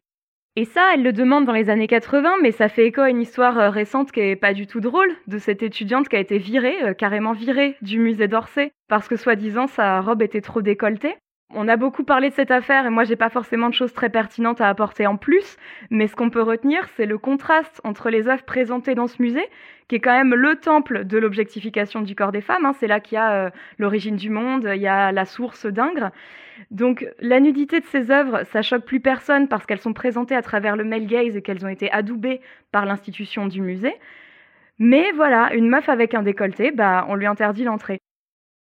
[0.55, 3.23] Et ça, elle le demande dans les années 80, mais ça fait écho à une
[3.23, 6.37] histoire euh, récente qui est pas du tout drôle, de cette étudiante qui a été
[6.37, 11.17] virée, euh, carrément virée, du musée d'Orsay, parce que soi-disant sa robe était trop décolletée.
[11.55, 14.09] On a beaucoup parlé de cette affaire et moi j'ai pas forcément de choses très
[14.09, 15.59] pertinentes à apporter en plus,
[15.91, 19.47] mais ce qu'on peut retenir c'est le contraste entre les œuvres présentées dans ce musée,
[19.87, 22.73] qui est quand même le temple de l'objectification du corps des femmes, hein.
[22.81, 26.11] c'est là qu'il y a euh, l'origine du monde, il y a la source d'Ingres.
[26.71, 30.43] Donc la nudité de ces œuvres, ça choque plus personne parce qu'elles sont présentées à
[30.43, 32.41] travers le male gaze et qu'elles ont été adoubées
[32.71, 33.95] par l'institution du musée.
[34.79, 38.01] Mais voilà, une meuf avec un décolleté, bah on lui interdit l'entrée.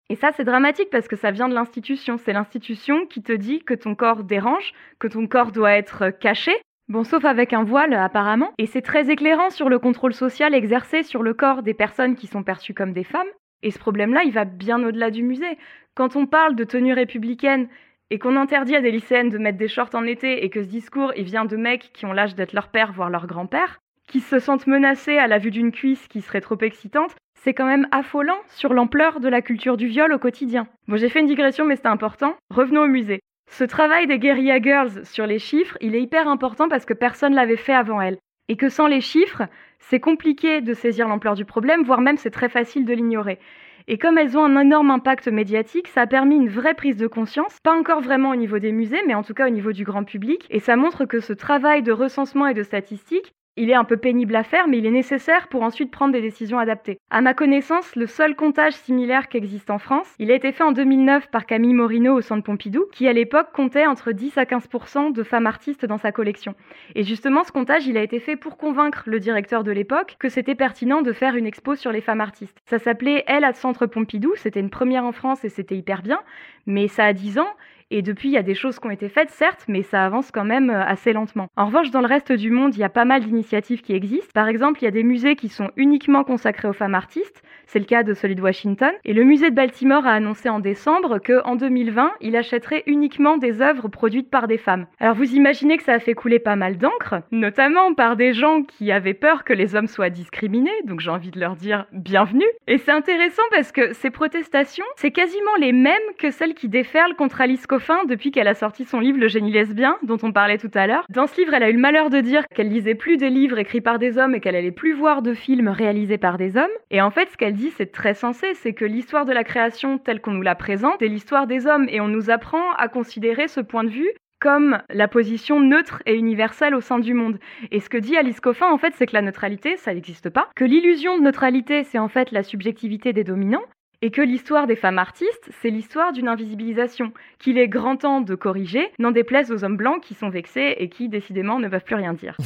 [0.09, 2.17] Et ça, c'est dramatique parce que ça vient de l'institution.
[2.17, 6.53] C'est l'institution qui te dit que ton corps dérange, que ton corps doit être caché.
[6.87, 8.53] Bon, sauf avec un voile, apparemment.
[8.57, 12.27] Et c'est très éclairant sur le contrôle social exercé sur le corps des personnes qui
[12.27, 13.27] sont perçues comme des femmes.
[13.63, 15.57] Et ce problème-là, il va bien au-delà du musée.
[15.95, 17.67] Quand on parle de tenue républicaine
[18.09, 20.67] et qu'on interdit à des lycéennes de mettre des shorts en été et que ce
[20.69, 24.21] discours, il vient de mecs qui ont l'âge d'être leur père, voire leur grand-père, qui
[24.21, 27.15] se sentent menacés à la vue d'une cuisse qui serait trop excitante,
[27.47, 30.67] c'est quand même affolant sur l'ampleur de la culture du viol au quotidien.
[30.89, 32.35] Bon, j'ai fait une digression, mais c'est important.
[32.49, 33.21] Revenons au musée.
[33.49, 37.33] Ce travail des Guerrilla Girls sur les chiffres, il est hyper important parce que personne
[37.33, 38.17] l'avait fait avant elles.
[38.49, 39.43] Et que sans les chiffres,
[39.79, 43.39] c'est compliqué de saisir l'ampleur du problème, voire même c'est très facile de l'ignorer.
[43.87, 47.07] Et comme elles ont un énorme impact médiatique, ça a permis une vraie prise de
[47.07, 49.85] conscience, pas encore vraiment au niveau des musées, mais en tout cas au niveau du
[49.85, 50.45] grand public.
[50.49, 53.97] Et ça montre que ce travail de recensement et de statistiques, il est un peu
[53.97, 56.99] pénible à faire, mais il est nécessaire pour ensuite prendre des décisions adaptées.
[57.09, 60.63] À ma connaissance, le seul comptage similaire qui existe en France, il a été fait
[60.63, 64.43] en 2009 par Camille Morino au Centre Pompidou, qui à l'époque comptait entre 10 à
[64.43, 66.55] 15% de femmes artistes dans sa collection.
[66.95, 70.29] Et justement, ce comptage, il a été fait pour convaincre le directeur de l'époque que
[70.29, 72.57] c'était pertinent de faire une expo sur les femmes artistes.
[72.65, 76.19] Ça s'appelait Elle à Centre Pompidou, c'était une première en France et c'était hyper bien,
[76.67, 77.49] mais ça a 10 ans
[77.89, 80.29] et depuis, il y a des choses qui ont été faites, certes, mais ça avance
[80.31, 81.47] quand même euh, assez lentement.
[81.55, 84.31] En revanche, dans le reste du monde, il y a pas mal d'initiatives qui existent.
[84.33, 87.41] Par exemple, il y a des musées qui sont uniquement consacrés aux femmes artistes.
[87.65, 88.91] C'est le cas de celui de Washington.
[89.05, 93.61] Et le musée de Baltimore a annoncé en décembre qu'en 2020, il achèterait uniquement des
[93.61, 94.87] œuvres produites par des femmes.
[94.99, 98.63] Alors vous imaginez que ça a fait couler pas mal d'encre, notamment par des gens
[98.63, 100.71] qui avaient peur que les hommes soient discriminés.
[100.85, 102.47] Donc j'ai envie de leur dire bienvenue.
[102.67, 107.15] Et c'est intéressant parce que ces protestations, c'est quasiment les mêmes que celles qui déferlent
[107.15, 107.65] contre Alice
[108.07, 111.05] Depuis qu'elle a sorti son livre Le génie lesbien, dont on parlait tout à l'heure.
[111.09, 113.59] Dans ce livre, elle a eu le malheur de dire qu'elle lisait plus des livres
[113.59, 116.65] écrits par des hommes et qu'elle allait plus voir de films réalisés par des hommes.
[116.89, 119.99] Et en fait, ce qu'elle dit, c'est très sensé, c'est que l'histoire de la création
[119.99, 123.47] telle qu'on nous la présente est l'histoire des hommes et on nous apprend à considérer
[123.47, 127.39] ce point de vue comme la position neutre et universelle au sein du monde.
[127.71, 130.49] Et ce que dit Alice Coffin, en fait, c'est que la neutralité, ça n'existe pas,
[130.55, 133.63] que l'illusion de neutralité, c'est en fait la subjectivité des dominants,
[134.01, 138.35] et que l'histoire des femmes artistes, c'est l'histoire d'une invisibilisation, qu'il est grand temps de
[138.35, 141.95] corriger, n'en déplaise aux hommes blancs qui sont vexés et qui, décidément, ne peuvent plus
[141.95, 142.37] rien dire.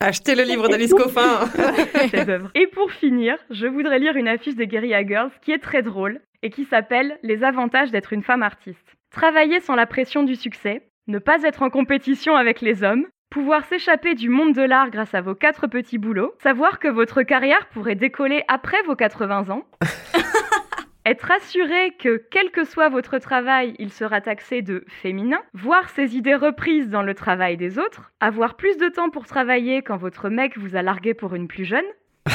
[0.00, 1.48] Achetez le livre d'Alice Coffin
[2.54, 6.20] Et pour finir, je voudrais lire une affiche de Guerilla Girls qui est très drôle
[6.42, 8.96] et qui s'appelle Les avantages d'être une femme artiste.
[9.10, 13.64] Travailler sans la pression du succès, ne pas être en compétition avec les hommes, pouvoir
[13.64, 17.66] s'échapper du monde de l'art grâce à vos quatre petits boulots, savoir que votre carrière
[17.70, 19.64] pourrait décoller après vos 80 ans,
[21.04, 26.16] être assuré que quel que soit votre travail, il sera taxé de féminin, voir ses
[26.16, 30.28] idées reprises dans le travail des autres, avoir plus de temps pour travailler quand votre
[30.28, 31.82] mec vous a largué pour une plus jeune,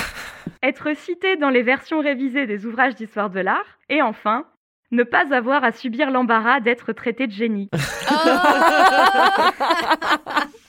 [0.63, 4.47] être cité dans les versions révisées des ouvrages d'histoire de l'art, et enfin,
[4.91, 7.69] ne pas avoir à subir l'embarras d'être traité de génie.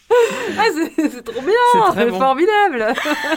[0.58, 2.94] Ah, c'est trop bien, c'est formidable.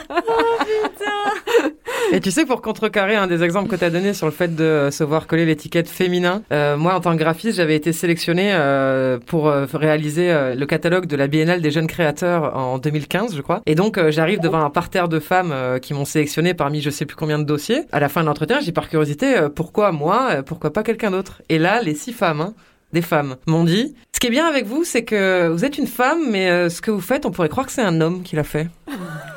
[0.09, 0.13] oh
[0.59, 1.73] putain.
[2.11, 4.55] Et tu sais, pour contrecarrer un des exemples que tu as donné sur le fait
[4.55, 8.51] de se voir coller l'étiquette féminin, euh, moi en tant que graphiste, j'avais été sélectionnée
[8.53, 13.41] euh, pour euh, réaliser le catalogue de la Biennale des jeunes créateurs en 2015, je
[13.41, 13.61] crois.
[13.65, 17.15] Et donc j'arrive devant un parterre de femmes qui m'ont sélectionné parmi je sais plus
[17.15, 17.83] combien de dossiers.
[17.91, 21.41] À la fin de l'entretien, j'ai par curiosité pourquoi moi, pourquoi pas quelqu'un d'autre?
[21.49, 22.41] Et là, les six femmes.
[22.41, 22.53] Hein,
[22.93, 25.87] des femmes m'ont dit ce qui est bien avec vous, c'est que vous êtes une
[25.87, 28.37] femme, mais euh, ce que vous faites, on pourrait croire que c'est un homme qui
[28.37, 28.67] l'a fait.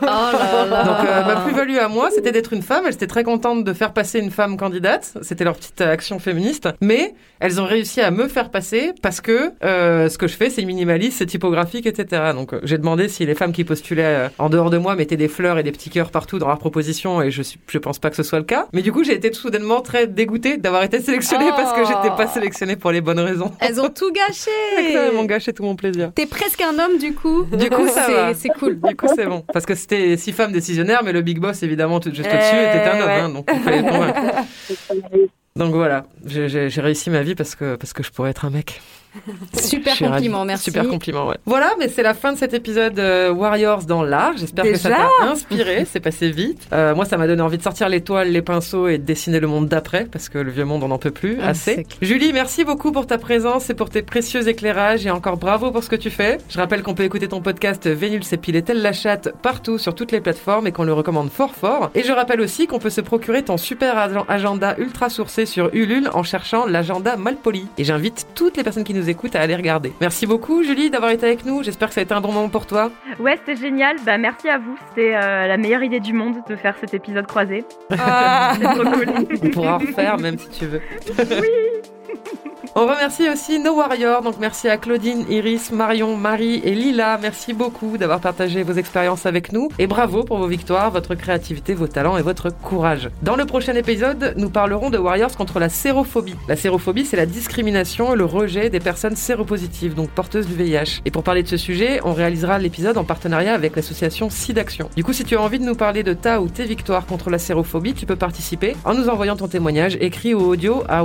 [0.03, 0.85] Oh là là.
[0.85, 2.85] Donc euh, ma plus-value à moi, c'était d'être une femme.
[2.87, 5.15] Elles étaient très contentes de faire passer une femme candidate.
[5.23, 6.69] C'était leur petite action féministe.
[6.83, 10.49] Mais elles ont réussi à me faire passer parce que euh, ce que je fais,
[10.49, 12.33] c'est minimaliste, c'est typographique, etc.
[12.35, 15.17] Donc euh, j'ai demandé si les femmes qui postulaient euh, en dehors de moi mettaient
[15.17, 18.11] des fleurs et des petits cœurs partout dans leurs propositions et je je pense pas
[18.11, 18.67] que ce soit le cas.
[18.73, 22.15] Mais du coup, j'ai été tout soudainement très dégoûtée d'avoir été sélectionnée parce que j'étais
[22.17, 23.46] pas sélectionnée pour les bonnes raisons.
[23.61, 24.51] Elles ont tout gâché.
[24.79, 26.13] Elles m'ont gâché tout mon plaisir.
[26.15, 27.45] T'es presque un homme du coup.
[27.57, 28.35] Du coup, ça va.
[28.35, 28.79] C'est cool.
[28.81, 29.43] Du coup, c'est bon.
[29.53, 32.85] Parce que c'était six femmes décisionnaires, mais le big boss, évidemment, tout juste au-dessus, était
[32.89, 33.11] un homme.
[33.11, 34.21] Hein, donc il fallait le convaincre.
[35.57, 38.51] Donc voilà, j'ai j'ai réussi ma vie parce que, parce que je pourrais être un
[38.51, 38.83] mec.
[39.61, 40.65] Super compliment, merci.
[40.65, 41.37] Super compliment, ouais.
[41.47, 44.33] Voilà, mais c'est la fin de cet épisode euh, Warriors dans l'art.
[44.37, 45.85] J'espère que ça t'a inspiré.
[45.91, 46.67] C'est passé vite.
[46.73, 49.41] Euh, moi, ça m'a donné envie de sortir les toiles, les pinceaux et de dessiner
[49.41, 51.39] le monde d'après parce que le vieux monde, on n'en peut plus.
[51.43, 51.87] Ah, assez.
[52.03, 55.83] Julie, merci beaucoup pour ta présence et pour tes précieux éclairages et encore bravo pour
[55.83, 56.39] ce que tu fais.
[56.49, 60.13] Je rappelle qu'on peut écouter ton podcast Vénule s'épiler telle la chatte partout sur toutes
[60.13, 61.91] les plateformes et qu'on le recommande fort fort.
[61.95, 65.71] Et je rappelle aussi qu'on peut se procurer ton super agen- agenda ultra sourcé sur
[65.75, 67.67] Ulule en cherchant l'agenda Malpoli.
[67.79, 69.93] Et j'invite toutes les personnes qui nous écoutent à aller regarder.
[70.01, 71.63] Merci beaucoup Julie d'avoir été avec nous.
[71.63, 72.91] J'espère que ça a été un bon moment pour toi.
[73.19, 73.97] Ouais, c'était génial.
[74.05, 74.77] Bah, merci à vous.
[74.89, 77.65] C'était euh, la meilleure idée du monde de faire cet épisode croisé.
[77.99, 78.55] Ah.
[78.59, 79.07] C'est trop cool.
[79.43, 80.81] On pourra en refaire même si tu veux.
[82.79, 84.21] On remercie aussi nos warriors.
[84.21, 87.19] Donc merci à Claudine, Iris, Marion, Marie et Lila.
[87.23, 89.71] Merci beaucoup d'avoir partagé vos expériences avec nous.
[89.79, 93.09] Et bravo pour vos victoires, votre créativité, vos talents et votre courage.
[93.23, 96.35] Dans le prochain épisode, nous parlerons de warriors contre la sérophobie.
[96.49, 101.01] La sérophobie, c'est la discrimination et le rejet des personnes séropositives, donc porteuses du VIH.
[101.07, 104.91] Et pour parler de ce sujet, on réalisera l'épisode en partenariat avec l'association SIDAction.
[104.95, 107.31] Du coup, si tu as envie de nous parler de ta ou tes victoires contre
[107.31, 111.03] la sérophobie, tu peux participer en nous envoyant ton témoignage écrit ou audio à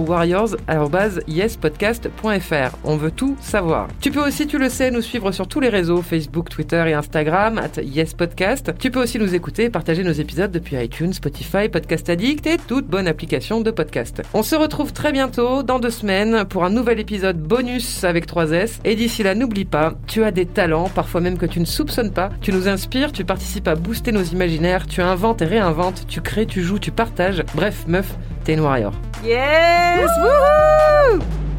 [1.61, 2.77] warriors.yespodcast.fr.
[2.83, 3.87] On veut tout savoir.
[3.99, 6.93] Tu peux aussi, tu le sais, nous suivre sur tous les réseaux, Facebook, Twitter et
[6.93, 8.77] Instagram, at yespodcast.
[8.77, 12.57] Tu peux aussi nous écouter et partager nos épisodes depuis iTunes, Spotify, Podcast Addict et
[12.57, 14.21] toute bonne application de podcast.
[14.33, 18.79] On se retrouve très bientôt, dans deux semaines, pour un nouvel épisode bonus avec 3S.
[18.85, 22.11] Et d'ici là, n'oublie pas, tu as des talents, parfois même que tu ne soupçonnes
[22.11, 22.29] pas.
[22.41, 26.45] Tu nous inspires, tu participes à booster nos imaginaires, tu inventes et réinventes, tu crées,
[26.45, 27.43] tu joues, tu partages.
[27.55, 28.93] Bref, meuf, t'es une warrior.
[29.23, 30.09] Yes!
[30.19, 31.50] Wouhou!